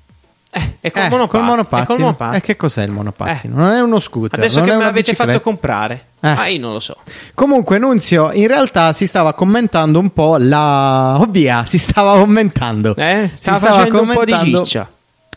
Eh, 0.57 0.77
e 0.81 0.91
col 0.91 1.03
Eh, 1.03 1.09
monopattino. 1.09 1.27
col 1.27 1.41
monopattino. 1.43 1.83
E 1.83 1.85
col 1.85 1.99
monopattino. 1.99 2.37
E 2.37 2.41
che 2.41 2.55
cos'è 2.55 2.83
il 2.83 2.91
monopattino? 2.91 3.53
Eh. 3.53 3.57
Non 3.57 3.75
è 3.75 3.81
uno 3.81 3.99
scooter. 3.99 4.39
Adesso 4.39 4.61
che 4.61 4.71
è 4.71 4.75
me 4.75 4.83
l'avete 4.83 5.11
bicicletta. 5.11 5.31
fatto 5.31 5.43
comprare? 5.43 6.05
Eh. 6.19 6.27
Ah, 6.29 6.47
io 6.47 6.59
non 6.59 6.73
lo 6.73 6.79
so. 6.79 6.95
Comunque, 7.33 7.77
Nunzio, 7.77 8.31
in 8.31 8.47
realtà 8.47 8.91
si 8.93 9.05
stava 9.05 9.33
commentando 9.33 9.99
un 9.99 10.09
po' 10.11 10.37
la. 10.39 11.17
Oh 11.21 11.27
via, 11.29 11.65
si 11.65 11.77
stava 11.77 12.17
commentando. 12.17 12.95
Eh? 12.95 13.29
Si 13.31 13.37
Stava 13.37 13.57
stava 13.57 13.73
facendo 13.75 14.01
un 14.01 14.07
po' 14.07 14.23
di 14.25 14.31
commentando 14.31 14.63
ciccia. 14.65 14.89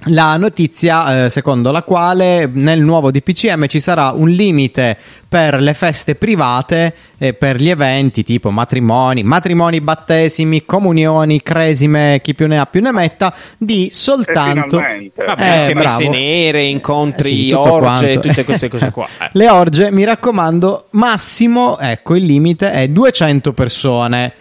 La 0.05 0.39
notizia 0.39 1.27
eh, 1.27 1.31
secondo 1.31 1.71
la 1.71 1.83
quale 1.83 2.49
nel 2.51 2.81
nuovo 2.81 3.11
DPCM 3.11 3.67
ci 3.67 3.81
sarà 3.81 4.13
un 4.13 4.31
limite 4.31 4.97
per 5.29 5.61
le 5.61 5.75
feste 5.75 6.15
private 6.15 6.95
e 7.19 7.35
per 7.35 7.57
gli 7.61 7.69
eventi 7.69 8.23
tipo 8.23 8.51
matrimoni, 8.51 9.23
matrimoni, 9.23 9.83
battesimi, 9.83 10.65
comunioni, 10.65 11.43
cresime, 11.43 12.21
chi 12.23 12.35
più 12.35 12.47
ne 12.47 12.59
ha 12.59 12.65
più 12.65 12.81
ne 12.81 12.93
metta, 12.93 13.35
di 13.59 13.91
soltanto 13.93 14.79
finalmente. 14.79 15.23
Vabbè, 15.25 15.69
Eh, 15.69 15.75
messe 15.75 16.09
nere, 16.09 16.65
incontri, 16.65 17.31
Eh 17.31 17.49
sì, 17.49 17.53
orge, 17.53 17.79
quanto. 17.81 18.21
tutte 18.21 18.45
queste 18.45 18.69
cose 18.71 18.91
qua. 18.91 19.07
Eh. 19.21 19.29
Le 19.35 19.49
orge, 19.51 19.91
mi 19.91 20.05
raccomando, 20.05 20.87
massimo, 20.93 21.79
ecco, 21.79 22.17
il 22.17 22.25
limite 22.25 22.73
è 22.73 22.89
200 22.89 23.53
persone. 23.53 24.33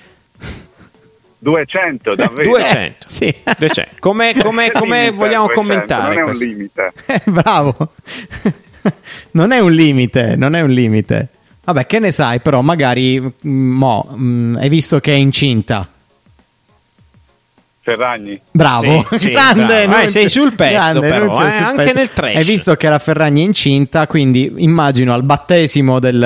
200, 1.39 2.15
davvero? 2.15 2.49
200. 2.51 3.05
Sì. 3.07 3.33
200. 3.57 3.95
Come, 3.99 4.33
come- 4.37 4.69
Che 4.69 4.77
come 4.79 4.97
limite, 5.05 5.15
vogliamo 5.17 5.47
200, 5.47 5.53
commentare 5.53 6.03
Non 6.03 6.13
è 6.13 6.17
un 6.19 6.23
questo? 6.25 6.45
limite. 6.45 6.93
Eh, 7.05 7.21
Bravo. 7.25 7.91
non 9.31 9.51
è 9.51 9.59
un 9.59 9.71
limite, 9.71 10.35
non 10.35 10.55
è 10.55 10.61
un 10.61 10.69
limite. 10.69 11.27
Vabbè, 11.63 11.85
che 11.85 11.99
ne 11.99 12.11
sai, 12.11 12.39
però 12.39 12.61
magari 12.61 13.19
mm, 13.21 13.31
mo, 13.71 14.15
mm, 14.17 14.55
hai 14.57 14.69
visto 14.69 14.99
che 14.99 15.11
è 15.11 15.15
incinta. 15.15 15.87
Ferragni. 17.81 18.39
Bravo, 18.51 19.05
Sì, 19.11 19.19
sì, 19.19 19.29
grande. 19.31 19.87
bravo. 19.87 20.03
Eh, 20.03 20.07
sei 20.09 20.29
sul 20.29 20.53
pezzo, 20.53 20.73
Grande, 20.73 21.07
però, 21.09 21.25
Nunzio, 21.25 21.47
eh, 21.47 21.51
sul 21.51 21.63
anche 21.63 21.83
pezzo. 21.85 21.97
nel 21.97 22.13
trash. 22.13 22.35
Hai 22.35 22.43
visto 22.43 22.75
che 22.75 22.89
la 22.89 22.99
Ferragni 22.99 23.41
è 23.41 23.45
incinta, 23.45 24.05
quindi 24.05 24.53
immagino 24.57 25.13
al 25.13 25.23
battesimo 25.23 25.99
del- 25.99 26.21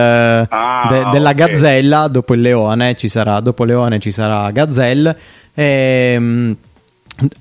Ah, 0.50 0.88
de- 0.90 1.10
della 1.12 1.30
ok. 1.30 1.36
gazzella, 1.36 2.08
dopo 2.08 2.34
il 2.34 2.42
leone, 2.42 2.96
ci 2.96 3.08
sarà, 3.08 3.40
dopo 3.40 3.64
leone 3.64 4.00
ci 4.00 4.12
sarà 4.12 4.50
gazzelle. 4.52 5.16
ehm, 5.56 6.56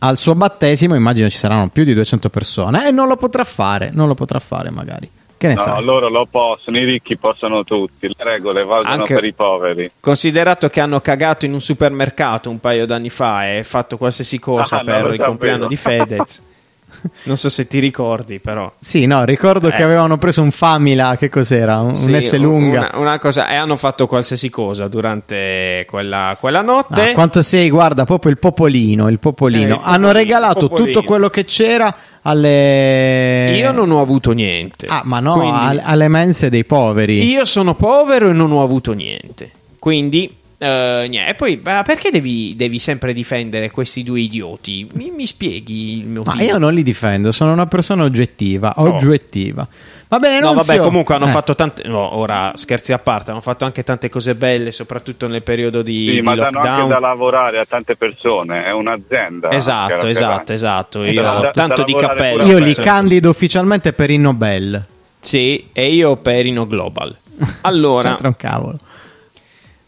al 0.01 0.19
suo 0.19 0.35
battesimo 0.35 0.95
immagino 0.95 1.31
ci 1.31 1.39
saranno 1.39 1.69
più 1.69 1.83
di 1.83 1.95
200 1.95 2.29
persone 2.29 2.89
e 2.89 2.91
non 2.91 3.09
lo 3.09 3.17
potrà 3.17 3.43
fare, 3.45 3.91
non 3.93 4.07
lo 4.07 4.15
potrà 4.15 4.39
fare 4.39 4.69
magari. 4.71 5.09
Che 5.43 5.49
ne 5.49 5.55
No, 5.55 5.61
sai? 5.61 5.83
loro 5.83 6.09
lo 6.09 6.25
possono, 6.31 6.79
i 6.79 6.85
ricchi 6.85 7.17
possono 7.17 7.65
tutti. 7.65 8.07
Le 8.07 8.15
regole 8.19 8.63
valgono 8.63 8.95
Anche- 8.95 9.15
per 9.15 9.25
i 9.25 9.33
poveri. 9.33 9.91
Considerato 9.99 10.69
che 10.69 10.81
hanno 10.81 11.01
cagato 11.01 11.47
in 11.47 11.53
un 11.53 11.61
supermercato 11.61 12.49
un 12.49 12.61
paio 12.61 12.87
d'anni 12.87 13.11
fa 13.11 13.53
e 13.53 13.65
fatto 13.65 13.97
qualsiasi 13.97 14.39
cosa 14.39 14.79
Ah, 14.79 14.85
per 14.85 15.15
il 15.15 15.21
compleanno 15.21 15.67
di 15.67 15.75
Fedez. 15.75 16.43
Non 17.25 17.37
so 17.37 17.49
se 17.49 17.67
ti 17.67 17.79
ricordi, 17.79 18.39
però. 18.39 18.71
Sì, 18.81 19.07
no, 19.07 19.25
ricordo 19.25 19.69
Eh. 19.69 19.73
che 19.73 19.83
avevano 19.83 20.19
preso 20.19 20.43
un 20.43 20.51
Famila, 20.51 21.17
che 21.17 21.29
cos'era? 21.29 21.79
Un, 21.79 21.95
Sì, 21.97 22.21
S 22.21 22.35
lunga. 22.37 22.91
Una, 22.93 23.01
una 23.01 23.19
cosa, 23.19 23.49
e 23.49 23.55
hanno 23.57 23.77
fatto 23.77 24.07
qualsiasi 24.07 24.51
cosa 24.51 24.89
durante 24.89 25.85
quella, 25.89 26.37
quella 26.39 26.63
notte. 26.63 27.11
Ah, 27.11 27.13
quanto 27.13 27.43
sei, 27.43 27.71
guarda, 27.71 28.05
proprio 28.05 28.31
il 28.31 28.39
popolino, 28.39 29.09
il 29.09 29.19
popolino. 29.19 29.61
Eh, 29.63 29.67
il 29.67 29.71
Hanno 29.73 29.81
popolino, 30.09 30.13
regalato 30.13 30.65
il 30.65 30.69
popolino. 30.71 30.93
tutto 30.93 31.07
quello 31.07 31.29
che 31.31 31.45
c'era 31.45 31.95
alle... 32.23 33.53
Io 33.57 33.73
non 33.73 33.91
ho 33.91 34.01
avuto 34.01 34.33
niente. 34.33 34.87
Ah, 34.87 35.03
ma 35.05 35.21
no, 35.21 35.35
Quindi- 35.35 35.59
al- 35.59 35.81
alle 35.85 36.09
mense 36.09 36.49
dei 36.51 36.65
poveri. 36.65 37.23
Io 37.25 37.45
sono 37.45 37.75
povero 37.75 38.29
e 38.31 38.33
non 38.33 38.53
ho 38.53 38.63
avuto 38.63 38.93
niente. 38.93 39.51
Quindi, 39.79 40.35
niente. 40.67 41.31
E 41.31 41.35
poi, 41.35 41.61
ma 41.63 41.83
perché 41.83 42.11
devi, 42.11 42.55
devi 42.57 42.79
sempre 42.79 43.13
difendere 43.13 43.71
questi 43.71 44.03
due 44.03 44.21
idioti? 44.21 44.89
Mi, 44.95 45.11
mi 45.11 45.27
spieghi 45.27 45.99
il 45.99 46.07
mio 46.07 46.23
Ma 46.25 46.41
io 46.43 46.59
non 46.59 46.73
li 46.75 46.83
difendo, 46.83 47.33
sono 47.33 47.53
una 47.53 47.67
persona 47.67 48.05
oggettiva, 48.05 48.73
oggettiva. 48.77 49.67
Va 50.09 50.19
bene, 50.19 50.41
No, 50.41 50.53
vabbè, 50.53 50.77
comunque 50.79 51.15
hanno 51.15 51.25
Eh, 51.25 51.31
fatto 51.31 51.55
tante. 51.55 51.89
No, 51.89 52.17
ora 52.19 52.53
scherzi 52.55 52.93
a 52.93 52.99
parte, 52.99 53.31
hanno 53.31 53.41
fatto 53.41 53.65
anche 53.65 53.83
tante 53.83 54.11
cose 54.11 54.35
belle, 54.35 54.71
soprattutto 54.71 55.27
nel 55.27 55.43
periodo 55.43 55.81
di, 55.81 56.05
Sì, 56.07 56.11
di 56.13 56.21
ma 56.21 56.35
danno 56.35 56.51
lockdown. 56.61 56.81
anche 56.81 56.89
da 56.93 56.99
lavorare 57.01 57.59
a 57.61 57.65
tante 57.67 57.97
persone. 57.97 58.63
È 58.65 58.71
un'azienda. 58.73 59.51
Esatto, 59.51 60.07
esatto, 60.07 60.27
Ferragni. 60.27 60.53
esatto. 60.55 61.03
Io 61.03 61.11
Esatto, 61.11 61.41
da- 61.43 61.51
tanto 61.53 61.75
da 61.77 61.85
di 61.85 61.95
cappello. 61.95 62.45
Io 62.45 62.59
li 62.59 62.75
candido 62.75 63.31
ufficialmente 63.31 63.95
per 63.95 64.11
il 64.11 64.21
Nobel. 64.21 64.85
Sì, 65.19 65.69
e 65.73 65.87
io 65.95 66.17
per 66.17 66.45
Ino 66.45 66.67
Global. 66.67 67.17
Allora, 67.63 68.09
C'entra 68.11 68.29
un 68.29 68.37
cavolo. 68.37 68.79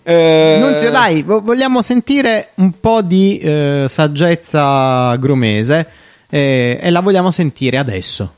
Eh, 0.05 0.57
Nunzio, 0.61 0.91
dai, 0.91 1.23
vo- 1.23 1.41
vogliamo 1.41 1.83
sentire 1.83 2.51
un 2.57 2.79
po' 2.79 3.01
di 3.03 3.39
eh, 3.39 3.85
saggezza 3.89 5.17
grumese 5.17 5.89
eh, 6.31 6.79
e 6.81 6.91
la 6.91 7.01
vogliamo 7.01 7.31
sentire 7.31 7.79
adesso. 7.79 8.35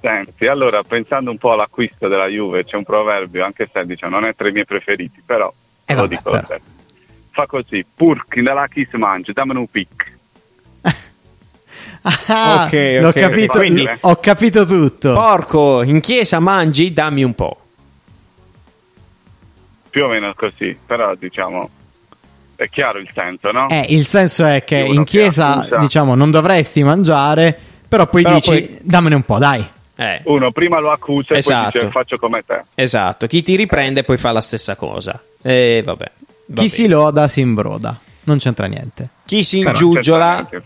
Senti, 0.00 0.46
allora 0.46 0.82
pensando 0.82 1.30
un 1.30 1.38
po' 1.38 1.52
all'acquisto 1.52 2.08
della 2.08 2.26
Juve, 2.26 2.64
c'è 2.64 2.76
un 2.76 2.84
proverbio, 2.84 3.44
anche 3.44 3.68
se 3.72 3.86
diciamo, 3.86 4.18
non 4.18 4.28
è 4.28 4.34
tra 4.34 4.48
i 4.48 4.52
miei 4.52 4.66
preferiti, 4.66 5.22
però 5.24 5.50
Eh, 5.86 5.94
lo 5.94 6.06
dico 6.06 6.30
però. 6.30 6.46
Fa 7.30 7.46
così, 7.46 7.84
purchi 7.94 8.42
nella 8.42 8.66
chi 8.68 8.86
si 8.88 8.96
mangia, 8.96 9.32
dammi 9.32 9.56
un 9.56 9.66
pic. 9.68 10.12
Ah, 12.26 12.64
Ok, 12.66 12.98
l'ho 13.00 13.08
ok, 13.08 13.18
capito, 13.18 13.52
quindi- 13.58 13.88
ho 14.02 14.16
capito 14.16 14.66
tutto. 14.66 15.14
Porco, 15.14 15.82
in 15.82 16.00
chiesa 16.00 16.38
mangi? 16.38 16.92
Dammi 16.92 17.24
un 17.24 17.34
po'. 17.34 17.58
Più 19.94 20.02
o 20.06 20.08
meno 20.08 20.34
così, 20.34 20.76
però 20.84 21.14
diciamo 21.14 21.70
È 22.56 22.68
chiaro 22.68 22.98
il 22.98 23.08
senso, 23.14 23.52
no? 23.52 23.68
Eh, 23.68 23.86
il 23.90 24.04
senso 24.04 24.44
è 24.44 24.64
che 24.64 24.80
Uno 24.82 24.92
in 24.94 25.04
chiesa, 25.04 25.68
diciamo, 25.78 26.16
non 26.16 26.32
dovresti 26.32 26.82
mangiare, 26.82 27.56
però 27.86 28.08
poi 28.08 28.22
Però 28.22 28.34
dici, 28.34 28.48
poi- 28.50 28.78
dammene 28.82 29.14
un 29.14 29.22
po', 29.22 29.38
dai. 29.38 29.64
Eh, 29.94 30.20
Uno 30.24 30.50
prima 30.50 30.80
lo 30.80 30.90
accusa 30.90 31.34
e 31.34 31.38
Esatto. 31.38 31.70
poi 31.70 31.80
dice 31.80 31.92
faccio 31.92 32.16
come 32.18 32.42
te. 32.44 32.62
esatto. 32.74 33.28
Chi 33.28 33.40
ti 33.42 33.54
riprende 33.54 34.02
poi 34.02 34.16
fa 34.16 34.32
la 34.32 34.40
stessa 34.40 34.74
cosa. 34.74 35.22
E 35.40 35.80
vabbè. 35.84 36.10
va 36.46 36.60
Chi 36.60 36.68
si 36.68 36.82
bene. 36.82 36.94
loda 36.94 37.28
si 37.28 37.40
imbroda. 37.40 37.96
Non 38.24 38.38
c'entra 38.38 38.66
niente. 38.66 39.10
Chi 39.24 39.44
si 39.44 39.58
ingiuggiola. 39.60 40.48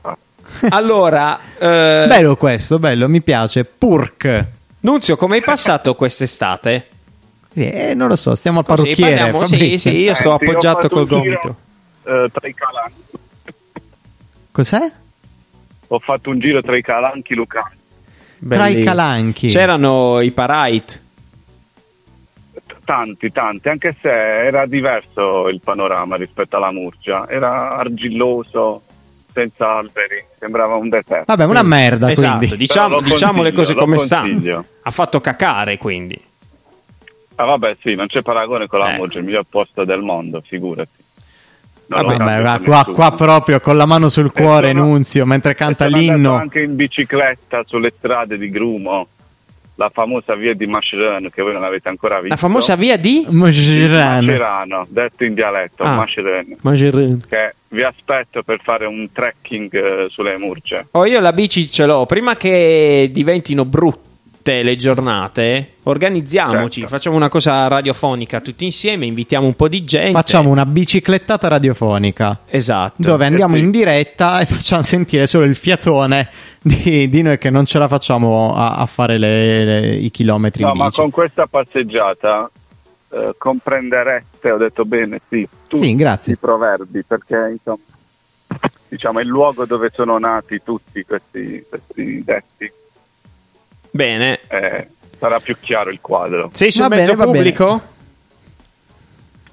Allora, 0.70 1.39
eh, 1.59 2.07
Bello 2.09 2.35
questo, 2.37 2.79
bello, 2.79 3.07
mi 3.11 3.20
piace. 3.20 3.64
Purk. 3.66 4.47
Nunzio, 4.81 5.16
come 5.16 5.37
hai 5.37 5.43
passato 5.43 5.95
quest'estate? 5.95 6.87
Sì, 7.51 7.69
eh, 7.71 7.95
non 7.95 8.09
lo 8.09 8.17
so, 8.17 8.35
stiamo 8.35 8.61
al 8.61 8.65
Così, 8.65 8.83
parrucchiere. 8.83 9.31
parliamo- 9.33 9.47
sì, 9.47 9.79
sì, 9.79 9.97
io 10.01 10.15
sto 10.15 10.31
ho 10.31 10.35
appoggiato 10.35 10.89
col 10.89 11.07
giro, 11.07 11.19
gomito. 11.21 11.57
eh, 12.05 12.29
tra 12.33 12.49
i 12.49 12.55
calanchi. 12.55 13.03
Cos'è? 14.53 14.93
Ho 15.89 15.99
fatto 15.99 16.31
un 16.31 16.39
giro 16.39 16.61
tra 16.63 16.77
i 16.77 16.83
calanchi 16.83 17.35
lucani. 17.35 17.77
Tra 18.49 18.69
i 18.69 18.83
calanchi. 18.85 19.49
C'erano 19.49 20.21
i 20.21 20.31
Parite. 20.31 21.07
Tanti, 22.85 23.31
tanti, 23.33 23.69
anche 23.69 23.97
se 24.01 24.09
era 24.09 24.65
diverso 24.67 25.49
il 25.49 25.61
panorama 25.63 26.17
rispetto 26.17 26.57
alla 26.57 26.71
Murgia. 26.73 27.29
Era 27.29 27.71
argilloso, 27.71 28.83
senza 29.33 29.77
alberi, 29.77 30.25
sembrava 30.39 30.75
un 30.77 30.89
deserto. 30.89 31.25
Vabbè, 31.27 31.45
una 31.45 31.63
merda, 31.63 32.11
Esatto, 32.11 32.39
quindi. 32.39 32.57
diciamo, 32.57 33.01
diciamo 33.01 33.43
le 33.43 33.53
cose 33.53 33.75
come 33.75 33.99
stanno. 33.99 34.65
Ha 34.83 34.91
fatto 34.91 35.21
cacare, 35.21 35.77
quindi. 35.77 36.19
Ah, 37.41 37.45
vabbè, 37.45 37.76
sì, 37.80 37.95
non 37.95 38.09
c'è 38.09 38.20
paragone 38.20 38.66
con 38.66 38.80
la 38.80 38.97
Eh. 38.97 39.03
Il 39.03 39.22
miglior 39.24 39.45
posto 39.49 39.84
del 39.84 40.01
mondo, 40.01 40.43
figurati. 40.45 40.91
Non 41.86 42.03
Vabbè, 42.03 42.18
lo 42.18 42.24
cambio 42.24 42.43
va, 42.43 42.57
con 42.57 42.64
qua, 42.64 42.84
qua 42.93 43.12
proprio 43.12 43.61
con 43.61 43.76
la 43.76 43.86
mano 43.86 44.09
sul 44.09 44.32
cuore, 44.32 44.70
E 44.70 44.72
sono- 44.72 44.84
Nunzio, 44.86 45.24
mentre 45.24 45.55
canta 45.55 45.86
l'inno. 45.86 46.34
anche 46.34 46.61
in 46.62 46.74
bicicletta 46.76 47.62
sulle 47.64 47.93
strade 47.97 48.36
di 48.36 48.51
Grumo, 48.51 49.07
la 49.76 49.89
famosa 49.89 50.34
via 50.34 50.53
di 50.55 50.66
Mascherano 50.66 51.28
che 51.28 51.41
voi 51.41 51.53
non 51.53 51.62
avete 51.64 51.89
ancora 51.89 52.16
visto. 52.16 52.30
La 52.30 52.36
famosa 52.36 52.74
via 52.74 52.97
di. 52.99 53.24
Mascherano, 53.30 54.84
detto 54.91 55.24
in 55.24 55.34
dialetto, 55.34 55.84
Ah. 55.84 55.93
Mascherano, 55.95 56.57
che 57.28 57.55
vi 57.68 57.82
aspetto 57.84 58.43
per 58.43 58.61
fare 58.62 58.84
un 58.84 59.09
trekking 59.12 59.72
eh, 59.74 60.07
sulle 60.11 60.36
Murge. 60.36 60.89
Oh, 60.91 61.07
io 61.07 61.20
la 61.20 61.32
bici 61.32 61.70
ce 61.70 61.86
l'ho. 61.86 62.05
Prima 62.05 62.36
che 62.36 63.09
diventino 63.12 63.64
brutte 63.64 64.07
le 64.63 64.77
giornate, 64.77 65.75
organizziamoci. 65.85 66.81
Certo. 66.81 66.95
Facciamo 66.97 67.17
una 67.17 67.29
cosa 67.29 67.67
radiofonica 67.69 68.41
tutti 68.41 68.65
insieme. 68.65 69.07
Invitiamo 69.07 69.47
un 69.47 69.55
po' 69.55 69.69
di 69.69 69.85
gente. 69.85 70.13
Facciamo 70.13 70.51
una 70.51 70.67
biciclettata 70.67 71.49
radiofonica. 71.49 72.41
Esatto. 72.47 72.95
Dove 73.03 73.27
andiamo 73.27 73.57
in 73.57 73.71
diretta 73.71 74.41
e 74.41 74.47
facciamo 74.47 74.83
sentire 74.83 75.27
solo 75.27 75.45
il 75.45 75.55
fiatone 75.55 76.29
di, 76.61 77.09
di 77.09 77.23
noi 77.23 77.39
che 77.39 77.51
non 77.51 77.65
ce 77.67 77.79
la 77.79 77.89
facciamo 77.89 78.55
a, 78.57 78.77
a 78.77 78.87
fare 78.87 79.19
le- 79.19 79.65
le- 79.65 79.95
i 79.97 80.11
chilometri 80.11 80.63
No, 80.63 80.71
in 80.73 80.79
ma 80.79 80.87
bici. 80.87 81.01
con 81.01 81.11
questa 81.11 81.47
passeggiata 81.47 82.51
eh, 83.11 83.35
comprenderete, 83.39 84.51
ho 84.51 84.57
detto 84.59 84.85
bene, 84.85 85.21
sì, 85.29 85.49
tutti 85.69 85.85
Sì, 85.85 85.95
grazie. 85.95 86.33
i 86.35 86.37
proverbi, 86.39 87.03
perché 87.05 87.53
insomma, 87.53 87.79
diciamo, 88.89 89.19
è 89.19 89.23
il 89.23 89.29
luogo 89.29 89.65
dove 89.65 89.91
sono 89.95 90.19
nati 90.19 90.61
tutti 90.63 91.03
questi, 91.05 91.65
questi 91.69 92.23
detti. 92.25 92.71
Bene. 93.91 94.41
eh, 94.49 94.89
sarà 95.18 95.41
più 95.41 95.57
chiaro 95.61 95.91
il 95.91 95.99
quadro. 96.01 96.51
Sei 96.53 96.70
sul 96.70 96.82
Va 96.89 96.89
mezzo 96.97 97.14
bene. 97.14 97.24
pubblico? 97.24 97.82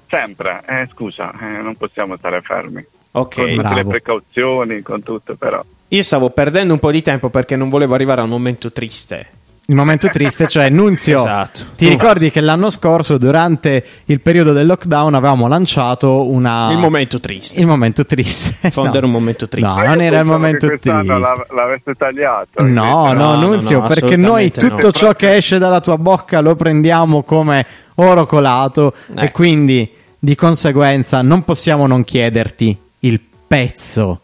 Sempre, 0.08 0.62
eh, 0.68 0.86
scusa, 0.86 1.32
eh, 1.40 1.62
non 1.62 1.74
possiamo 1.76 2.16
stare 2.16 2.40
fermi. 2.40 2.84
Ok. 3.12 3.34
Con 3.34 3.44
tutte 3.46 3.56
bravo. 3.56 3.74
le 3.76 3.84
precauzioni, 3.84 4.82
con 4.82 5.02
tutto, 5.02 5.34
però. 5.36 5.62
Io 5.88 6.02
stavo 6.02 6.30
perdendo 6.30 6.72
un 6.74 6.78
po' 6.78 6.90
di 6.90 7.02
tempo 7.02 7.28
perché 7.28 7.56
non 7.56 7.68
volevo 7.68 7.94
arrivare 7.94 8.20
al 8.20 8.28
momento 8.28 8.70
triste. 8.72 9.30
Il 9.68 9.74
momento 9.74 10.08
triste, 10.08 10.46
cioè 10.46 10.68
Nunzio, 10.70 11.18
Esatto. 11.26 11.60
ti 11.76 11.88
ricordi 11.88 12.30
che 12.30 12.40
l'anno 12.40 12.70
scorso, 12.70 13.18
durante 13.18 13.84
il 14.04 14.20
periodo 14.20 14.52
del 14.52 14.64
lockdown, 14.66 15.14
avevamo 15.14 15.48
lanciato 15.48 16.30
una... 16.30 16.70
Il 16.70 16.78
momento 16.78 17.18
triste. 17.18 17.58
Il 17.58 17.66
momento 17.66 18.06
triste. 18.06 18.70
Fondere 18.70 19.04
un 19.06 19.10
momento 19.10 19.48
triste. 19.48 19.80
No, 19.82 19.86
non 19.88 20.00
era 20.00 20.20
il 20.20 20.24
momento 20.24 20.68
triste. 20.68 20.92
l'av- 20.92 21.50
l'avesse 21.52 21.94
tagliato. 21.94 22.62
No, 22.62 23.06
no, 23.06 23.12
no, 23.12 23.34
no, 23.34 23.40
Nunzio, 23.40 23.80
no, 23.80 23.88
perché 23.88 24.14
noi 24.16 24.52
tutto 24.52 24.86
no. 24.86 24.92
ciò 24.92 25.14
che 25.14 25.34
esce 25.34 25.58
dalla 25.58 25.80
tua 25.80 25.98
bocca 25.98 26.38
lo 26.40 26.54
prendiamo 26.54 27.24
come 27.24 27.66
oro 27.96 28.24
colato 28.24 28.94
e 29.16 29.24
Eh. 29.24 29.30
quindi 29.32 29.90
di 30.16 30.34
conseguenza 30.36 31.22
non 31.22 31.42
possiamo 31.42 31.88
non 31.88 32.04
chiederti 32.04 32.76
il 33.00 33.20
pezzo. 33.48 34.20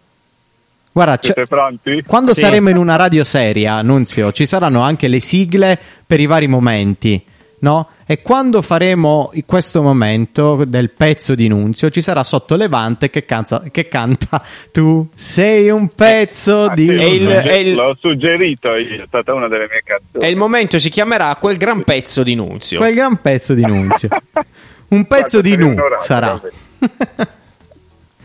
Guarda, 0.92 1.18
Siete 1.20 1.46
pronti? 1.46 2.02
quando 2.06 2.34
Sì. 2.34 2.40
saremo 2.40 2.68
in 2.68 2.76
una 2.76 2.96
radio 2.96 3.24
seria, 3.24 3.80
Nunzio, 3.82 4.30
ci 4.32 4.44
saranno 4.46 4.80
anche 4.82 5.08
le 5.08 5.20
sigle 5.20 5.78
per 6.06 6.20
i 6.20 6.26
vari 6.26 6.46
momenti, 6.48 7.20
no? 7.60 7.88
E 8.06 8.20
quando 8.20 8.60
faremo 8.60 9.30
questo 9.46 9.80
momento 9.80 10.64
del 10.66 10.90
pezzo 10.90 11.34
di 11.34 11.48
Nunzio, 11.48 11.88
ci 11.88 12.02
sarà 12.02 12.22
sotto 12.24 12.56
Levante 12.56 13.08
che, 13.08 13.24
canza- 13.24 13.62
che 13.70 13.88
canta 13.88 14.42
Tu 14.70 15.08
sei 15.14 15.70
un 15.70 15.88
pezzo 15.88 16.64
Ah, 16.64 16.74
di... 16.74 16.88
sì, 16.88 16.94
È 16.98 17.04
il- 17.04 17.66
il- 17.68 17.74
l'ho 17.74 17.96
suggerito 17.98 18.74
è 18.74 19.02
stata 19.06 19.32
una 19.32 19.48
delle 19.48 19.68
mie 19.70 19.80
canzoni. 19.82 20.22
E 20.26 20.28
il 20.28 20.36
momento 20.36 20.78
si 20.78 20.90
chiamerà 20.90 21.34
quel 21.36 21.56
gran 21.56 21.84
pezzo 21.84 22.22
di 22.22 22.34
Nunzio. 22.34 22.76
Quel 22.78 22.92
gran 22.94 23.18
pezzo 23.22 23.54
di 23.54 23.64
Nunzio. 23.64 24.08
Un 24.88 25.06
pezzo 25.06 25.40
di 25.40 25.56
Guarda, 25.56 25.68
Nu 25.68 25.74
per 25.74 25.84
un'ora, 25.84 26.00
sarà. 26.02 26.40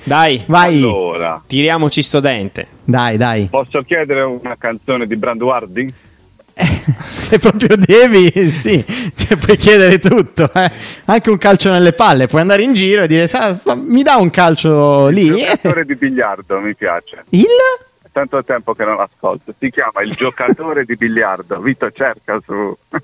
Dai, 0.07 0.41
Vai, 0.47 0.77
Allora, 0.77 1.41
tiriamoci 1.45 2.01
sto 2.01 2.21
dente. 2.21 2.65
dai, 2.85 3.17
dai. 3.17 3.47
posso 3.51 3.79
chiedere 3.79 4.21
una 4.23 4.55
canzone 4.57 5.05
di 5.05 5.17
Branduardi? 5.17 5.93
Se 7.03 7.37
proprio 7.39 7.75
devi, 7.75 8.31
sì, 8.55 8.83
cioè, 9.15 9.35
puoi 9.37 9.57
chiedere 9.57 9.99
tutto. 9.99 10.49
eh. 10.53 10.71
Anche 11.05 11.29
un 11.29 11.37
calcio 11.37 11.69
nelle 11.71 11.91
palle. 11.91 12.27
Puoi 12.27 12.39
andare 12.41 12.63
in 12.63 12.73
giro 12.73 13.03
e 13.03 13.07
dire, 13.07 13.27
"Sa- 13.27 13.59
ma 13.65 13.75
mi 13.75 14.01
dà 14.01 14.15
un 14.15 14.29
calcio 14.29 15.07
lì? 15.07 15.27
Giocatore 15.29 15.83
di 15.83 15.95
biliardo, 15.95 16.57
mi 16.61 16.73
piace. 16.73 17.25
Il? 17.31 17.45
È 18.01 18.07
tanto 18.11 18.41
tempo 18.43 18.73
che 18.73 18.85
non 18.85 18.95
l'ascolto. 18.95 19.53
Si 19.59 19.69
chiama 19.69 20.01
Il 20.03 20.13
giocatore 20.13 20.85
di 20.85 20.95
biliardo. 20.95 21.59
Vito 21.59 21.91
cerca 21.91 22.39
su... 22.45 22.75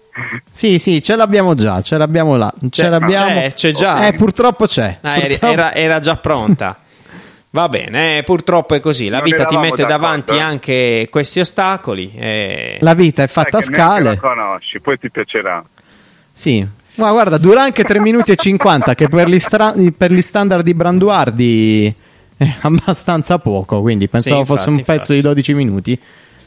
Sì, 0.49 0.79
sì, 0.79 1.01
ce 1.03 1.15
l'abbiamo 1.17 1.53
già, 1.53 1.81
ce 1.81 1.97
l'abbiamo 1.97 2.37
là. 2.37 2.51
Ce 2.71 2.83
C'è- 2.83 2.89
l'abbiamo. 2.89 3.33
c'è, 3.41 3.53
c'è 3.53 3.71
già. 3.73 4.07
Eh, 4.07 4.13
purtroppo 4.13 4.65
c'è. 4.67 4.99
Ah, 5.01 5.19
Purtroppo- 5.19 5.45
era, 5.53 5.73
era 5.75 5.99
già 5.99 6.15
pronta. 6.15 6.77
Va 7.55 7.69
bene, 7.69 8.17
eh, 8.17 8.23
purtroppo 8.23 8.73
è 8.73 8.79
così. 8.79 9.09
La 9.09 9.17
Non 9.17 9.25
vita 9.25 9.45
ti 9.45 9.55
mette 9.57 9.85
davanti 9.85 10.33
eh. 10.35 10.39
anche 10.39 11.07
questi 11.11 11.39
ostacoli. 11.39 12.11
e- 12.15 12.77
La 12.81 12.95
vita 12.95 13.21
è 13.21 13.27
fatta 13.27 13.59
a 13.59 13.61
scale. 13.61 14.09
la 14.15 14.17
conosci, 14.17 14.79
poi 14.81 14.97
ti 14.97 15.11
piacerà. 15.11 15.63
Sì. 16.31 16.65
Ma 16.95 17.11
guarda, 17.11 17.37
dura 17.37 17.61
anche 17.61 17.83
3 17.83 17.99
minuti 17.99 18.31
e 18.31 18.35
50, 18.37 18.95
che 18.95 19.07
per 19.07 19.27
gli, 19.29 19.37
stra- 19.37 19.73
per 19.95 20.11
gli 20.11 20.21
standard 20.23 20.63
di 20.63 20.73
Branduardi 20.73 21.95
è 22.37 22.53
abbastanza 22.61 23.37
poco. 23.37 23.81
Quindi 23.81 24.07
pensavo 24.07 24.39
Sì, 24.41 24.45
fosse 24.47 24.69
un 24.69 24.77
infatti, 24.77 24.97
pezzo 24.97 25.13
di 25.13 25.21
12 25.21 25.53
minuti. 25.53 25.99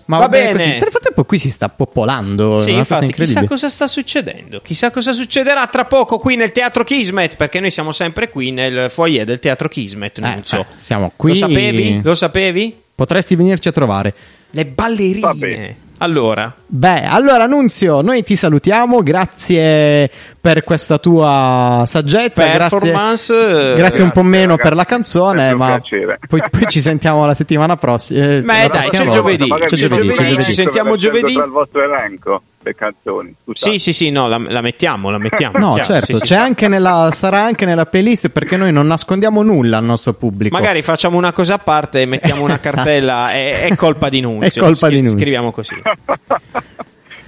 Ma 0.06 0.18
Va 0.18 0.28
bene 0.28 0.52
bene. 0.52 0.58
così. 0.58 0.68
Nel 0.78 0.90
frattempo 0.90 1.24
qui 1.24 1.38
si 1.38 1.50
sta 1.50 1.68
popolando. 1.68 2.60
Sì, 2.60 2.72
infatti, 2.72 3.12
chissà 3.12 3.44
cosa 3.44 3.68
sta 3.68 3.86
succedendo. 3.86 4.60
Chissà 4.60 4.90
cosa 4.90 5.12
succederà 5.12 5.66
tra 5.66 5.84
poco 5.84 6.18
qui 6.18 6.36
nel 6.36 6.52
Teatro 6.52 6.84
Kismet, 6.84 7.36
perché 7.36 7.58
noi 7.60 7.70
siamo 7.70 7.92
sempre 7.92 8.28
qui 8.30 8.50
nel 8.52 8.90
foyer 8.90 9.24
del 9.24 9.40
Teatro 9.40 9.68
Kismet. 9.68 10.18
Eh, 10.18 10.20
Nunzio. 10.20 10.60
eh, 10.60 10.66
siamo 10.76 11.12
qui. 11.16 11.30
Lo 11.30 11.34
sapevi? 11.36 12.00
Lo 12.02 12.14
sapevi? 12.14 12.76
Potresti 12.94 13.34
venirci 13.34 13.68
a 13.68 13.72
trovare. 13.72 14.14
Le 14.50 14.64
ballerine. 14.64 15.76
Allora, 15.98 16.52
Beh, 16.66 17.04
allora 17.04 17.46
Nunzio, 17.46 18.02
noi 18.02 18.22
ti 18.22 18.36
salutiamo, 18.36 19.02
grazie 19.02 20.10
per 20.38 20.62
questa 20.62 20.98
tua 20.98 21.84
saggezza, 21.86 22.44
Performance, 22.46 23.32
grazie, 23.34 23.72
eh, 23.72 23.76
grazie 23.76 24.02
un 24.02 24.10
po' 24.10 24.20
grazie, 24.20 24.30
meno 24.38 24.50
ragazzi, 24.50 24.68
per 24.68 24.76
la 24.76 24.84
canzone, 24.84 25.54
ma 25.54 25.66
piacere. 25.80 26.18
poi, 26.28 26.42
poi 26.50 26.64
ci 26.68 26.80
sentiamo 26.80 27.24
la 27.24 27.34
settimana 27.34 27.76
prossima. 27.76 28.24
eh, 28.24 28.40
Beh, 28.42 28.46
la 28.46 28.68
dai, 28.68 28.68
prossima 28.68 28.90
c'è 28.90 28.98
volta. 28.98 29.10
giovedì, 29.10 29.48
c'è 29.48 29.48
giovedì, 29.48 29.56
faccio 29.56 29.76
ci 29.76 29.88
vedere 29.88 30.52
sentiamo 30.52 30.96
giovedì. 30.96 31.32
Tra 31.32 31.44
il 31.44 31.50
vostro 31.50 31.82
elenco, 31.82 32.42
le 32.66 32.74
canzoni. 32.74 33.34
Scusate. 33.44 33.72
sì, 33.72 33.78
sì, 33.78 33.92
sì, 33.92 34.10
no, 34.10 34.28
la, 34.28 34.38
la 34.38 34.60
mettiamo, 34.60 35.10
la 35.10 35.18
mettiamo. 35.18 35.58
No, 35.66 35.76
certo, 35.82 36.06
sì, 36.06 36.12
sì, 36.16 36.18
c'è 36.20 36.26
sì. 36.26 36.34
anche 36.34 36.68
nella, 36.68 37.10
sarà 37.12 37.42
anche 37.42 37.64
nella 37.64 37.86
playlist 37.86 38.28
perché 38.28 38.56
noi 38.56 38.72
non 38.72 38.86
nascondiamo 38.86 39.42
nulla 39.42 39.78
al 39.78 39.84
nostro 39.84 40.12
pubblico. 40.14 40.56
Magari 40.56 40.82
facciamo 40.82 41.16
una 41.16 41.32
cosa 41.32 41.54
a 41.54 41.58
parte 41.58 42.02
e 42.02 42.06
mettiamo 42.06 42.42
una 42.44 42.58
Esatto. 42.60 42.76
cartella. 42.76 43.32
È, 43.32 43.62
è 43.64 43.74
colpa 43.74 44.08
di 44.08 44.20
Nunzio. 44.22 44.62
È 44.62 44.64
colpa 44.64 44.88
di 44.88 45.00
Nunzio. 45.00 45.18
Scriviamo 45.18 45.50
così. 45.50 45.74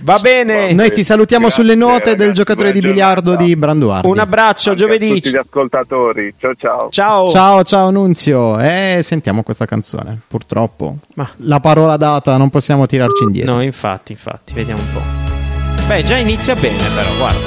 Va 0.01 0.17
bene. 0.21 0.73
Noi 0.73 0.93
ti 0.93 1.03
salutiamo 1.03 1.47
Grazie, 1.47 1.63
sulle 1.63 1.75
note 1.75 2.11
del 2.11 2.19
ragazzi, 2.19 2.33
giocatore 2.35 2.71
di 2.73 2.81
biliardo 2.81 3.35
di 3.35 3.57
Branduardi. 3.57 4.07
Un 4.09 4.19
abbraccio, 4.21 4.71
Anche 4.71 4.85
a 4.85 4.87
giovedì. 4.87 5.09
tutti 5.15 5.31
gli 5.31 5.37
ascoltatori. 5.37 6.35
Ciao 6.39 6.55
ciao. 6.57 6.89
Ciao. 6.91 7.29
Ciao, 7.29 7.63
ciao 7.65 7.91
Nunzio. 7.91 8.61
E 8.61 9.01
sentiamo 9.03 9.43
questa 9.43 9.65
canzone. 9.67 10.21
Purtroppo, 10.29 10.99
Ma- 11.15 11.29
la 11.39 11.59
parola 11.59 11.97
data 11.97 12.37
non 12.37 12.49
possiamo 12.49 12.87
tirarci 12.87 13.25
indietro. 13.25 13.55
No, 13.55 13.63
infatti, 13.63 14.13
infatti, 14.13 14.55
vediamo 14.55 14.81
un 14.81 14.93
po'. 14.93 15.28
Beh, 15.87 16.05
già 16.05 16.17
inizia 16.17 16.55
bene, 16.55 16.83
però, 16.95 17.09
guarda. 17.17 17.39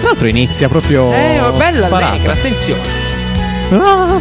Tra 0.00 0.08
l'altro 0.08 0.26
inizia 0.26 0.68
proprio 0.68 1.12
Eh, 1.12 1.40
oh, 1.40 1.52
bella 1.52 1.86
sparata. 1.86 2.12
allegra, 2.12 2.32
attenzione. 2.32 2.80
Ah. 3.70 4.20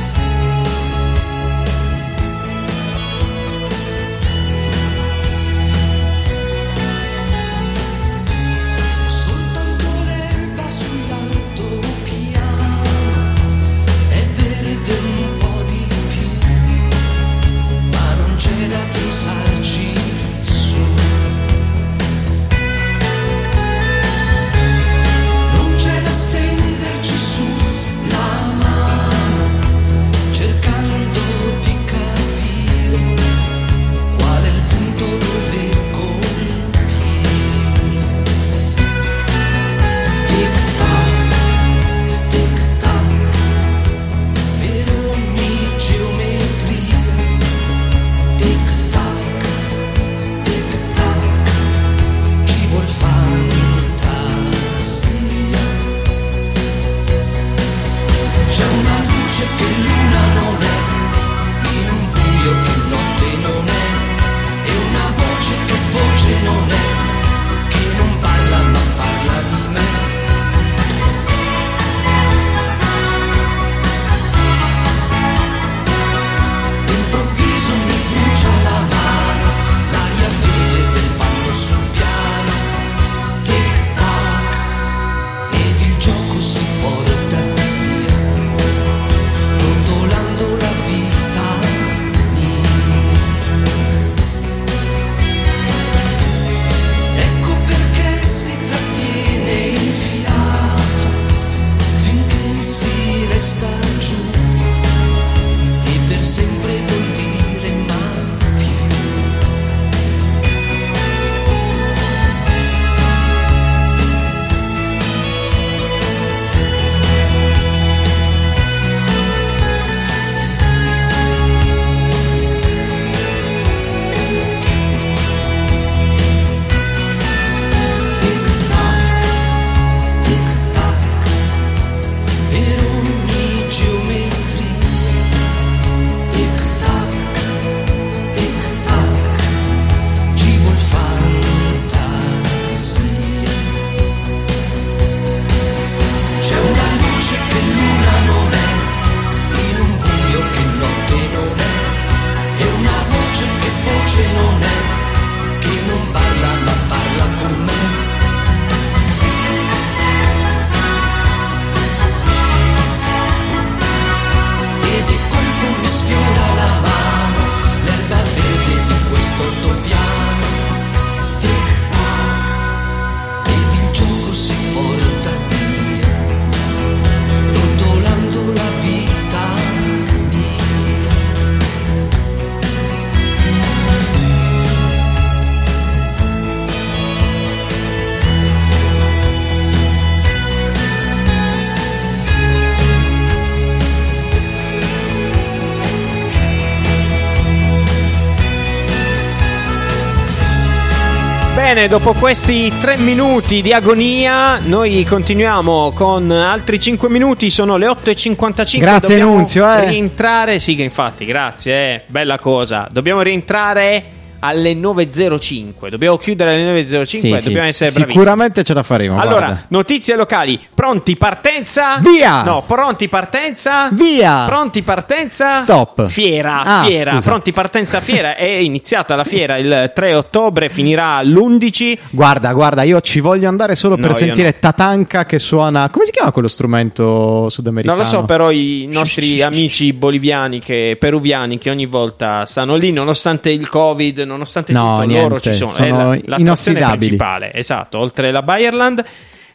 Bene, 201.65 201.87
dopo 201.87 202.13
questi 202.13 202.71
tre 202.79 202.95
minuti 202.95 203.63
di 203.63 203.73
agonia, 203.73 204.59
noi 204.59 205.03
continuiamo 205.03 205.93
con 205.93 206.29
altri 206.29 206.79
5 206.79 207.09
minuti. 207.09 207.49
Sono 207.49 207.75
le 207.75 207.87
8.55. 207.87 208.77
Grazie, 208.77 209.17
Nunzio, 209.17 209.67
eh. 209.67 209.89
Rientrare, 209.89 210.59
sì, 210.59 210.79
infatti, 210.79 211.25
grazie, 211.25 211.73
eh, 211.73 212.01
bella 212.05 212.37
cosa. 212.37 212.87
Dobbiamo 212.91 213.23
rientrare 213.23 214.03
alle 214.39 214.73
9.05. 214.73 215.89
Dobbiamo 215.89 216.17
chiudere 216.17 216.53
alle 216.53 216.81
9.05. 216.83 217.03
Sì, 217.03 217.17
sì. 217.17 217.29
Dobbiamo 217.29 217.67
essere 217.67 217.89
bravissimi. 217.91 218.05
Sicuramente 218.11 218.63
ce 218.63 218.73
la 218.73 218.83
faremo. 218.83 219.19
Allora, 219.19 219.45
guarda. 219.45 219.65
notizie 219.69 220.15
locali. 220.15 220.59
Pronti 220.73 221.15
partenza? 221.15 221.97
Via! 221.99 222.43
No, 222.43 222.63
pronti 222.65 223.07
partenza? 223.07 223.89
Via! 223.91 224.45
Pronti 224.45 224.81
partenza? 224.83 225.55
Stop. 225.57 226.07
Fiera, 226.07 226.61
Ah, 226.61 226.83
fiera. 226.85 227.13
scusa. 227.13 227.29
Pronti 227.29 227.51
partenza 227.51 227.99
fiera. 228.01 228.35
È 228.35 228.45
iniziata 228.45 229.15
la 229.15 229.23
fiera 229.23 229.57
il 229.57 229.91
3 229.93 230.13
ottobre, 230.13 230.69
finirà 230.69 231.21
l'11. 231.21 231.97
Guarda, 232.09 232.53
guarda, 232.53 232.83
io 232.83 233.01
ci 233.01 233.19
voglio 233.19 233.47
andare 233.47 233.75
solo 233.75 233.95
No, 233.95 234.01
per 234.07 234.15
sentire 234.15 234.59
Tatanka 234.59 235.25
che 235.25 235.39
suona. 235.39 235.89
Come 235.89 236.05
si 236.05 236.11
chiama 236.11 236.31
quello 236.31 236.47
strumento 236.47 237.49
sudamericano? 237.49 237.97
Non 237.97 238.05
lo 238.05 238.11
so, 238.11 238.23
però 238.25 238.51
i 238.51 238.87
nostri 238.89 239.41
amici 239.41 239.93
boliviani, 239.93 240.59
che, 240.59 240.97
peruviani, 240.99 241.57
che 241.57 241.69
ogni 241.69 241.85
volta 241.85 242.45
stanno 242.45 242.75
lì, 242.75 242.91
nonostante 242.91 243.49
il 243.49 243.67
Covid, 243.69 244.19
nonostante 244.25 244.73
No, 244.73 244.95
tutto, 244.95 245.07
niente, 245.07 245.21
loro 245.23 245.39
ci 245.39 245.53
sono. 245.53 245.71
sono 245.71 246.11
è 246.13 246.21
la, 246.25 246.35
inossidabili. 246.37 246.97
principale, 246.97 247.53
esatto, 247.53 247.99
oltre 247.99 248.31
la 248.31 248.41
Bayerland. 248.41 249.03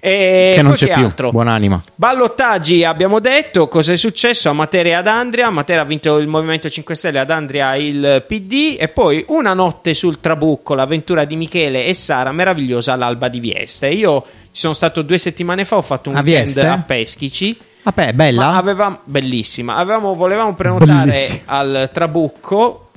E 0.03 0.53
Che 0.57 0.63
non 0.63 0.73
c'è 0.73 0.87
che 0.87 0.93
più. 0.95 1.05
altro? 1.05 1.31
Buonanima. 1.31 1.79
Ballottaggi 1.95 2.85
abbiamo 2.85 3.21
detto, 3.21 3.69
cosa 3.69 3.93
è 3.93 3.97
successo 3.97 4.49
a 4.49 4.55
Matera 4.55 4.89
e 4.89 4.93
ad 4.95 5.07
Andria? 5.07 5.49
A 5.49 5.51
Matera 5.51 5.83
ha 5.83 5.85
vinto 5.85 6.17
il 6.17 6.27
Movimento 6.27 6.71
5 6.71 6.95
Stelle, 6.95 7.19
ad 7.19 7.29
Andria 7.29 7.75
il 7.77 8.25
PD 8.27 8.77
e 8.81 8.89
poi 8.89 9.23
una 9.29 9.53
notte 9.53 9.93
sul 9.93 10.19
Trabucco, 10.19 10.73
l'avventura 10.73 11.27
di 11.27 11.37
Michele 11.37 11.85
e 11.85 11.93
Sara, 11.93 12.33
meravigliosa 12.33 12.95
all'alba 12.95 13.29
di 13.29 13.41
Vieste. 13.41 13.89
Io 13.89 14.23
ci 14.23 14.61
sono 14.61 14.73
stato 14.73 15.03
due 15.03 15.19
settimane 15.19 15.67
fa, 15.67 15.77
ho 15.77 15.83
fatto 15.83 16.09
un 16.09 16.17
A 16.17 16.21
weekend 16.23 16.45
Vieste? 16.45 16.67
a 16.67 16.79
Peschici. 16.79 17.59
Vabbè, 17.83 18.13
bella. 18.15 18.41
Ma 18.53 18.57
avevamo, 18.57 19.01
bellissima, 19.05 19.77
avevamo, 19.77 20.15
volevamo 20.15 20.55
prenotare 20.55 21.11
Bellissima. 21.11 21.43
al 21.47 21.91
Trabucco. 21.93 22.90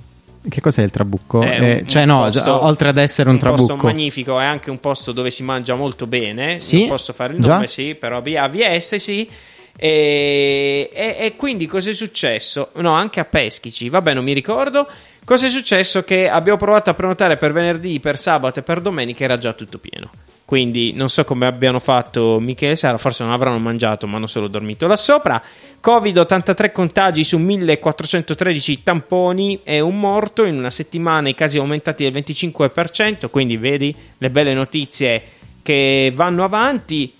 Che 0.50 0.60
cos'è 0.62 0.82
il 0.84 0.91
trabucco? 0.91 1.41
È 1.41 1.58
un- 1.58 1.64
Eh, 1.64 1.84
cioè, 1.88 2.02
un 2.04 2.08
no, 2.10 2.22
posto- 2.24 2.66
oltre 2.66 2.89
ad 2.89 2.98
essere 2.98 3.30
un, 3.30 3.38
posto 3.38 3.66
trabucco. 3.66 3.86
magnifico, 3.88 4.39
è 4.39 4.44
anche 4.46 4.70
un 4.70 4.80
posto 4.80 5.12
dove 5.14 5.32
si 5.32 5.41
mangia 5.44 5.76
molto 5.76 6.06
bene. 6.06 6.60
Sì? 6.60 6.80
Non 6.80 6.88
posso 6.89 7.14
fare 7.14 7.34
il 7.34 7.41
Già? 7.41 7.54
nome, 7.54 7.68
sì, 7.68 7.96
però 7.96 8.22
via 8.22 8.44
a 8.44 8.48
Vieste, 8.50 9.00
sì. 9.00 9.28
E, 9.76 10.89
e- 10.94 11.16
e 11.20 11.34
quindi 11.36 11.66
cosa 11.66 11.89
è 11.89 11.94
successo? 11.94 12.70
No, 12.76 12.91
anche 12.94 13.20
a 13.20 13.26
Peschici, 13.26 13.89
vabbè, 13.89 14.14
non 14.14 14.24
mi 14.24 14.34
ricordo. 14.34 14.88
Cosa 15.26 15.47
è 15.47 15.49
successo? 15.49 16.03
Che 16.03 16.30
abbiamo 16.30 16.57
provato 16.57 16.89
a 16.89 16.93
prenotare 16.93 17.38
per 17.38 17.53
venerdì, 17.53 17.99
per 17.99 18.17
sabato 18.17 18.59
e 18.59 18.63
per 18.63 18.82
domenica, 18.82 19.24
era 19.24 19.38
già 19.38 19.53
tutto 19.53 19.78
pieno. 19.78 20.09
Quindi 20.45 20.91
non 20.93 21.09
so 21.09 21.24
come 21.24 21.45
abbiano 21.47 21.80
fatto 21.80 22.38
Michele 22.39 22.74
e 22.74 22.76
Sara, 22.76 22.97
forse 22.97 23.24
non 23.24 23.32
avranno 23.32 23.57
mangiato, 23.59 24.05
ma 24.05 24.17
hanno 24.17 24.28
solo 24.28 24.47
dormito 24.47 24.86
là 24.86 24.97
sopra. 24.97 25.41
Covid, 25.80 26.17
83 26.17 26.71
contagi 26.74 27.24
su 27.24 27.38
1413 27.38 28.84
tamponi 28.84 29.61
e 29.63 29.80
un 29.80 29.97
morto. 29.99 30.43
In 30.43 30.57
una 30.57 30.69
settimana 30.69 31.30
i 31.30 31.34
casi 31.36 31.57
aumentati 31.57 32.03
del 32.09 32.21
25%, 32.21 33.30
quindi 33.30 33.55
vedi 33.57 33.95
le 34.17 34.30
belle 34.30 34.53
notizie 34.53 35.24
che 35.63 36.11
vanno 36.13 36.43
avanti. 36.43 37.13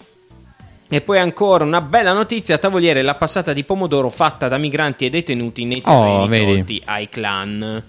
E 0.90 1.02
poi 1.02 1.18
ancora 1.18 1.64
una 1.64 1.82
bella 1.82 2.14
notizia, 2.14 2.58
tavoliere 2.60 3.02
la 3.02 3.16
passata 3.16 3.54
di 3.54 3.64
pomodoro 3.64 4.10
fatta 4.10 4.48
da 4.48 4.58
migranti 4.58 5.06
e 5.06 5.10
detenuti 5.10 5.64
nei 5.66 5.82
Oh, 5.86 6.26
terreni 6.26 6.28
vedi. 6.28 6.46
tolti 6.56 6.82
ai 6.86 7.10
clan. 7.10 7.84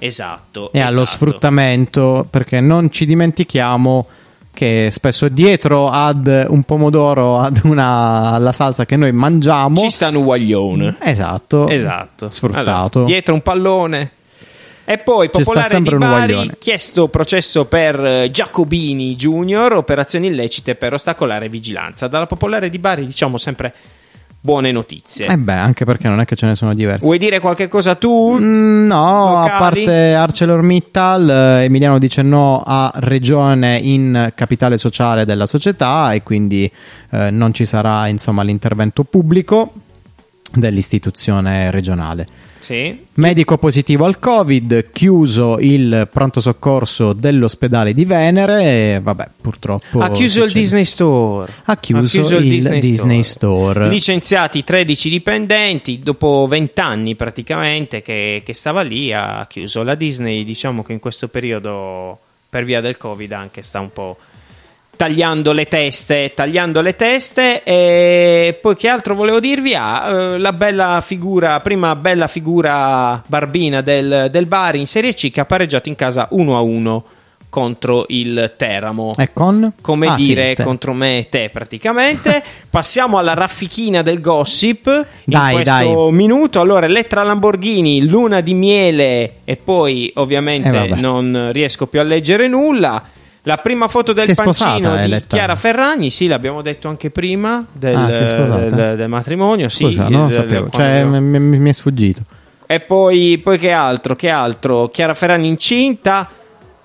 Esatto. 0.00 0.72
E 0.72 0.80
allo 0.80 1.02
esatto. 1.02 1.16
sfruttamento, 1.16 2.26
perché 2.28 2.60
non 2.60 2.90
ci 2.90 3.06
dimentichiamo 3.06 4.06
che 4.52 4.88
spesso 4.90 5.28
dietro 5.28 5.88
ad 5.88 6.46
un 6.48 6.62
pomodoro, 6.64 7.38
ad 7.38 7.60
una 7.64 8.32
alla 8.32 8.52
salsa 8.52 8.84
che 8.84 8.96
noi 8.96 9.12
mangiamo, 9.12 9.80
Ci 9.80 9.90
sta 9.90 10.08
un 10.08 10.16
uguaglione. 10.16 10.96
esatto, 11.00 11.68
Esatto. 11.68 12.30
sfruttato. 12.30 12.98
Allora, 12.98 13.04
dietro 13.12 13.34
un 13.34 13.42
pallone. 13.42 14.10
E 14.84 14.98
poi 14.98 15.30
Popolare 15.30 15.80
di 15.80 15.94
Bari 15.94 16.50
chiesto 16.58 17.06
processo 17.06 17.66
per 17.66 18.04
eh, 18.04 18.30
Giacobini 18.32 19.14
Junior, 19.14 19.74
operazioni 19.74 20.26
illecite 20.26 20.74
per 20.74 20.94
ostacolare 20.94 21.48
vigilanza. 21.48 22.08
Dalla 22.08 22.26
Popolare 22.26 22.68
di 22.70 22.78
Bari 22.80 23.06
diciamo 23.06 23.38
sempre 23.38 23.72
buone 24.40 24.72
notizie. 24.72 25.26
Eh 25.26 25.36
beh, 25.36 25.52
anche 25.52 25.84
perché 25.84 26.08
non 26.08 26.20
è 26.20 26.24
che 26.24 26.36
ce 26.36 26.46
ne 26.46 26.54
sono 26.54 26.74
diverse. 26.74 27.04
Vuoi 27.04 27.18
dire 27.18 27.40
qualche 27.40 27.68
cosa 27.68 27.94
tu? 27.94 28.38
Mm, 28.38 28.86
no, 28.86 29.36
a 29.36 29.42
Locali? 29.42 29.58
parte 29.58 30.14
ArcelorMittal, 30.14 31.30
eh, 31.30 31.64
Emiliano 31.64 31.98
dice 31.98 32.22
no 32.22 32.62
a 32.64 32.90
regione 32.96 33.78
in 33.78 34.32
capitale 34.34 34.78
sociale 34.78 35.24
della 35.24 35.46
società 35.46 36.12
e 36.12 36.22
quindi 36.22 36.70
eh, 37.10 37.30
non 37.30 37.52
ci 37.52 37.64
sarà 37.64 38.06
insomma 38.08 38.42
l'intervento 38.42 39.04
pubblico 39.04 39.72
dell'istituzione 40.54 41.70
regionale. 41.70 42.26
Sì. 42.60 43.06
Medico 43.14 43.56
positivo 43.56 44.04
al 44.04 44.18
Covid, 44.18 44.90
chiuso 44.92 45.58
il 45.58 46.06
pronto 46.12 46.40
soccorso 46.40 47.14
dell'ospedale 47.14 47.94
di 47.94 48.04
Venere 48.04 48.62
e 48.62 49.00
vabbè, 49.02 49.28
purtroppo 49.40 50.00
Ha 50.00 50.10
chiuso 50.10 50.44
il. 50.44 50.52
Disney 50.52 50.84
Store. 50.84 51.50
Ha 51.64 51.76
chiuso 51.78 52.36
il 52.36 52.80
Disney 52.80 53.22
Store. 53.22 53.88
Licenziati 53.88 54.62
13 54.62 55.08
dipendenti. 55.08 55.98
Dopo 55.98 56.46
20 56.48 56.80
anni 56.80 57.16
praticamente 57.16 58.02
che, 58.02 58.42
che 58.44 58.54
stava 58.54 58.82
lì, 58.82 59.12
ha 59.12 59.46
chiuso. 59.48 59.82
La 59.82 59.94
Disney, 59.94 60.44
diciamo 60.44 60.82
che 60.82 60.92
in 60.92 61.00
questo 61.00 61.28
periodo, 61.28 62.18
per 62.48 62.64
via 62.64 62.82
del 62.82 62.98
Covid, 62.98 63.32
anche 63.32 63.62
sta 63.62 63.80
un 63.80 63.92
po' 63.92 64.18
tagliando 65.00 65.52
le 65.52 65.64
teste. 65.64 66.32
Tagliando 66.34 66.82
le 66.82 66.94
teste. 66.94 67.62
E 67.62 68.58
poi 68.60 68.76
che 68.76 68.86
altro 68.88 69.14
volevo 69.14 69.40
dirvi? 69.40 69.74
Ah, 69.74 70.08
eh, 70.10 70.38
la 70.38 70.52
bella 70.52 71.00
figura, 71.02 71.58
prima 71.60 71.96
bella 71.96 72.26
figura 72.26 73.22
barbina 73.26 73.80
del, 73.80 74.28
del 74.30 74.44
Bari 74.44 74.78
in 74.78 74.86
Serie 74.86 75.14
C 75.14 75.30
che 75.30 75.40
ha 75.40 75.46
pareggiato 75.46 75.88
in 75.88 75.94
casa 75.96 76.26
1 76.32 76.54
a 76.54 76.60
1 76.60 77.04
contro 77.48 78.04
il 78.08 78.52
Teramo 78.56 79.12
È 79.16 79.32
con? 79.32 79.72
come 79.80 80.06
Ah, 80.06 80.16
sì, 80.16 80.26
dire 80.26 80.54
te. 80.54 80.62
contro 80.62 80.92
me 80.92 81.18
e 81.18 81.28
te 81.30 81.48
praticamente 81.50 82.40
passiamo 82.70 83.16
alla 83.18 83.34
raffichina 83.34 84.02
del 84.02 84.20
gossip 84.20 84.86
in 84.86 85.04
Dai, 85.24 85.54
questo 85.54 85.70
dai. 85.72 86.12
minuto 86.12 86.60
allora 86.60 86.86
Elettra 86.86 87.22
Lamborghini 87.24 88.06
luna 88.06 88.40
di 88.40 88.54
miele 88.54 89.38
e 89.44 89.56
poi 89.56 90.12
ovviamente 90.16 90.90
Eh, 90.90 90.94
non 90.94 91.48
riesco 91.52 91.86
più 91.88 91.98
a 91.98 92.04
leggere 92.04 92.46
nulla 92.46 93.02
la 93.44 93.56
prima 93.56 93.88
foto 93.88 94.12
del 94.12 94.24
Si 94.24 94.32
è 94.32 94.34
sposata, 94.34 94.88
pancino 94.88 95.16
di? 95.18 95.24
Chiara 95.26 95.56
Ferragni 95.56 96.10
sì 96.10 96.26
l'abbiamo 96.26 96.60
detto 96.62 96.88
anche 96.88 97.10
prima 97.10 97.64
del, 97.72 97.96
Ah, 97.96 98.06
del- 98.06 98.96
del 98.96 99.08
matrimonio 99.08 99.68
sì, 99.68 99.84
Scusa, 99.84 100.08
non 100.08 100.24
lo 100.24 100.30
sapevo, 100.30 100.68
cioè 100.70 101.04
mi, 101.04 101.38
mi- 101.40 101.58
mi 101.58 101.68
è 101.70 101.72
sfuggito. 101.72 102.22
e 102.66 102.80
poi, 102.80 103.38
poi 103.42 103.58
che 103.58 103.70
altro? 103.72 104.14
Che 104.14 104.28
altro? 104.28 104.88
Chiara 104.88 105.14
Ferragni 105.14 105.48
incinta. 105.48 106.28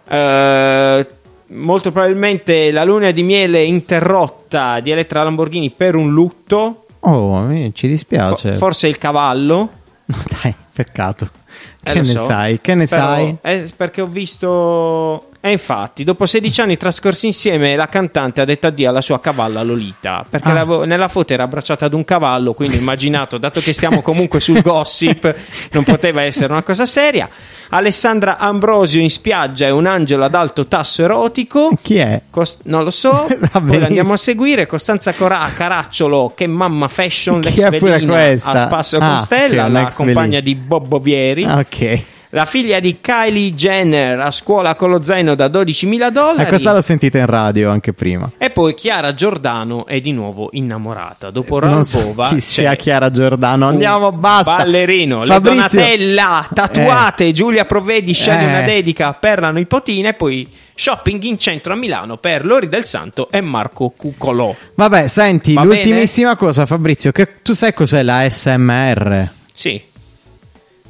eh, 0.07 1.07
molto 1.47 1.91
probabilmente 1.91 2.71
la 2.71 2.83
luna 2.83 3.11
di 3.11 3.23
miele 3.23 3.61
interrotta 3.63 4.79
di 4.79 4.91
Elettra 4.91 5.23
Lamborghini 5.23 5.71
per 5.71 5.95
un 5.95 6.11
lutto. 6.11 6.85
Oh, 7.01 7.47
ci 7.73 7.87
dispiace. 7.87 8.53
forse 8.55 8.87
il 8.87 8.97
cavallo. 8.97 9.69
No, 10.05 10.15
dai, 10.41 10.53
peccato. 10.73 11.29
Eh, 11.87 11.91
Che 11.93 11.99
ne 12.01 12.05
so. 12.05 12.19
sai? 12.25 12.59
Che 12.61 12.73
ne 12.73 12.87
sai? 12.87 13.35
eh, 13.43 13.69
perché 13.75 14.01
ho 14.01 14.07
visto. 14.07 15.29
E 15.39 15.51
infatti, 15.51 16.03
dopo 16.03 16.25
16 16.25 16.61
anni 16.61 16.75
trascorsi 16.75 17.27
insieme, 17.27 17.75
la 17.75 17.85
cantante 17.85 18.41
ha 18.41 18.45
detto 18.45 18.65
addio 18.65 18.89
alla 18.89 19.01
sua 19.01 19.19
cavalla 19.19 19.61
Lolita. 19.61 20.25
Perché 20.27 20.49
Ah. 20.49 20.63
la- 20.63 20.85
nella 20.85 21.07
foto 21.07 21.33
era 21.33 21.43
abbracciata 21.43 21.85
ad 21.85 21.93
un 21.93 22.03
cavallo. 22.03 22.53
Quindi 22.53 22.77
ho 22.77 22.79
immaginato, 22.79 23.37
dato 23.37 23.59
che 23.59 23.71
stiamo 23.71 24.01
comunque 24.01 24.39
sul 24.39 24.61
gossip, 24.63 25.35
non 25.73 25.83
poteva 25.83 26.23
essere 26.23 26.51
una 26.51 26.63
cosa 26.63 26.87
seria. 26.87 27.29
Alessandra 27.69 28.37
Ambrosio 28.39 28.99
in 29.01 29.09
spiaggia 29.11 29.67
è 29.67 29.69
un 29.69 29.85
angelo 29.85 30.23
ad 30.23 30.33
alto 30.33 30.65
tasso 30.65 31.03
erotico. 31.03 31.69
Chi 31.79 31.97
è? 31.97 32.21
Cos- 32.31 32.59
non 32.63 32.83
lo 32.83 32.89
so, 32.91 33.27
poi 33.63 33.83
andiamo 33.83 34.13
a 34.13 34.17
seguire. 34.17 34.65
Costanza 34.65 35.13
Cora- 35.13 35.47
Caracciolo, 35.55 36.33
che 36.35 36.47
mamma 36.47 36.87
fashion, 36.87 37.41
l'ex 37.41 37.59
è 37.61 37.77
pure 37.77 37.91
velina 37.91 38.13
questa? 38.13 38.49
a 38.49 38.65
Spasso 38.65 38.97
Ah, 38.97 39.15
Costella, 39.17 39.67
la 39.67 39.91
compagna 39.93 40.13
velina. 40.13 40.39
di 40.39 40.55
Bobbo 40.55 40.97
Vieri. 40.99 41.43
Ah, 41.43 41.57
Ok. 41.59 41.74
La 42.29 42.45
figlia 42.45 42.81
di 42.81 42.97
Kylie 42.99 43.53
Jenner 43.53 44.19
a 44.19 44.29
scuola 44.29 44.75
con 44.75 44.89
lo 44.89 45.01
zaino 45.01 45.35
da 45.35 45.47
12.000 45.47 46.09
dollari. 46.09 46.41
E 46.43 46.47
questa 46.47 46.73
l'ho 46.73 46.81
sentita 46.81 47.17
in 47.17 47.27
radio 47.27 47.69
anche 47.69 47.93
prima. 47.93 48.29
E 48.37 48.49
poi 48.49 48.73
Chiara 48.73 49.13
Giordano 49.13 49.85
è 49.85 50.01
di 50.01 50.11
nuovo 50.11 50.49
innamorata. 50.51 51.29
Dopo 51.29 51.59
non 51.59 51.85
so 51.85 52.13
chi 52.27 52.41
sia 52.41 52.75
Chiara 52.75 53.09
Giordano. 53.09 53.67
Andiamo, 53.69 54.11
basta. 54.11 54.55
Ballerino, 54.57 55.23
Fabrizio. 55.23 55.33
le 55.51 55.55
Donatella 55.55 56.47
tatuate. 56.53 57.31
Giulia 57.31 57.63
Provedi 57.63 58.11
sceglie 58.13 58.43
Eh. 58.43 58.47
una 58.49 58.61
dedica 58.63 59.13
per 59.13 59.39
la 59.39 59.51
nipotina. 59.51 60.09
E 60.09 60.13
poi 60.13 60.45
shopping 60.75 61.23
in 61.23 61.37
centro 61.39 61.71
a 61.71 61.77
Milano 61.77 62.17
per 62.17 62.45
Lori 62.45 62.67
del 62.67 62.83
Santo 62.83 63.29
e 63.31 63.39
Marco 63.39 63.93
Cuccolò. 63.95 64.53
Vabbè, 64.73 65.07
senti, 65.07 65.53
Va 65.53 65.63
l'ultimissima 65.63 66.35
cosa, 66.35 66.65
Fabrizio, 66.65 67.13
che 67.13 67.41
tu 67.41 67.53
sai 67.53 67.73
cos'è 67.73 68.03
la 68.03 68.29
SMR? 68.29 69.29
Sì. 69.53 69.81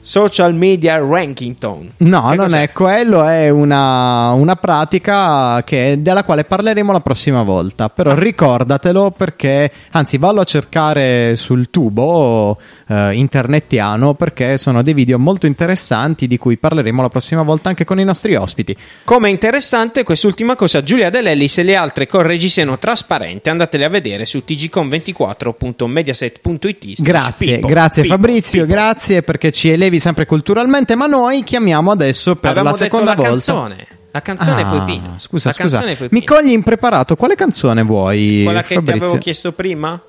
Social 0.08 0.54
Media 0.54 1.00
Ranking 1.00 1.58
Tone. 1.58 1.90
No, 1.98 2.28
Che 2.30 2.36
non 2.36 2.46
cos'è? 2.46 2.62
è 2.62 2.72
quello, 2.72 3.24
è 3.26 3.50
una, 3.50 4.34
una 4.34 4.56
pratica 4.56 5.64
che- 5.64 5.98
della 6.00 6.24
quale 6.24 6.44
parleremo 6.44 6.92
la 6.92 7.00
prossima 7.00 7.42
volta. 7.42 7.90
Però 7.90 8.12
Ah. 8.12 8.20
ricordatelo 8.20 9.10
perché, 9.10 9.72
anzi, 9.92 10.20
vallo 10.20 10.42
a 10.42 10.44
cercare 10.44 11.36
sul 11.36 11.72
tubo 11.72 12.60
eh, 12.88 13.14
internetiano 13.14 14.14
perché 14.14 14.60
sono 14.60 14.84
dei 14.84 14.94
video 14.94 15.18
molto 15.18 15.48
interessanti 15.48 16.28
di 16.28 16.38
cui 16.38 16.58
parleremo 16.58 17.02
la 17.02 17.10
prossima 17.10 17.42
volta 17.42 17.70
anche 17.70 17.84
con 17.84 18.00
i 18.00 18.04
nostri 18.04 18.36
ospiti. 18.36 18.78
Come 19.06 19.32
interessante 19.32 20.04
quest'ultima 20.04 20.56
cosa, 20.56 20.84
Giulia 20.84 21.10
Dell'Ellis 21.10 21.58
e 21.58 21.64
le 21.64 21.76
altre 21.76 22.06
correggi 22.06 22.48
siano 22.48 22.78
trasparenti, 22.78 23.50
andatele 23.50 23.86
a 23.86 23.90
vedere 23.90 24.28
su 24.28 24.44
tgcon24.mediaset.it. 24.46 27.02
Grazie, 27.02 27.56
Pippo, 27.56 27.68
grazie 27.68 28.02
Pippo, 28.04 28.16
Fabrizio, 28.16 28.62
Pippo. 28.62 28.74
grazie 28.74 29.24
perché 29.24 29.52
ci 29.52 29.70
elevi 29.70 29.95
sempre 30.00 30.26
culturalmente, 30.26 30.96
ma 30.96 31.06
noi 31.08 31.44
chiamiamo 31.44 31.92
adesso 31.92 32.36
per 32.36 32.52
Avevamo 32.52 32.70
la 32.72 32.76
seconda 32.76 33.06
la 33.10 33.16
volta. 33.16 33.30
canzone. 33.32 33.88
La 34.12 34.22
canzone 34.22 34.62
Ah, 34.62 34.66
poi 34.68 34.86
Pino. 34.86 35.14
Scusa, 35.18 35.50
La 35.50 35.54
scusa. 35.56 35.82
canzone 35.82 36.08
Mi 36.12 36.24
cogli 36.24 36.52
impreparato. 36.52 37.16
Quale 37.16 37.36
canzone 37.36 37.82
vuoi? 37.84 38.42
Quella 38.46 38.62
che 38.62 38.68
ti 38.70 38.74
Fabrizio? 38.76 39.04
avevo 39.04 39.18
chiesto 39.18 39.52
prima? 39.52 40.02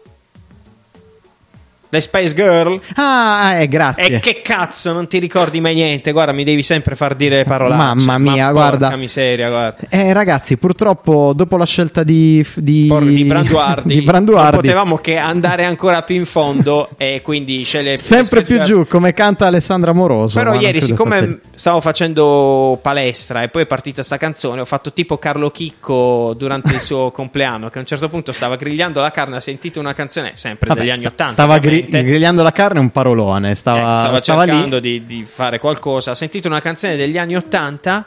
Le 1.89 2.01
Spice 2.01 2.35
Girl? 2.35 2.81
Ah, 2.97 3.55
eh, 3.61 3.69
grazie. 3.69 4.17
E 4.17 4.21
che 4.21 4.41
cazzo, 4.43 4.93
non 4.93 5.07
ti 5.07 5.19
ricordi 5.19 5.61
mai 5.61 5.75
niente? 5.75 6.13
Guarda, 6.13 6.33
mi 6.33 6.45
devi 6.45 6.63
sempre 6.63 6.95
far 6.97 7.15
dire 7.15 7.45
parolacce. 7.45 8.05
Mamma 8.05 8.19
mia, 8.19 8.47
Ma 8.47 8.53
guarda. 8.53 8.97
Miseria, 8.97 9.49
guarda. 9.49 9.87
Eh, 9.89 10.13
ragazzi, 10.13 10.57
purtroppo 10.57 11.33
dopo 11.35 11.57
la 11.57 11.65
scelta 11.67 12.03
di, 12.03 12.45
di, 12.57 12.87
Por- 12.89 13.05
di 13.05 13.25
Branduardi, 13.25 13.95
di 14.01 14.03
Branduardi, 14.03 14.57
potevamo 14.57 14.97
che 14.99 15.17
andare 15.17 15.65
ancora 15.65 16.03
più 16.03 16.17
in 16.17 16.27
fondo 16.27 16.89
e 16.97 17.21
quindi 17.23 17.63
scegliere 17.63 17.97
sempre 17.97 18.43
più 18.43 18.57
Girl. 18.57 18.67
giù, 18.67 18.87
come 18.87 19.13
canta 19.15 19.47
Alessandra 19.47 19.93
Moroso. 19.93 20.39
Però 20.39 20.55
ieri, 20.55 20.81
siccome 20.83 21.17
fosse- 21.19 21.41
stavo 21.55 21.81
facendo 21.81 22.79
palestra 22.83 23.43
e 23.43 23.49
poi 23.49 23.63
è 23.63 23.67
partita 23.67 24.03
sta 24.03 24.17
canzone, 24.17 24.61
ho 24.61 24.65
fatto 24.65 24.93
tipo 24.93 25.19
Carlo 25.19 25.51
Chicco 25.51 26.35
durante 26.37 26.75
il 26.75 26.81
suo 26.81 27.11
compleanno, 27.13 27.69
che 27.71 27.79
a 27.79 27.81
un 27.81 27.87
certo 27.87 28.09
punto 28.09 28.33
stava 28.33 28.57
grigliando 28.57 29.01
la 29.01 29.11
carne, 29.11 29.37
ha 29.37 29.41
sentito 29.41 29.79
una 29.81 29.93
canzone 29.93 30.33
sempre 30.35 30.69
Vabbè, 30.69 30.81
degli 30.81 30.91
anni 30.91 30.99
sta- 31.01 31.09
80. 31.09 31.33
Stava 31.33 31.59
gri- 31.59 31.76
ovviamente. 31.85 32.11
grigliando 32.11 32.43
la 32.43 32.53
carne, 32.53 32.81
un 32.81 32.91
parolone. 32.91 33.51
Eh, 33.51 33.55
Stava, 33.55 33.99
stava 33.99 34.19
stava 34.19 34.43
lì. 34.45 34.51
cercando 34.51 34.81
di, 34.81 35.07
di 35.07 35.25
fare 35.25 35.59
qualcosa. 35.59 36.13
Ha 36.13 36.15
sentito 36.15 36.49
una 36.49 36.61
canzone 36.61 36.97
degli 36.97 37.19
anni 37.19 37.37
80 37.37 38.07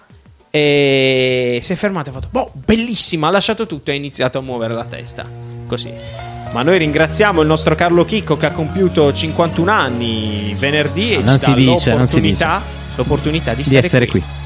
e 0.52 1.60
si 1.62 1.74
è 1.74 1.76
fermato 1.76 2.10
e 2.10 2.12
ha 2.12 2.16
fatto: 2.16 2.28
Boh, 2.32 2.52
bellissima! 2.54 3.28
Ha 3.28 3.32
lasciato 3.32 3.68
tutto 3.68 3.92
e 3.92 3.94
ha 3.94 3.98
iniziato 3.98 4.38
a 4.40 4.42
muovere 4.42 4.74
la 4.74 4.86
testa. 4.86 5.26
Così. 5.68 5.92
Ma 6.52 6.64
noi 6.64 6.80
ringraziamo 6.80 7.42
il 7.42 7.48
nostro 7.48 7.76
Carlo 7.76 8.04
Chicco 8.06 8.36
che 8.36 8.48
ha 8.48 8.52
compiuto 8.52 9.14
51 9.14 9.72
anni 9.72 10.56
venerdì 10.58 11.14
e 11.14 11.18
Non 11.22 11.38
ci 11.38 11.46
si 11.46 11.50
dà 11.52 11.56
dice, 11.56 11.94
non 11.94 12.08
si 12.08 12.16
l'opportunità, 12.16 12.62
l'opportunità 12.96 13.54
di, 13.54 13.62
di 13.62 13.76
essere 13.76 14.08
qui. 14.08 14.20
Giving 14.20 14.39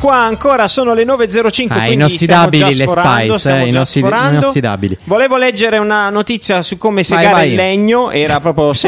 qua, 0.00 0.16
ancora 0.16 0.66
sono 0.66 0.94
le 0.94 1.04
9.05. 1.04 1.66
Ah, 1.68 1.86
inossidabili 1.88 2.74
le 2.74 2.86
sforando, 2.86 3.38
Spice, 3.38 3.56
eh, 3.60 3.66
inossid- 3.68 4.04
inossidabili. 4.06 4.96
Volevo 5.04 5.36
leggere 5.36 5.78
una 5.78 6.08
notizia 6.10 6.62
su 6.62 6.78
come 6.78 7.02
Vai, 7.02 7.04
segare 7.04 7.32
vai. 7.32 7.48
il 7.50 7.54
legno, 7.54 8.10
era 8.10 8.40
proprio 8.40 8.72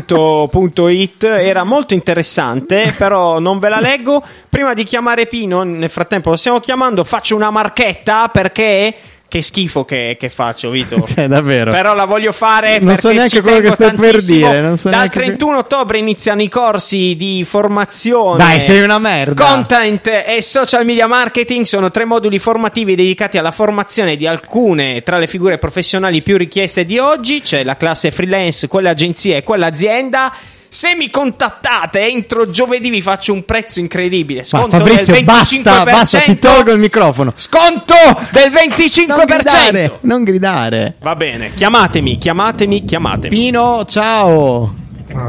segareillegno.it, 0.00 1.24
era 1.24 1.64
molto 1.64 1.94
interessante, 1.94 2.94
però 2.96 3.38
non 3.38 3.58
ve 3.58 3.68
la 3.68 3.80
leggo. 3.80 4.22
Prima 4.48 4.72
di 4.74 4.84
chiamare 4.84 5.26
Pino, 5.26 5.62
nel 5.62 5.90
frattempo 5.90 6.30
lo 6.30 6.36
stiamo 6.36 6.58
chiamando, 6.60 7.04
faccio 7.04 7.36
una 7.36 7.50
marchetta 7.50 8.28
perché... 8.28 8.94
Che 9.30 9.42
schifo 9.42 9.84
che, 9.84 10.16
che 10.18 10.28
faccio, 10.28 10.70
Vito. 10.70 11.00
Cioè, 11.06 11.28
davvero. 11.28 11.70
Però 11.70 11.94
la 11.94 12.04
voglio 12.04 12.32
fare 12.32 12.80
Non 12.80 12.96
so 12.96 13.12
neanche 13.12 13.40
quello 13.40 13.60
che 13.60 13.70
stai 13.70 13.94
per 13.94 14.20
dire, 14.20 14.60
non 14.60 14.76
so 14.76 14.88
Dal 14.88 14.98
neanche 14.98 15.14
que- 15.14 15.24
31 15.26 15.58
ottobre 15.58 15.98
iniziano 15.98 16.42
i 16.42 16.48
corsi 16.48 17.14
di 17.14 17.44
formazione. 17.44 18.38
Dai, 18.38 18.58
sei 18.60 18.82
una 18.82 18.98
merda. 18.98 19.44
Content 19.44 20.24
e 20.26 20.42
social 20.42 20.84
media 20.84 21.06
marketing 21.06 21.64
sono 21.64 21.92
tre 21.92 22.04
moduli 22.04 22.40
formativi 22.40 22.96
dedicati 22.96 23.38
alla 23.38 23.52
formazione 23.52 24.16
di 24.16 24.26
alcune 24.26 25.02
tra 25.04 25.16
le 25.16 25.28
figure 25.28 25.58
professionali 25.58 26.22
più 26.22 26.36
richieste 26.36 26.84
di 26.84 26.98
oggi. 26.98 27.40
C'è 27.40 27.62
la 27.62 27.76
classe 27.76 28.10
freelance, 28.10 28.66
quella 28.66 28.90
agenzia 28.90 29.36
e 29.36 29.44
quella 29.44 29.66
azienda. 29.66 30.32
Se 30.72 30.94
mi 30.94 31.10
contattate 31.10 32.06
entro 32.06 32.48
giovedì 32.48 32.90
vi 32.90 33.02
faccio 33.02 33.32
un 33.32 33.44
prezzo 33.44 33.80
incredibile. 33.80 34.40
Ma 34.40 34.46
Sconto 34.46 34.78
Fabrizio, 34.78 35.14
del 35.14 35.24
25%. 35.24 35.26
basta, 35.26 35.82
basta, 35.84 36.18
ti 36.20 36.38
tolgo 36.38 36.70
il 36.70 36.78
microfono. 36.78 37.32
Sconto 37.34 37.94
del 38.30 38.52
25%. 38.52 39.06
Non 39.08 39.26
gridare, 39.26 39.98
non 40.02 40.22
gridare. 40.22 40.94
Va 41.00 41.16
bene, 41.16 41.52
chiamatemi, 41.54 42.18
chiamatemi, 42.18 42.84
chiamatemi. 42.84 43.34
Pino, 43.34 43.84
ciao. 43.84 44.74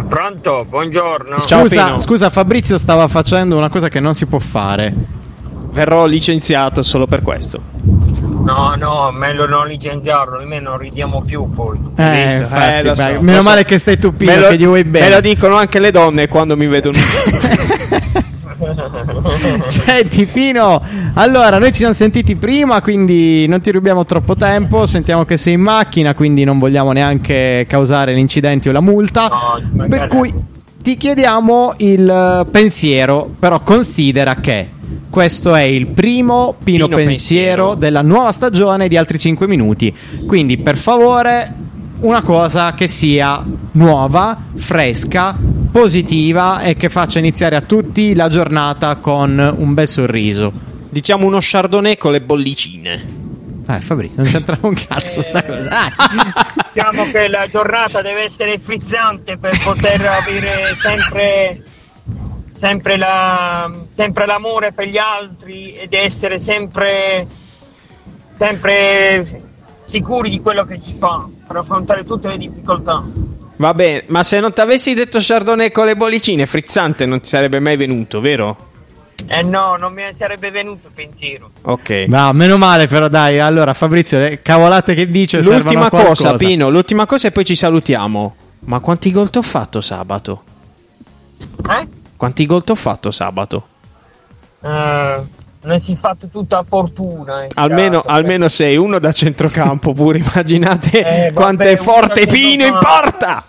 Pronto, 0.08 0.64
buongiorno. 0.70 1.40
Scusa, 1.40 2.00
scusa, 2.00 2.30
Fabrizio 2.30 2.78
stava 2.78 3.08
facendo 3.08 3.58
una 3.58 3.70
cosa 3.70 3.90
che 3.90 4.00
non 4.00 4.14
si 4.14 4.28
può 4.28 4.38
fare. 4.38 4.94
Verrò 5.72 6.06
licenziato 6.06 6.84
solo 6.84 7.08
per 7.08 7.24
questo. 7.24 7.71
No, 8.54 8.76
no, 8.76 9.12
meglio 9.12 9.46
non 9.48 9.68
licenziarlo, 9.68 10.38
almeno 10.38 10.70
non 10.72 10.78
ridiamo 10.80 11.22
più 11.26 11.50
poi. 11.50 11.78
Eh, 11.96 12.24
Visto? 12.24 12.42
infatti, 12.44 12.74
Eh, 12.76 12.84
lo 12.84 12.96
so, 12.96 13.18
meno 13.22 13.42
so. 13.42 13.50
male 13.50 13.64
che 13.64 13.78
stai 13.78 13.98
tu, 13.98 14.16
Pino, 14.16 14.32
Me 14.32 14.38
lo- 14.40 14.48
che 14.50 14.58
gli 14.58 14.66
vuoi 14.66 14.84
bene. 14.84 15.08
Me 15.08 15.14
lo 15.16 15.22
dicono 15.22 15.56
anche 15.56 15.80
le 15.80 15.92
donne 15.92 16.28
quando 16.28 16.58
mi 16.58 16.68
vedono. 16.68 16.98
Senti 19.68 20.26
Pino, 20.26 20.82
allora 21.16 21.58
noi 21.58 21.70
ci 21.72 21.78
siamo 21.80 21.94
sentiti 21.94 22.36
prima, 22.36 22.82
quindi 22.82 23.48
non 23.48 23.60
ti 23.62 23.72
rubiamo 23.72 24.06
troppo 24.06 24.36
tempo, 24.36 24.86
sentiamo 24.86 25.26
che 25.26 25.38
sei 25.38 25.54
in 25.54 25.62
macchina, 25.62 26.14
quindi 26.14 26.44
non 26.44 26.60
vogliamo 26.60 26.92
neanche 26.92 27.66
causare 27.68 28.14
gli 28.14 28.20
incidenti 28.20 28.70
o 28.70 28.72
la 28.72 28.82
multa, 28.82 29.30
No, 29.74 29.86
per 29.88 30.08
cui 30.08 30.32
ti 30.82 30.96
chiediamo 30.96 31.74
il 31.78 32.08
eh, 32.10 32.46
pensiero, 32.52 33.32
però 33.40 33.60
considera 33.62 34.36
che 34.36 34.70
questo 35.10 35.54
è 35.56 35.62
il 35.64 35.88
primo 35.88 36.56
Pino, 36.64 36.86
Pino 36.86 36.96
pensiero, 36.98 37.06
Pensiero. 37.10 37.76
della 37.76 38.02
nuova 38.02 38.32
stagione 38.32 38.88
di 38.88 38.98
altri 38.98 39.20
5 39.20 39.48
minuti, 39.48 39.94
quindi 40.26 40.58
per 40.58 40.78
favore 40.78 41.56
una 42.02 42.22
cosa 42.22 42.74
che 42.74 42.88
sia 42.88 43.44
nuova, 43.74 44.38
fresca, 44.56 45.38
positiva 45.72 46.62
e 46.62 46.76
che 46.76 46.90
faccia 46.90 47.20
iniziare 47.20 47.56
a 47.56 47.62
tutti 47.62 48.16
la 48.16 48.28
giornata 48.30 48.96
con 48.98 49.54
un 49.58 49.74
bel 49.74 49.88
sorriso. 49.88 50.52
diciamo 50.90 51.26
uno 51.26 51.38
chardonnay 51.40 51.98
con 51.98 52.12
le 52.12 52.22
bollicine. 52.22 53.20
Eh, 53.68 53.80
Fabrizio, 53.80 54.22
non 54.24 54.32
c'entra 54.32 54.58
un 54.62 54.74
cazzo 54.74 55.22
sta 55.22 55.44
cosa. 55.44 55.70
Diciamo 56.74 57.04
che 57.12 57.28
la 57.28 57.48
giornata 57.50 58.02
deve 58.02 58.24
essere 58.24 58.58
frizzante 58.60 59.38
per 59.38 59.58
poter 59.64 60.02
avere 60.06 60.76
sempre, 60.82 61.64
sempre, 62.62 62.96
la, 62.96 63.72
sempre 63.92 64.28
l'amore 64.28 64.72
per 64.72 64.88
gli 64.88 65.00
altri 65.00 65.76
ed 65.76 65.96
essere 65.96 66.38
sempre, 66.38 67.26
sempre 68.38 69.26
sicuri 69.86 70.30
di 70.30 70.40
quello 70.42 70.64
che 70.64 70.78
si 70.78 70.96
fa 71.00 71.28
per 71.48 71.56
affrontare 71.56 72.04
tutte 72.04 72.28
le 72.28 72.38
difficoltà. 72.38 73.04
Va 73.56 73.74
bene, 73.74 74.04
ma 74.08 74.22
se 74.22 74.40
non 74.40 74.54
ti 74.54 74.62
avessi 74.62 74.94
detto 74.94 75.18
chardonnay 75.20 75.72
con 75.72 75.86
le 75.86 75.96
bollicine, 75.96 76.46
frizzante 76.46 77.08
non 77.08 77.22
ti 77.22 77.30
sarebbe 77.30 77.60
mai 77.60 77.78
venuto, 77.78 78.22
vero? 78.22 78.70
Eh 79.26 79.42
no, 79.42 79.76
non 79.78 79.94
mi 79.94 80.04
sarebbe 80.16 80.52
venuto 80.52 80.88
il 80.88 80.94
pensiero. 80.94 81.50
Ok. 81.64 82.06
No, 82.08 82.32
meno 82.34 82.58
male, 82.58 82.88
però 82.88 83.08
dai. 83.08 83.40
Allora, 83.40 83.74
Fabrizio, 83.74 84.20
le 84.20 84.42
cavolate 84.44 84.94
che 84.94 85.10
dice 85.10 85.42
L'ultima 85.42 85.90
cosa, 85.90 86.36
Pino, 86.36 86.70
l'ultima 86.70 87.08
cosa 87.08 87.28
e 87.28 87.32
poi 87.32 87.46
ci 87.46 87.56
salutiamo. 87.56 88.36
Ma 88.62 88.80
quanti 88.80 89.12
gol 89.12 89.32
ti 89.32 89.40
ho 89.40 89.44
fatto 89.44 89.82
sabato? 89.82 90.44
Eh? 91.70 92.01
Quanti 92.22 92.46
gol 92.46 92.64
ti 92.64 92.70
ho 92.70 92.76
fatto 92.76 93.10
sabato? 93.10 93.66
Eh, 94.62 95.24
non 95.64 95.80
si 95.80 95.94
è 95.94 95.96
fatto 95.96 96.28
tutta 96.28 96.62
fortuna. 96.62 97.46
è 97.46 97.48
Almeno, 97.56 98.02
stato, 98.02 98.14
almeno 98.14 98.48
sei 98.48 98.78
uno 98.78 99.00
da 99.00 99.12
centrocampo 99.12 99.92
pure, 99.94 100.20
immaginate 100.20 101.30
Eh, 101.30 101.34
quanto 101.34 101.64
è 101.64 101.76
forte 101.78 102.28
Pino 102.28 102.64
in 102.68 102.78
porta! 102.80 103.44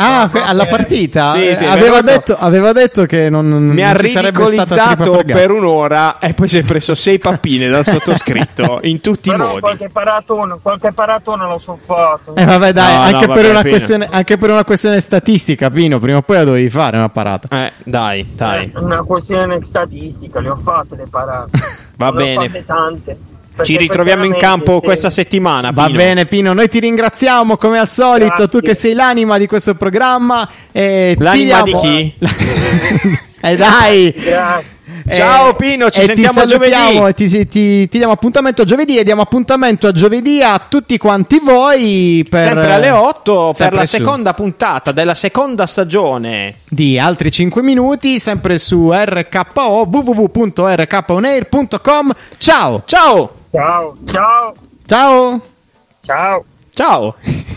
Ah, 0.00 0.28
que- 0.30 0.40
alla 0.42 0.66
partita? 0.66 1.32
Sì, 1.32 1.54
sì, 1.54 1.64
Eh, 1.64 1.66
aveva, 1.68 2.00
detto, 2.02 2.36
aveva 2.38 2.72
detto 2.72 3.04
che 3.04 3.28
non, 3.28 3.46
Mi 3.46 3.82
ha 3.82 3.92
non 3.92 4.06
sarebbe 4.06 4.10
stata 4.10 4.28
ridicolizzato 4.28 5.10
per 5.10 5.24
per 5.24 5.50
un'ora 5.50 6.18
e 6.18 6.34
poi 6.34 6.48
si 6.48 6.58
è 6.58 6.62
preso 6.62 6.94
sei 6.94 7.18
pappine 7.18 7.68
dal 7.68 7.84
sottoscritto 7.84 8.78
in 8.84 9.00
tutti 9.00 9.28
i 9.28 9.32
Però 9.32 9.46
modi. 9.48 9.60
qualche 9.60 9.88
paratona, 9.88 10.58
qualche 10.60 10.92
paratona 10.92 11.46
l'ho 11.46 11.58
so 11.58 11.76
fatto. 11.76 12.34
Eh 12.36 12.44
vabbè 12.44 12.72
dai, 12.72 12.92
No, 12.94 13.00
anche, 13.00 13.26
no, 13.26 13.32
per 13.34 13.42
vabbè, 13.42 13.50
una 13.50 13.60
Pino. 13.62 13.70
questione, 13.74 14.08
anche 14.10 14.36
per 14.38 14.50
una 14.50 14.64
questione 14.64 15.00
statistica, 15.00 15.70
Pino, 15.70 15.98
prima 15.98 16.18
o 16.18 16.22
poi 16.22 16.36
la 16.36 16.44
dovevi 16.44 16.68
fare 16.70 16.96
una 16.96 17.08
parata. 17.08 17.48
Eh, 17.66 17.72
dai, 17.84 18.26
dai. 18.34 18.70
È 18.74 18.78
una 18.78 19.02
questione 19.02 19.58
statistica, 19.64 20.40
le 20.40 20.50
ho 20.50 20.56
fatte 20.56 20.96
le 20.96 21.06
parate. 21.10 21.50
Va 21.96 22.10
Ne 22.10 22.12
ho 22.12 22.12
bene. 22.12 22.46
fatte 22.48 22.64
tante. 22.64 23.18
Ci 23.62 23.76
ritroviamo 23.76 24.24
in 24.24 24.36
campo 24.36 24.78
sì. 24.80 24.84
questa 24.84 25.10
settimana. 25.10 25.70
Va 25.70 25.86
Pino. 25.86 25.96
bene 25.98 26.26
Pino, 26.26 26.52
noi 26.52 26.68
ti 26.68 26.78
ringraziamo 26.80 27.56
come 27.56 27.78
al 27.78 27.88
solito, 27.88 28.26
Grazie. 28.26 28.48
tu 28.48 28.60
che 28.60 28.74
sei 28.74 28.94
l'anima 28.94 29.38
di 29.38 29.46
questo 29.46 29.74
programma. 29.74 30.48
E 30.72 31.14
ti 31.16 31.22
L'anima 31.22 31.62
diamo- 31.62 31.80
di 31.80 31.88
chi? 31.88 32.14
Eh 33.40 33.54
dai! 33.56 34.12
Grazie. 34.16 34.76
Ciao, 35.10 35.54
Pino, 35.54 35.88
ci 35.90 36.00
e 36.00 36.04
sentiamo 36.04 36.44
giovedì. 36.44 36.96
e 36.98 37.14
Ti, 37.14 37.28
ti- 37.48 37.88
ti 37.88 37.98
diamo 37.98 38.12
appuntamento 38.14 38.62
a 38.62 38.64
giovedì 38.64 38.98
e 38.98 39.04
diamo 39.04 39.22
appuntamento 39.22 39.86
a 39.86 39.92
giovedì 39.92 40.42
a 40.42 40.60
tutti 40.68 40.98
quanti 40.98 41.38
voi 41.42 42.26
per 42.28 42.40
Sempre 42.42 42.72
alle 42.72 42.90
8 42.90 43.44
per 43.46 43.54
sempre 43.54 43.76
la 43.78 43.84
su- 43.86 43.96
seconda 43.96 44.34
puntata 44.34 44.90
della 44.92 45.14
seconda 45.14 45.66
stagione. 45.66 46.56
di 46.68 46.98
altri 46.98 47.30
5 47.30 47.62
minuti 47.62 48.18
sempre 48.18 48.58
su 48.58 48.90
RKO 48.92 49.86
www.rkonair.com 49.90 52.12
ciao 52.38 52.82
Ciao! 52.86 53.32
Ciao, 53.50 53.94
ciao, 54.06 54.52
ciao 54.86 55.40
ciao. 56.02 56.44
Ciao! 56.74 57.14